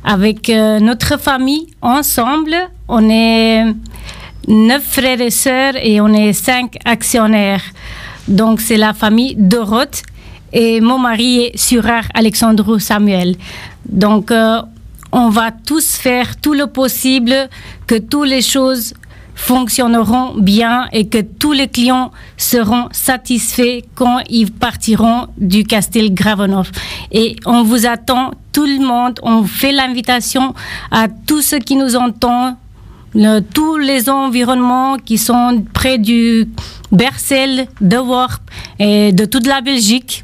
avec 0.05 0.49
euh, 0.51 0.79
notre 0.81 1.19
famille 1.19 1.67
ensemble. 1.83 2.55
On 2.89 3.09
est 3.09 3.65
neuf 4.49 4.85
frères 4.85 5.21
et 5.21 5.31
sœurs 5.31 5.75
et 5.77 6.01
on 6.01 6.13
est 6.13 6.33
cinq 6.33 6.77
actionnaires. 6.85 7.63
Donc 8.29 8.61
c'est 8.61 8.77
la 8.77 8.95
famille 8.95 9.35
Doroth 9.37 10.03
et 10.55 10.81
mon 10.81 10.99
mari 10.99 11.41
est 11.41 11.59
Surar 11.59 12.05
Alexandre 12.15 12.79
Samuel. 12.79 13.35
Donc, 13.87 14.31
euh, 14.31 14.63
on 15.11 15.29
va 15.29 15.51
tous 15.51 15.97
faire 15.97 16.41
tout 16.41 16.55
le 16.55 16.69
possible 16.69 17.49
que 17.87 17.97
toutes 17.97 18.29
les 18.29 18.41
choses 18.41 18.95
fonctionneront 19.35 20.35
bien 20.35 20.87
et 20.93 21.09
que 21.09 21.19
tous 21.19 21.53
les 21.53 21.67
clients 21.67 22.13
seront 22.37 22.89
satisfaits 22.93 23.81
quand 23.97 24.21
ils 24.29 24.53
partiront 24.53 25.27
du 25.37 25.65
Castel 25.65 26.15
Gravenov. 26.15 26.71
Et 27.11 27.37
on 27.47 27.65
vous 27.65 27.87
attend, 27.87 28.31
tout 28.53 28.65
le 28.65 28.79
monde, 28.79 29.19
on 29.25 29.43
fait 29.43 29.73
l'invitation 29.73 30.55
à 30.93 31.09
tous 31.09 31.43
ceux 31.43 31.59
qui 31.59 31.75
nous 31.75 31.97
entendent, 31.97 32.55
le- 33.15 33.41
tous 33.53 33.79
les 33.79 34.09
environnements 34.09 34.97
qui 35.05 35.17
sont 35.19 35.65
près 35.73 35.99
du 35.99 36.49
Bercel, 36.91 37.67
de 37.81 37.97
Worp 37.99 38.41
et 38.79 39.13
de 39.15 39.25
toute 39.29 39.47
la 39.47 39.61
Belgique. 39.63 40.23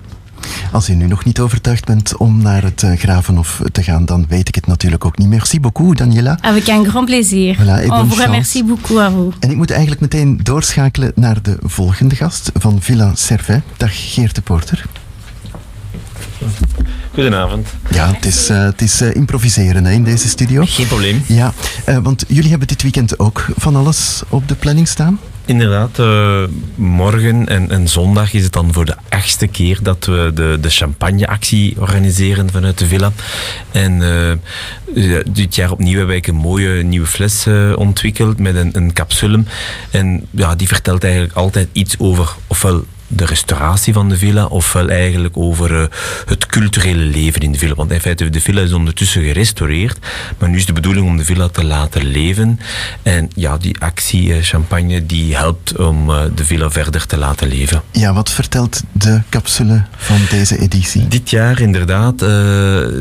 Als 0.73 0.89
u 0.89 0.95
nu 0.95 1.07
nog 1.07 1.25
niet 1.25 1.39
overtuigd 1.41 1.85
bent 1.85 2.17
om 2.17 2.43
naar 2.43 2.63
het 2.63 2.83
eh, 2.83 2.93
Gravenhof 2.99 3.61
te 3.73 3.83
gaan, 3.83 4.05
dan 4.05 4.25
weet 4.29 4.49
ik 4.49 4.55
het 4.55 4.67
natuurlijk 4.67 5.05
ook 5.05 5.19
niet. 5.19 5.29
Merci 5.29 5.61
beaucoup, 5.61 5.97
Daniela. 5.97 6.39
Avec 6.41 6.69
un 6.69 6.85
grand 6.85 7.05
plaisir. 7.07 7.55
Voilà, 7.57 7.83
et 7.83 7.91
on 7.91 8.07
vous 8.09 8.19
remercie 8.21 8.65
beaucoup 8.65 8.99
à 8.99 9.11
vous. 9.11 9.35
En 9.41 9.51
ik 9.51 9.57
moet 9.57 9.71
eigenlijk 9.71 10.01
meteen 10.01 10.41
doorschakelen 10.43 11.13
naar 11.15 11.43
de 11.43 11.57
volgende 11.63 12.15
gast 12.17 12.51
van 12.55 12.77
Villa 12.81 13.11
Servet. 13.15 13.63
Dag 13.77 14.13
Geert 14.15 14.35
de 14.35 14.41
Porter. 14.43 14.85
Goedenavond. 17.21 17.69
Ja, 17.91 18.13
het 18.13 18.25
is, 18.25 18.49
eh, 18.49 18.63
het 18.63 18.83
is 18.83 19.01
eh, 19.01 19.15
improviseren 19.15 19.85
hè, 19.85 19.93
in 19.93 20.05
deze 20.05 20.29
studio. 20.29 20.63
Geen 20.67 20.87
probleem. 20.87 21.23
Ja, 21.27 21.53
eh, 21.85 21.99
want 22.03 22.25
jullie 22.29 22.51
hebben 22.51 22.69
dit 22.69 22.83
weekend 22.83 23.19
ook 23.19 23.47
van 23.57 23.77
alles 23.77 24.23
op 24.29 24.49
de 24.49 24.55
planning 24.55 24.89
staan. 24.89 25.21
Inderdaad, 25.45 25.99
morgen 26.75 27.49
en, 27.49 27.71
en 27.71 27.89
zondag 27.89 28.33
is 28.33 28.43
het 28.43 28.53
dan 28.53 28.73
voor 28.73 28.85
de 28.85 28.97
achtste 29.09 29.47
keer 29.47 29.79
dat 29.83 30.05
we 30.05 30.31
de, 30.35 30.59
de 30.61 30.71
champagneactie 30.71 31.81
organiseren 31.81 32.51
vanuit 32.51 32.79
de 32.79 32.87
villa. 32.87 33.13
En 33.71 34.03
dit 35.31 35.55
jaar 35.55 35.71
opnieuw 35.71 35.97
hebben 35.97 36.21
wij 36.21 36.29
een 36.29 36.35
mooie 36.35 36.83
nieuwe 36.83 37.07
fles 37.07 37.47
ontwikkeld 37.75 38.39
met 38.39 38.55
een, 38.55 38.71
een 38.73 38.93
capsule. 38.93 39.43
En 39.91 40.27
ja, 40.31 40.55
die 40.55 40.69
vertelt 40.69 41.05
eigenlijk 41.05 41.35
altijd 41.35 41.69
iets 41.73 41.95
over 41.99 42.35
ofwel 42.47 42.85
de 43.13 43.25
restauratie 43.25 43.93
van 43.93 44.09
de 44.09 44.17
villa, 44.17 44.47
ofwel 44.47 44.89
eigenlijk 44.89 45.37
over 45.37 45.83
eh, 45.83 45.87
het 46.27 46.47
culturele 46.47 47.05
leven 47.05 47.41
in 47.41 47.53
de 47.53 47.59
villa. 47.59 47.75
Want 47.75 47.91
in 47.91 48.01
feite, 48.01 48.31
de 48.31 48.41
villa 48.41 48.61
is 48.61 48.73
ondertussen 48.73 49.23
gerestaureerd, 49.23 49.99
maar 50.39 50.49
nu 50.49 50.57
is 50.57 50.67
de 50.67 50.73
bedoeling 50.73 51.07
om 51.07 51.17
de 51.17 51.25
villa 51.25 51.49
te 51.49 51.65
laten 51.65 52.07
leven. 52.07 52.61
En 53.03 53.31
ja, 53.35 53.57
die 53.57 53.81
actie 53.81 54.35
eh, 54.35 54.43
Champagne, 54.43 55.07
die 55.07 55.37
helpt 55.37 55.77
om 55.77 56.11
eh, 56.11 56.23
de 56.35 56.45
villa 56.45 56.71
verder 56.71 57.07
te 57.07 57.17
laten 57.17 57.49
leven. 57.49 57.83
Ja, 57.91 58.13
wat 58.13 58.31
vertelt 58.31 58.83
de 58.93 59.21
capsule 59.29 59.85
van 59.97 60.19
deze 60.31 60.59
editie? 60.59 61.09
Dit 61.09 61.31
jaar 61.31 61.61
inderdaad 61.61 62.25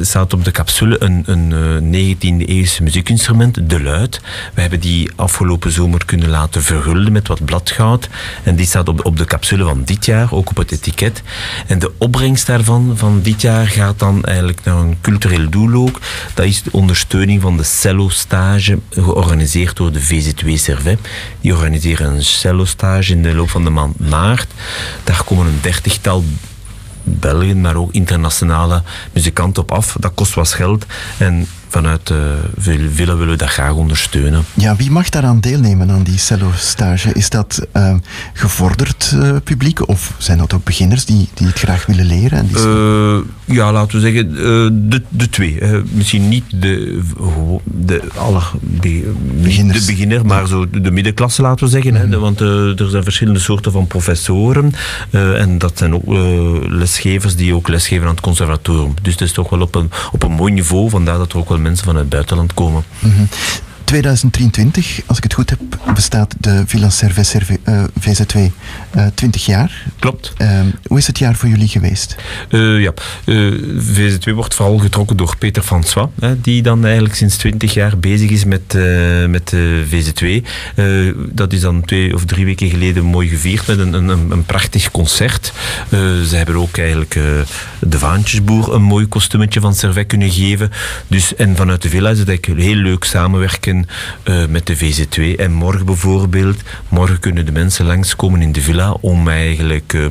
staat 0.01 0.33
op 0.33 0.43
de 0.43 0.51
capsule 0.51 1.03
een, 1.03 1.23
een 1.25 1.53
eh, 1.53 2.15
19e-eeuwse 2.15 2.83
muziekinstrument, 2.83 3.69
de 3.69 3.83
luid. 3.83 4.21
We 4.53 4.61
hebben 4.61 4.79
die 4.79 5.11
afgelopen 5.15 5.71
zomer 5.71 6.05
kunnen 6.05 6.29
laten 6.29 6.63
vergulden 6.63 7.11
met 7.11 7.27
wat 7.27 7.45
bladgoud. 7.45 8.09
En 8.43 8.55
die 8.55 8.65
staat 8.65 8.87
op, 8.87 9.05
op 9.05 9.17
de 9.17 9.25
capsule 9.25 9.63
van 9.63 9.83
dit 9.83 9.98
jaar, 10.05 10.33
ook 10.33 10.49
op 10.49 10.57
het 10.57 10.71
etiket. 10.71 11.21
En 11.67 11.79
de 11.79 11.91
opbrengst 11.97 12.45
daarvan, 12.45 12.93
van 12.95 13.21
dit 13.21 13.41
jaar, 13.41 13.67
gaat 13.67 13.99
dan 13.99 14.23
eigenlijk 14.23 14.63
naar 14.63 14.77
een 14.77 14.97
cultureel 15.01 15.49
doel 15.49 15.87
ook. 15.87 15.99
Dat 16.33 16.45
is 16.45 16.63
de 16.63 16.71
ondersteuning 16.71 17.41
van 17.41 17.57
de 17.57 17.63
cello-stage, 17.63 18.79
georganiseerd 18.89 19.75
door 19.75 19.91
de 19.91 20.01
VZ2 20.01 20.53
Servet. 20.53 20.99
Die 21.41 21.53
organiseren 21.53 22.15
een 22.15 22.23
cello-stage 22.23 23.11
in 23.11 23.23
de 23.23 23.35
loop 23.35 23.49
van 23.49 23.63
de 23.63 23.69
maand 23.69 24.09
maart. 24.09 24.51
Daar 25.03 25.23
komen 25.23 25.45
een 25.45 25.59
dertigtal 25.61 26.23
Belgen, 27.03 27.61
maar 27.61 27.75
ook 27.75 27.91
internationale 27.91 28.83
muzikanten 29.11 29.63
op 29.63 29.71
af. 29.71 29.95
Dat 29.99 30.11
kost 30.13 30.33
wat 30.33 30.51
geld. 30.51 30.85
En 31.17 31.47
vanuit 31.69 32.07
de 32.07 32.35
Villa 32.57 33.15
willen 33.15 33.29
we 33.29 33.35
dat 33.35 33.49
graag 33.49 33.73
ondersteunen. 33.73 34.43
Ja, 34.53 34.75
wie 34.75 34.91
mag 34.91 35.09
daaraan 35.09 35.39
deelnemen 35.39 35.91
aan 35.91 36.03
die 36.03 36.17
cello-stage? 36.17 37.13
Is 37.13 37.29
dat 37.29 37.67
eh, 37.71 37.95
gevorderd 38.33 39.13
eh, 39.21 39.35
publiek 39.43 39.87
of 39.87 40.13
zijn 40.17 40.37
dat 40.37 40.53
ook 40.53 40.63
beginners 40.63 41.05
die, 41.05 41.29
die 41.33 41.47
het 41.47 41.59
graag 41.59 41.85
willen 41.85 42.05
leren? 42.05 42.37
En 42.39 42.47
die 42.47 42.57
Eh, 42.57 43.17
ja, 43.55 43.71
laten 43.71 43.95
we 43.95 44.01
zeggen, 44.11 44.29
eh, 44.29 44.89
de, 44.89 45.01
de 45.09 45.29
twee. 45.29 45.59
Eh, 45.59 45.77
misschien 45.91 46.29
niet 46.29 46.43
de, 46.49 46.99
de, 47.63 48.01
aller, 48.17 48.51
be- 48.61 49.13
niet 49.33 49.73
de 49.73 49.83
beginner, 49.85 50.25
maar 50.25 50.47
zo 50.47 50.69
de, 50.69 50.81
de 50.81 50.91
middenklasse, 50.91 51.41
laten 51.41 51.65
we 51.65 51.71
zeggen. 51.71 51.95
hè. 51.95 52.09
De- 52.09 52.17
want 52.19 52.41
eh, 52.41 52.79
er 52.79 52.89
zijn 52.89 53.03
verschillende 53.03 53.39
soorten 53.39 53.71
van 53.71 53.87
professoren. 53.87 54.73
eh, 55.11 55.41
en 55.41 55.57
dat 55.57 55.77
zijn 55.77 55.93
ook 55.93 56.05
eh, 56.13 56.67
lesgevers 56.67 57.35
die 57.35 57.53
ook 57.55 57.67
lesgeven 57.67 58.03
aan 58.07 58.11
het 58.13 58.21
conservatorium. 58.21 58.93
Dus 59.01 59.13
het 59.13 59.21
is 59.21 59.31
toch 59.31 59.49
wel 59.49 59.61
op 59.61 59.75
een, 59.75 59.89
op 60.11 60.23
een 60.23 60.31
mooi 60.31 60.53
niveau, 60.53 60.89
vandaar 60.89 61.17
dat 61.17 61.31
er 61.31 61.37
ook 61.37 61.49
wel 61.49 61.58
mensen 61.59 61.85
van 61.85 61.95
het 61.95 62.09
buitenland 62.09 62.53
komen. 62.53 62.83
Mhm. 62.99 63.23
2023, 63.89 65.01
als 65.05 65.17
ik 65.17 65.23
het 65.23 65.33
goed 65.33 65.49
heb, 65.49 65.59
bestaat 65.93 66.35
de 66.39 66.63
Villa 66.65 66.89
Servet 66.89 67.35
eh, 67.63 67.83
VZ2 67.99 68.39
eh 68.91 69.05
20 69.13 69.45
jaar. 69.45 69.83
Klopt. 69.99 70.33
hoe 70.87 70.97
is 70.97 71.07
het 71.07 71.19
jaar 71.19 71.35
voor 71.35 71.49
jullie 71.49 71.67
geweest? 71.67 72.15
Eh, 72.49 72.81
ja, 72.81 72.93
Eh, 73.25 73.51
VZ2 73.77 74.33
wordt 74.33 74.53
vooral 74.55 74.77
getrokken 74.77 75.17
door 75.17 75.35
Peter 75.37 75.63
François, 75.63 76.09
hè, 76.19 76.41
die 76.41 76.61
dan 76.61 76.85
eigenlijk 76.85 77.15
sinds 77.15 77.37
20 77.37 77.73
jaar 77.73 77.97
bezig 77.97 78.29
is 78.29 78.43
met, 78.45 78.61
eh, 78.75 79.25
met 79.25 79.47
de 79.49 79.83
VZ2. 79.89 80.43
Eh, 80.75 80.85
dat 81.31 81.53
is 81.53 81.61
dan 81.61 81.81
twee 81.85 82.13
of 82.13 82.25
drie 82.25 82.45
weken 82.45 82.69
geleden 82.69 83.03
mooi 83.03 83.27
gevierd 83.27 83.67
met 83.67 83.79
een, 83.79 83.93
een, 83.93 84.31
een 84.31 84.43
prachtig 84.45 84.91
concert. 84.91 85.53
Eh, 85.89 85.99
ze 86.21 86.35
hebben 86.35 86.55
ook 86.55 86.77
eigenlijk 86.77 87.15
eh, 87.15 87.23
de 87.79 87.99
Vaantjesboer 87.99 88.73
een 88.73 88.83
mooi 88.83 89.07
kostuumetje 89.07 89.59
van 89.59 89.75
Servet 89.75 90.07
kunnen 90.07 90.31
geven. 90.31 90.71
Dus, 91.07 91.35
en 91.35 91.55
vanuit 91.55 91.81
de 91.81 91.89
villa 91.89 92.09
is 92.09 92.19
het 92.19 92.27
eigenlijk 92.27 92.61
heel 92.61 92.75
leuk 92.75 93.03
samenwerken 93.03 93.78
eh, 94.23 94.45
met 94.45 94.67
de 94.67 94.77
VZ2. 94.77 95.35
En 95.35 95.51
morgen 95.51 95.85
bijvoorbeeld, 95.85 96.61
morgen 96.89 97.19
kunnen 97.19 97.45
de 97.45 97.51
mensen 97.51 97.85
langskomen 97.85 98.41
in 98.41 98.51
de 98.51 98.61
villa 98.61 98.91
om 98.91 99.27
eigenlijk 99.27 99.93
eh, 99.93 100.05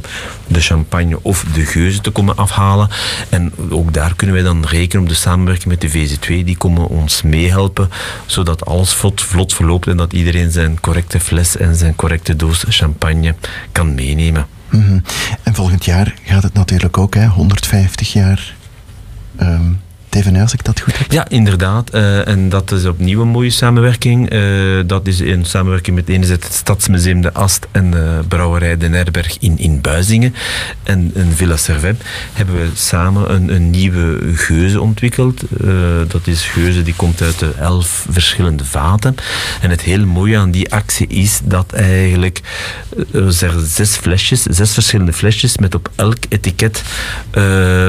de 0.46 0.60
champagne 0.60 1.22
of 1.22 1.44
de 1.52 1.64
geuzen 1.64 2.02
te 2.02 2.10
komen 2.10 2.36
afhalen. 2.36 2.88
En 3.28 3.52
ook 3.70 3.92
daar 3.92 4.14
kunnen 4.16 4.36
wij 4.36 4.44
dan 4.44 4.64
rekenen 4.66 5.02
op 5.02 5.08
de 5.08 5.14
samenwerking 5.14 5.68
met 5.68 5.80
de 5.80 5.90
VZ2. 5.90 6.44
Die 6.44 6.56
komen 6.56 6.88
ons 6.88 7.22
meehelpen, 7.22 7.90
zodat 8.26 8.66
alles 8.66 8.94
vlot, 8.94 9.22
vlot 9.22 9.54
verloopt 9.54 9.86
en 9.86 9.96
dat 9.96 10.12
iedereen 10.12 10.50
zijn 10.50 10.80
correcte 10.80 11.20
fles 11.20 11.56
en 11.56 11.74
zijn 11.74 11.96
correcte 11.96 12.36
doos 12.36 12.64
champagne 12.68 13.34
kan 13.72 13.94
meenemen. 13.94 14.46
Mhm. 14.70 14.98
En 15.42 15.54
volgend 15.54 15.84
jaar 15.84 16.14
gaat 16.24 16.42
het 16.42 16.54
natuurlijk 16.54 16.98
ook, 16.98 17.14
hè, 17.14 17.26
150 17.26 18.12
jaar 18.12 18.54
ehm 19.36 19.72
TVN, 20.08 20.36
als 20.36 20.52
ik 20.52 20.64
dat 20.64 20.80
goed 20.80 20.98
heb. 20.98 21.12
Ja, 21.12 21.28
inderdaad. 21.28 21.90
Eh, 21.90 22.28
en 22.28 22.48
dat 22.48 22.72
is 22.72 22.84
opnieuw 22.84 23.20
een 23.20 23.28
mooie 23.28 23.50
samenwerking. 23.50 24.30
Eh, 24.30 24.40
dat 24.86 25.06
is 25.06 25.20
in 25.20 25.44
samenwerking 25.44 25.96
met 25.96 26.08
enerzijds 26.08 26.44
het 26.44 26.54
Stadsmuseum 26.54 27.20
De 27.20 27.32
Ast 27.32 27.66
en 27.70 27.90
de 27.90 28.20
brouwerij 28.28 28.76
De 28.76 28.88
Nerberg 28.88 29.38
in, 29.38 29.58
in 29.58 29.80
Buizingen. 29.80 30.34
En 30.82 31.10
in 31.14 31.32
Villa 31.32 31.56
Servet 31.56 32.02
hebben 32.32 32.54
we 32.54 32.68
samen 32.74 33.34
een, 33.34 33.54
een 33.54 33.70
nieuwe 33.70 34.18
geuze 34.34 34.80
ontwikkeld. 34.80 35.42
Eh, 35.42 35.68
dat 36.08 36.26
is 36.26 36.44
geuze 36.44 36.82
die 36.82 36.94
komt 36.96 37.22
uit 37.22 37.38
de 37.38 37.52
elf 37.58 38.06
verschillende 38.10 38.64
vaten. 38.64 39.14
En 39.60 39.70
het 39.70 39.80
heel 39.80 40.06
mooie 40.06 40.38
aan 40.38 40.50
die 40.50 40.72
actie 40.72 41.06
is 41.06 41.40
dat 41.44 41.72
eigenlijk 41.72 42.40
er 43.12 43.32
zes 43.66 43.96
flesjes, 43.96 44.42
zes 44.42 44.72
verschillende 44.72 45.12
flesjes 45.12 45.58
met 45.58 45.74
op 45.74 45.90
elk 45.94 46.18
etiket, 46.28 46.82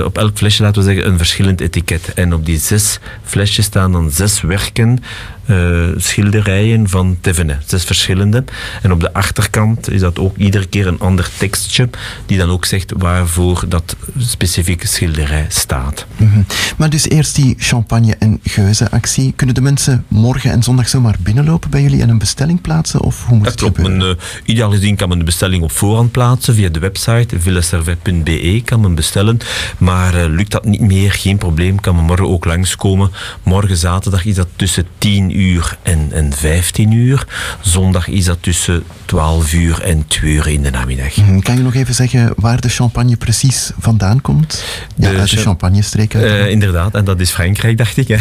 op 0.05 0.17
elk 0.17 0.37
flesje 0.37 0.63
laten 0.63 0.81
we 0.81 0.87
zeggen 0.87 1.07
een 1.07 1.17
verschillend 1.17 1.61
etiket. 1.61 2.08
En 2.15 2.33
op 2.33 2.45
die 2.45 2.59
zes 2.59 2.99
flesjes 3.23 3.65
staan 3.65 3.91
dan 3.91 4.11
zes 4.11 4.41
werken, 4.41 5.03
eh, 5.49 5.87
schilderijen 5.97 6.89
van 6.89 7.17
Thévenet, 7.21 7.63
zes 7.65 7.83
verschillende. 7.83 8.43
En 8.81 8.91
op 8.91 8.99
de 8.99 9.13
achterkant 9.13 9.89
is 9.89 10.01
dat 10.01 10.19
ook 10.19 10.37
iedere 10.37 10.65
keer 10.65 10.87
een 10.87 10.99
ander 10.99 11.29
tekstje 11.37 11.89
die 12.25 12.37
dan 12.37 12.49
ook 12.49 12.65
zegt 12.65 12.93
waarvoor 12.97 13.63
dat 13.67 13.95
specifieke 14.17 14.87
schilderij 14.87 15.45
staat. 15.49 16.05
Mhm. 16.17 16.41
Maar 16.77 16.89
dus 16.89 17.09
eerst 17.09 17.35
die 17.35 17.55
champagne- 17.57 18.15
en 18.19 18.39
geuzenactie. 18.43 19.33
Kunnen 19.35 19.55
de 19.55 19.61
mensen 19.61 20.05
morgen 20.07 20.51
en 20.51 20.63
zondag 20.63 20.89
zomaar 20.89 21.15
binnenlopen 21.19 21.69
bij 21.69 21.81
jullie 21.81 22.01
en 22.01 22.09
een 22.09 22.17
bestelling 22.17 22.61
plaatsen? 22.61 23.01
Of 23.01 23.25
hoe 23.25 23.35
moet 23.35 23.43
Dat 23.43 23.51
het 23.53 23.61
klopt. 23.61 23.75
gebeuren? 23.75 24.07
Men, 24.07 24.17
eh, 24.17 24.23
ideaal 24.45 24.71
gezien 24.71 24.95
kan 24.95 25.09
men 25.09 25.17
de 25.17 25.23
bestelling 25.23 25.63
op 25.63 25.71
voorhand 25.71 26.11
plaatsen 26.11 26.53
via 26.55 26.69
de 26.69 26.79
website 26.79 27.39
villaservet.be 27.39 28.61
kan 28.65 28.81
men 28.81 28.95
bestellen. 28.95 29.37
Maar 29.77 30.13
eh, 30.15 30.29
lukt 30.29 30.51
dat 30.51 30.65
niet 30.65 30.81
meer, 30.81 31.11
geen 31.11 31.37
probleem, 31.37 31.79
kan 31.79 31.95
men 31.95 32.03
morgen 32.05 32.27
ook 32.27 32.45
langskomen. 32.45 33.11
Morgen 33.43 33.77
zaterdag 33.77 34.25
is 34.25 34.35
dat 34.35 34.47
tussen 34.55 34.85
10 34.97 35.29
uur 35.29 35.37
en, 35.43 36.07
en 36.11 36.33
15 36.33 36.91
uur. 36.91 37.27
Zondag 37.61 38.07
is 38.07 38.25
dat 38.25 38.37
tussen 38.41 38.83
12 39.05 39.53
uur 39.53 39.81
en 39.81 40.07
2 40.07 40.33
uur 40.33 40.47
in 40.47 40.61
de 40.63 40.69
namiddag. 40.69 41.15
Mhm. 41.17 41.39
Kan 41.39 41.55
je 41.57 41.61
nog 41.63 41.73
even 41.75 41.93
zeggen 41.93 42.33
waar 42.35 42.61
de 42.61 42.69
champagne 42.69 43.15
precies 43.15 43.71
vandaan 43.79 44.21
komt? 44.21 44.63
Ja, 44.95 45.07
uit 45.07 45.29
de 45.29 45.35
cha- 45.35 45.41
champagne-streek. 45.41 46.13
Eh, 46.13 46.49
inderdaad, 46.49 46.95
en 46.95 47.05
dat 47.05 47.19
is 47.19 47.31
Frankrijk, 47.31 47.77
dacht 47.77 47.97
ik. 47.97 48.07
hè. 48.07 48.17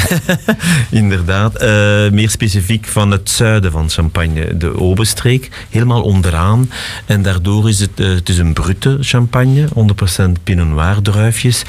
inderdaad. 1.01 1.57
Eh, 1.57 1.69
meer 2.11 2.31
specifiek 2.31 2.87
van 2.87 3.11
het 3.11 3.31
zuiden 3.31 3.73
van 3.73 3.91
Champagne, 3.91 4.57
de 4.57 4.81
Oberstreek, 4.81 5.51
helemaal 5.71 6.03
onderaan. 6.03 6.71
En 7.07 7.23
daardoor 7.23 7.69
is 7.69 7.81
het, 7.81 7.91
eh, 8.01 8.09
het 8.09 8.29
is 8.29 8.39
een 8.39 8.53
brute 8.53 8.99
champagne, 9.01 9.69
100% 9.75 10.43
Pinot 10.45 10.69
Noir 10.69 11.03
druifjes. 11.03 11.63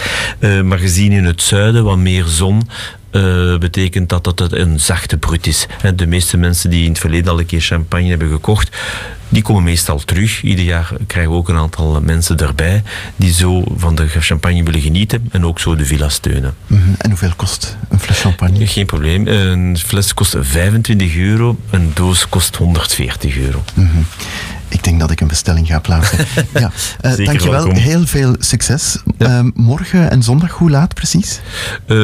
Maar 0.64 0.80
gezien 0.80 1.12
in 1.12 1.26
het 1.26 1.42
zuiden 1.42 1.84
wat 1.84 1.98
meer 1.98 2.26
zon, 2.26 2.68
eh, 3.12 3.58
betekent 3.58 4.10
dat 4.10 4.24
dat 4.24 4.40
het 4.40 4.52
een 4.52 4.80
zachte 4.80 5.18
brut 5.18 5.48
is. 5.48 5.68
De 5.96 6.08
meeste 6.08 6.38
mensen 6.38 6.70
die 6.70 6.84
in 6.84 6.90
het 6.90 7.00
verleden 7.00 7.32
al 7.32 7.40
een 7.40 7.46
keer 7.46 7.62
champagne 7.62 8.10
hebben 8.10 8.30
gekocht, 8.30 8.78
die 9.30 9.42
komen 9.42 9.64
meestal 9.64 10.00
terug. 10.00 10.42
Ieder 10.42 10.66
jaar 10.66 10.92
krijgen 11.08 11.32
we 11.32 11.38
ook 11.38 11.50
een 11.50 11.58
aantal 11.58 12.02
mensen 12.02 12.38
erbij 12.38 12.84
die 13.16 13.34
zo 13.34 13.64
van 13.76 13.96
de 13.96 14.08
champagne 14.08 14.64
willen 14.64 14.82
genieten 14.82 15.28
en 15.32 15.46
ook 15.46 15.60
zo 15.60 15.76
de 15.76 15.86
villa 15.86 16.10
steunen. 16.10 16.54
Mhm. 16.68 16.82
En 16.98 17.10
hoeveel 17.10 17.34
kost 17.36 17.78
een 17.90 18.00
fles 18.00 18.20
champagne? 18.20 18.68
Geen 18.68 18.86
probleem. 18.86 19.28
Een 19.28 19.78
fles 19.78 20.14
kost 20.14 20.36
25 20.40 21.16
euro, 21.16 21.58
een 21.70 21.92
doos 21.94 22.30
kost 22.30 22.56
140 22.56 23.38
euro. 23.38 23.64
Mhm. 23.74 23.98
Ik 24.70 24.84
denk 24.84 25.00
dat 25.00 25.12
ik 25.12 25.22
een 25.22 25.28
bestelling 25.28 25.68
ga 25.68 25.80
plaatsen. 25.80 26.18
ja. 26.54 26.72
Zeker 27.02 27.26
dankjewel, 27.26 27.52
welkom. 27.64 27.74
heel 27.78 28.06
veel 28.06 28.36
succes. 28.40 28.98
Eh, 29.18 29.42
morgen 29.54 30.12
en 30.12 30.24
zondag, 30.24 30.52
hoe 30.52 30.70
laat 30.70 30.94
precies? 30.94 31.40
Eh, 31.86 31.98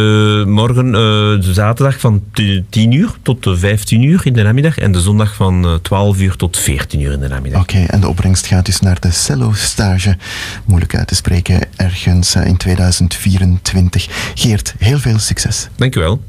morgen 0.46 0.96
eh, 0.96 1.52
zaterdag 1.54 2.00
van 2.00 2.24
t- 2.34 2.62
10 2.70 2.92
uur 2.92 3.10
tot 3.22 3.46
eh, 3.48 3.54
15 3.56 4.02
uur 4.04 4.22
in 4.24 4.34
de 4.34 4.42
namiddag 4.44 4.78
en 4.78 4.92
de 4.92 5.02
zondag 5.02 5.36
van 5.36 5.66
eh, 5.66 5.74
12 5.74 6.20
uur 6.20 6.36
tot 6.36 6.58
14 6.58 7.00
uur 7.02 7.12
in 7.12 7.20
de 7.20 7.28
namiddag. 7.28 7.62
Oké, 7.62 7.78
en 7.88 8.00
de 8.00 8.08
opbrengst 8.08 8.46
gaat 8.46 8.66
dus 8.66 8.80
naar 8.80 9.00
de 9.00 9.12
cello-stage. 9.12 10.18
Moeilijk 10.66 10.96
uit 10.96 11.08
te 11.08 11.16
spreken, 11.16 11.60
ergens 11.76 12.36
in 12.36 12.58
2024. 12.58 14.08
Geert, 14.36 14.74
heel 14.78 15.00
veel 15.00 15.20
succes. 15.20 15.68
Dankjewel. 15.76 16.22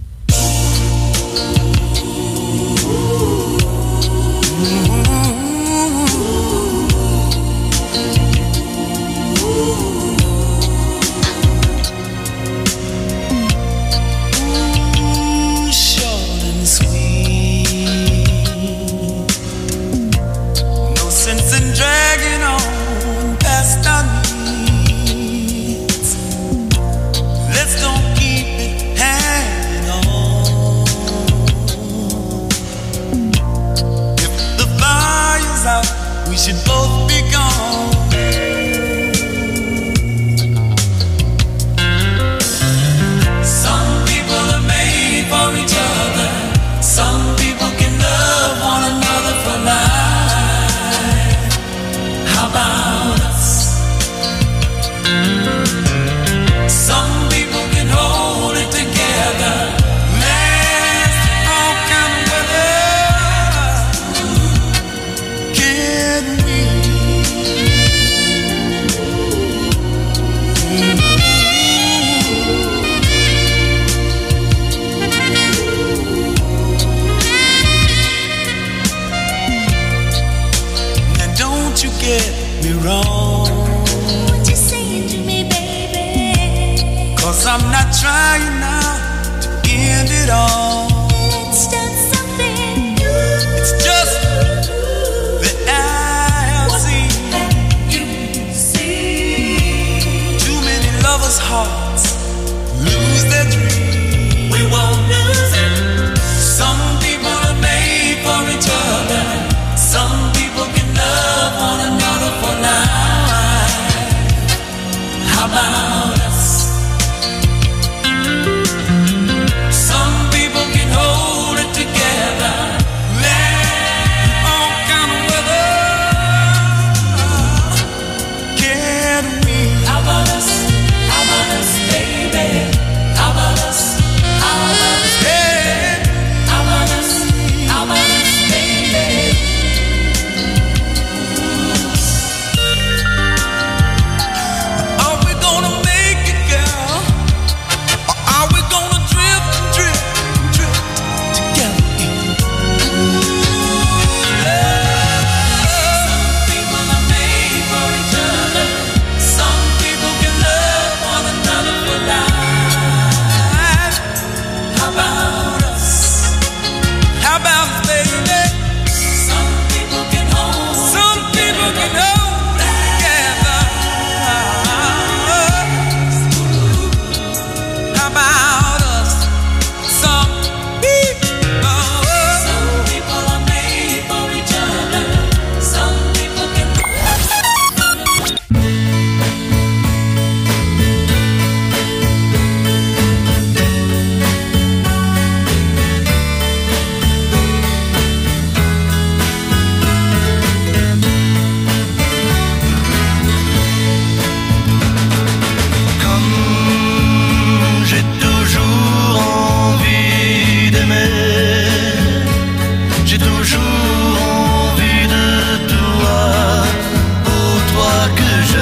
que 218.16 218.42
je 218.50 218.55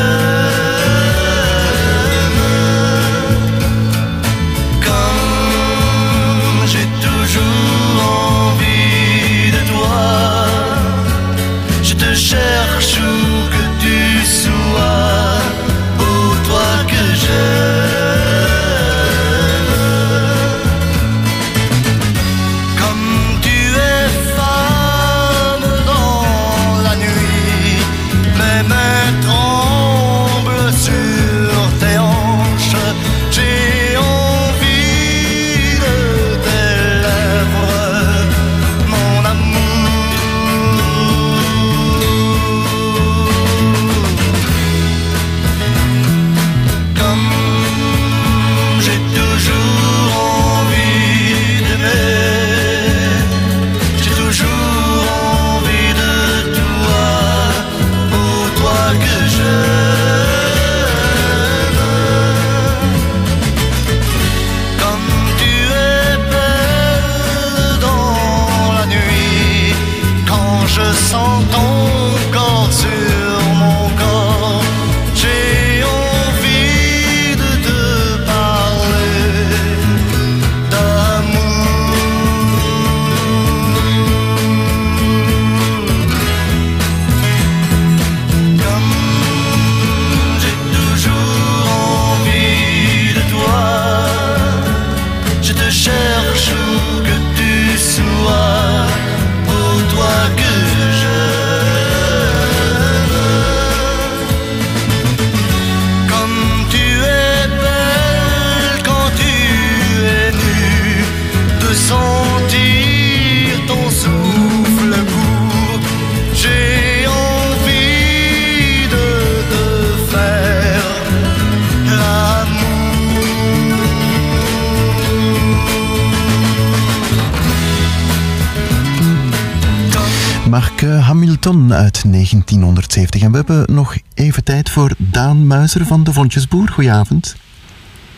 Van 135.82 136.04
de 136.04 136.12
Vontjesboer. 136.12 136.68
Goedenavond. 136.68 137.36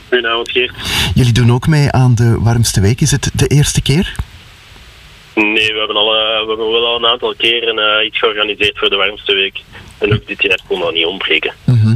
Goedenavond, 0.08 0.50
Geert. 0.50 0.72
Jullie 1.14 1.32
doen 1.32 1.52
ook 1.52 1.66
mee 1.66 1.90
aan 1.90 2.14
de 2.14 2.40
warmste 2.40 2.80
week. 2.80 3.00
Is 3.00 3.10
het 3.10 3.30
de 3.34 3.46
eerste 3.46 3.82
keer? 3.82 4.14
Nee, 5.34 5.72
we 5.72 5.78
hebben, 5.78 5.96
al, 5.96 6.14
eh, 6.14 6.40
we 6.40 6.48
hebben 6.48 6.70
wel 6.70 6.86
al 6.86 6.96
een 6.96 7.06
aantal 7.06 7.34
keren 7.34 7.78
eh, 7.78 8.06
iets 8.06 8.18
georganiseerd 8.18 8.78
voor 8.78 8.90
de 8.90 8.96
warmste 8.96 9.34
week. 9.34 9.60
En 9.98 10.14
ook 10.14 10.26
dit 10.26 10.42
jaar 10.42 10.58
kon 10.68 10.80
dat 10.80 10.92
niet 10.92 11.06
ontbreken. 11.06 11.52
Mhm. 11.64 11.94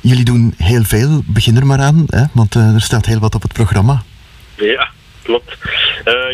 Jullie 0.00 0.24
doen 0.24 0.54
heel 0.56 0.82
veel. 0.82 1.22
Begin 1.26 1.56
er 1.56 1.66
maar 1.66 1.78
aan, 1.78 2.04
hè? 2.06 2.24
want 2.32 2.54
eh, 2.54 2.74
er 2.74 2.80
staat 2.80 3.06
heel 3.06 3.18
wat 3.18 3.34
op 3.34 3.42
het 3.42 3.52
programma. 3.52 4.02
Ja, 4.56 4.90
klopt. 5.22 5.56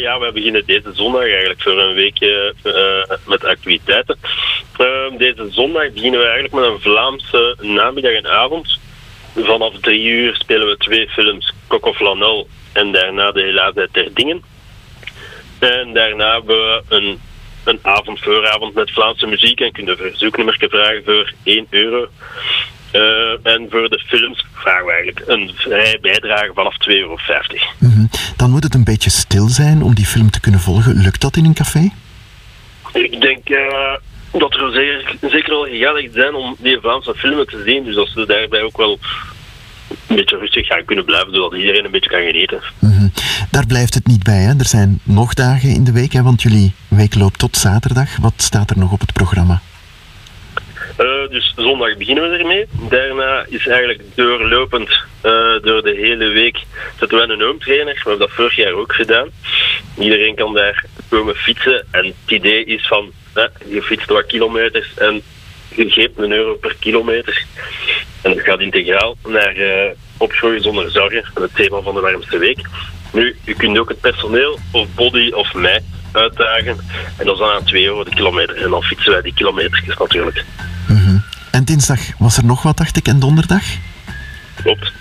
Ja, 0.00 0.18
we 0.18 0.30
beginnen 0.32 0.62
deze 0.66 0.90
zondag 0.92 1.22
eigenlijk 1.22 1.62
voor 1.62 1.78
een 1.78 1.94
weekje 1.94 2.54
met 3.26 3.44
activiteiten. 3.44 4.18
Deze 5.18 5.46
zondag 5.50 5.92
beginnen 5.92 6.20
we 6.20 6.26
eigenlijk 6.26 6.54
met 6.54 6.64
een 6.64 6.80
Vlaamse 6.80 7.47
namiddag 7.68 8.12
en 8.12 8.26
avond. 8.26 8.78
Vanaf 9.34 9.72
drie 9.80 10.04
uur 10.04 10.34
spelen 10.34 10.66
we 10.66 10.76
twee 10.76 11.08
films, 11.08 11.52
Coco 11.66 11.92
Flanel 11.92 12.48
en 12.72 12.92
daarna 12.92 13.32
De 13.32 13.42
Helaasheid 13.42 13.94
der 13.94 14.14
Dingen. 14.14 14.42
En 15.58 15.92
daarna 15.92 16.32
hebben 16.32 16.56
we 16.56 16.82
een, 16.88 17.20
een 17.64 17.78
avond 17.82 18.20
vooravond 18.20 18.74
met 18.74 18.90
Vlaamse 18.90 19.26
muziek 19.26 19.60
en 19.60 19.72
kunnen 19.72 19.96
verzoeknummers 19.96 20.56
vragen 20.58 21.02
voor 21.04 21.32
1 21.42 21.66
euro. 21.70 22.08
Eh, 22.90 23.52
en 23.52 23.66
voor 23.70 23.88
de 23.88 24.02
films 24.06 24.46
vragen 24.54 24.84
we 24.84 24.92
eigenlijk 24.92 25.28
een 25.28 25.50
vrij 25.54 25.98
bijdrage 26.00 26.50
vanaf 26.54 26.76
2,50 26.78 26.86
euro. 26.86 27.16
Mhm. 27.78 28.06
Dan 28.36 28.50
moet 28.50 28.64
het 28.64 28.74
een 28.74 28.84
beetje 28.84 29.10
stil 29.10 29.48
zijn 29.48 29.82
om 29.82 29.94
die 29.94 30.06
film 30.06 30.30
te 30.30 30.40
kunnen 30.40 30.60
volgen. 30.60 31.02
Lukt 31.02 31.20
dat 31.20 31.36
in 31.36 31.44
een 31.44 31.54
café? 31.54 31.90
Ik 32.92 33.20
denk 33.20 33.48
eh, 33.48 33.94
dat 34.38 34.54
er 34.54 34.72
zeker, 34.72 35.30
zeker 35.30 35.50
wel 35.50 35.64
gezellig 35.64 36.12
zijn 36.12 36.34
om 36.34 36.56
die 36.58 36.78
Vlaamse 36.80 37.14
filmen 37.14 37.46
te 37.46 37.62
zien. 37.66 37.84
Dus 37.84 37.94
dat 37.94 38.08
ze 38.08 38.26
daarbij 38.26 38.62
ook 38.62 38.76
wel 38.76 38.98
een 40.06 40.16
beetje 40.16 40.38
rustig 40.38 40.66
gaan 40.66 40.84
kunnen 40.84 41.04
blijven, 41.04 41.34
zodat 41.34 41.54
iedereen 41.54 41.84
een 41.84 41.90
beetje 41.90 42.10
kan 42.10 42.22
genieten. 42.22 42.60
Mhm. 42.78 43.08
Daar 43.50 43.66
blijft 43.66 43.94
het 43.94 44.06
niet 44.06 44.22
bij. 44.22 44.40
Hè? 44.40 44.58
Er 44.58 44.66
zijn 44.66 45.00
nog 45.02 45.34
dagen 45.34 45.68
in 45.68 45.84
de 45.84 45.92
week, 45.92 46.12
hè? 46.12 46.22
want 46.22 46.42
jullie 46.42 46.72
week 46.88 47.14
loopt 47.14 47.38
tot 47.38 47.56
zaterdag. 47.56 48.16
Wat 48.16 48.32
staat 48.36 48.70
er 48.70 48.78
nog 48.78 48.92
op 48.92 49.00
het 49.00 49.12
programma? 49.12 49.60
Eh, 50.98 51.28
dus 51.30 51.52
zondag 51.56 51.96
beginnen 51.96 52.30
we 52.30 52.36
ermee. 52.36 52.66
Daarna 52.88 53.44
is 53.48 53.66
eigenlijk 53.66 54.02
doorlopend 54.14 54.88
eh, 55.20 55.32
door 55.62 55.82
de 55.82 55.94
hele 55.96 56.28
week 56.28 56.58
zetten 56.98 57.18
we 57.18 57.32
een 57.32 57.42
home 57.42 57.58
trainer. 57.58 57.94
We 57.94 58.00
hebben 58.08 58.18
dat 58.18 58.30
vorig 58.30 58.56
jaar 58.56 58.72
ook 58.72 58.94
gedaan. 58.94 59.28
Iedereen 59.98 60.34
kan 60.34 60.54
daar 60.54 60.84
komen 61.08 61.34
fietsen. 61.34 61.86
En 61.90 62.04
het 62.04 62.14
idee 62.26 62.64
is 62.64 62.86
van, 62.86 63.12
eh, 63.32 63.44
je 63.68 63.82
fietst 63.82 64.08
wat 64.08 64.26
kilometers 64.26 64.94
en 64.94 65.22
je 65.74 65.90
geeft 65.90 66.12
een 66.16 66.32
euro 66.32 66.54
per 66.54 66.76
kilometer. 66.80 67.44
En 68.22 68.34
dat 68.34 68.44
gaat 68.44 68.60
integraal 68.60 69.16
naar 69.26 69.56
uh, 69.56 69.90
opgroeien 70.16 70.62
zonder 70.62 70.90
zorgen. 70.90 71.24
Het 71.34 71.54
thema 71.54 71.80
van 71.80 71.94
de 71.94 72.00
warmste 72.00 72.38
week. 72.38 72.58
Nu, 73.12 73.36
je 73.44 73.54
kunt 73.54 73.78
ook 73.78 73.88
het 73.88 74.00
personeel 74.00 74.58
of 74.72 74.94
body 74.94 75.30
of 75.30 75.54
mij 75.54 75.82
uitdagen. 76.12 76.78
En 77.16 77.24
dat 77.24 77.34
is 77.34 77.38
dan 77.38 77.50
aan 77.50 77.64
2 77.64 77.84
euro 77.84 78.04
de 78.04 78.10
kilometer. 78.10 78.56
En 78.56 78.70
dan 78.70 78.82
fietsen 78.82 79.12
wij 79.12 79.22
die 79.22 79.34
kilometers 79.34 79.98
natuurlijk. 79.98 80.44
En 81.50 81.64
dinsdag 81.64 82.00
was 82.18 82.36
er 82.36 82.44
nog 82.44 82.62
wat, 82.62 82.76
dacht 82.76 82.96
ik, 82.96 83.06
en 83.08 83.18
donderdag? 83.18 83.62
Klopt. 84.62 84.92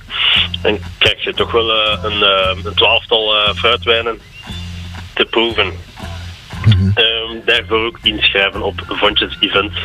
En 0.63 0.81
krijg 0.99 1.25
je 1.25 1.35
toch 1.35 1.53
wel 1.53 1.71
eh, 1.71 1.99
een, 2.03 2.23
eh, 2.23 2.65
een 2.65 2.75
twaalftal 2.75 3.37
eh, 3.37 3.55
fruitwijnen 3.55 4.21
te 5.15 5.25
proeven. 5.25 5.73
Ehm, 6.95 7.45
daarvoor 7.45 7.87
ook 7.87 7.99
inschrijven 8.03 8.63
op 8.63 8.85
Vontjes 8.89 9.37
Events 9.41 9.77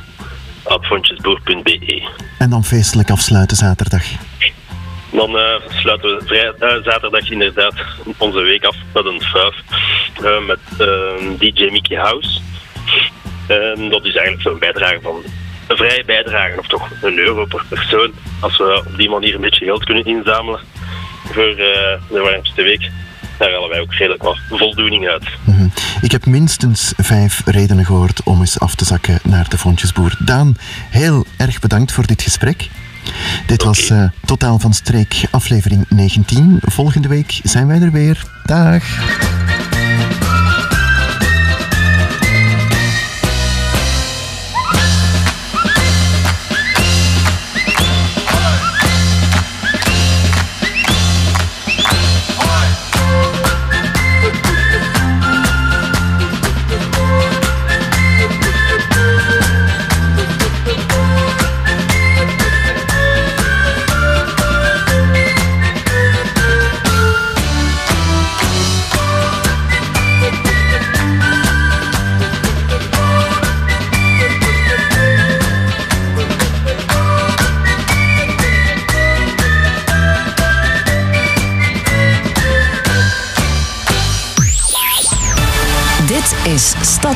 op 0.63 0.85
vontjesboer.be. 0.85 2.07
En 2.37 2.49
dan 2.49 2.63
feestelijk 2.63 3.09
afsluiten 3.09 3.57
zaterdag. 3.57 4.03
Dan 5.11 5.37
eh, 5.37 5.55
sluiten 5.69 6.17
we 6.17 6.25
vrij, 6.25 6.53
eh, 6.59 6.83
zaterdag 6.83 7.29
inderdaad 7.29 7.73
onze 8.17 8.39
week 8.39 8.63
af 8.63 8.75
met 8.93 9.05
een 9.05 9.21
fuif 9.21 9.55
eh, 10.23 10.45
met 10.45 10.59
eh, 10.77 11.39
DJ 11.39 11.69
Mickey 11.71 11.97
House. 11.97 12.39
Dat 13.89 14.05
is 14.05 14.15
eigenlijk 14.15 14.41
zo'n 14.41 14.59
bijdrage 14.59 14.99
van 15.01 15.23
een 15.67 15.77
vrije 15.77 16.03
bijdrage, 16.05 16.59
of 16.59 16.67
toch 16.67 16.89
een 17.01 17.17
euro 17.17 17.45
per 17.45 17.65
persoon. 17.69 18.11
Als 18.39 18.57
we 18.57 18.83
op 18.87 18.97
die 18.97 19.09
manier 19.09 19.35
een 19.35 19.41
beetje 19.41 19.65
geld 19.65 19.83
kunnen 19.83 20.05
inzamelen 20.05 20.59
voor 21.25 21.49
eh, 21.49 21.99
de 22.09 22.19
warmste 22.19 22.61
week, 22.61 22.91
daar 23.37 23.51
halen 23.51 23.69
wij 23.69 23.79
ook 23.79 23.93
redelijk 23.93 24.23
wat 24.23 24.37
voldoening 24.49 25.07
uit. 25.07 25.23
Mhm. 25.43 25.67
Ik 26.01 26.11
heb 26.11 26.25
minstens 26.25 26.93
vijf 26.97 27.41
redenen 27.45 27.85
gehoord 27.85 28.23
om 28.23 28.39
eens 28.39 28.59
af 28.59 28.75
te 28.75 28.85
zakken 28.85 29.19
naar 29.23 29.49
de 29.49 29.57
Vontjesboer. 29.57 30.15
Daan, 30.19 30.57
heel 30.89 31.25
erg 31.37 31.59
bedankt 31.59 31.91
voor 31.91 32.05
dit 32.07 32.21
gesprek. 32.21 32.69
Dit 33.45 33.63
was 33.63 33.89
eh, 33.89 34.03
Totaal 34.25 34.59
van 34.59 34.73
Streek, 34.73 35.23
aflevering 35.31 35.85
19. 35.89 36.59
Volgende 36.61 37.07
week 37.07 37.39
zijn 37.43 37.67
wij 37.67 37.81
er 37.81 37.91
weer. 37.91 38.23
Dag. 38.45 38.83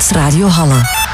Stadsradio 0.02 0.48
Halle. 0.50 1.11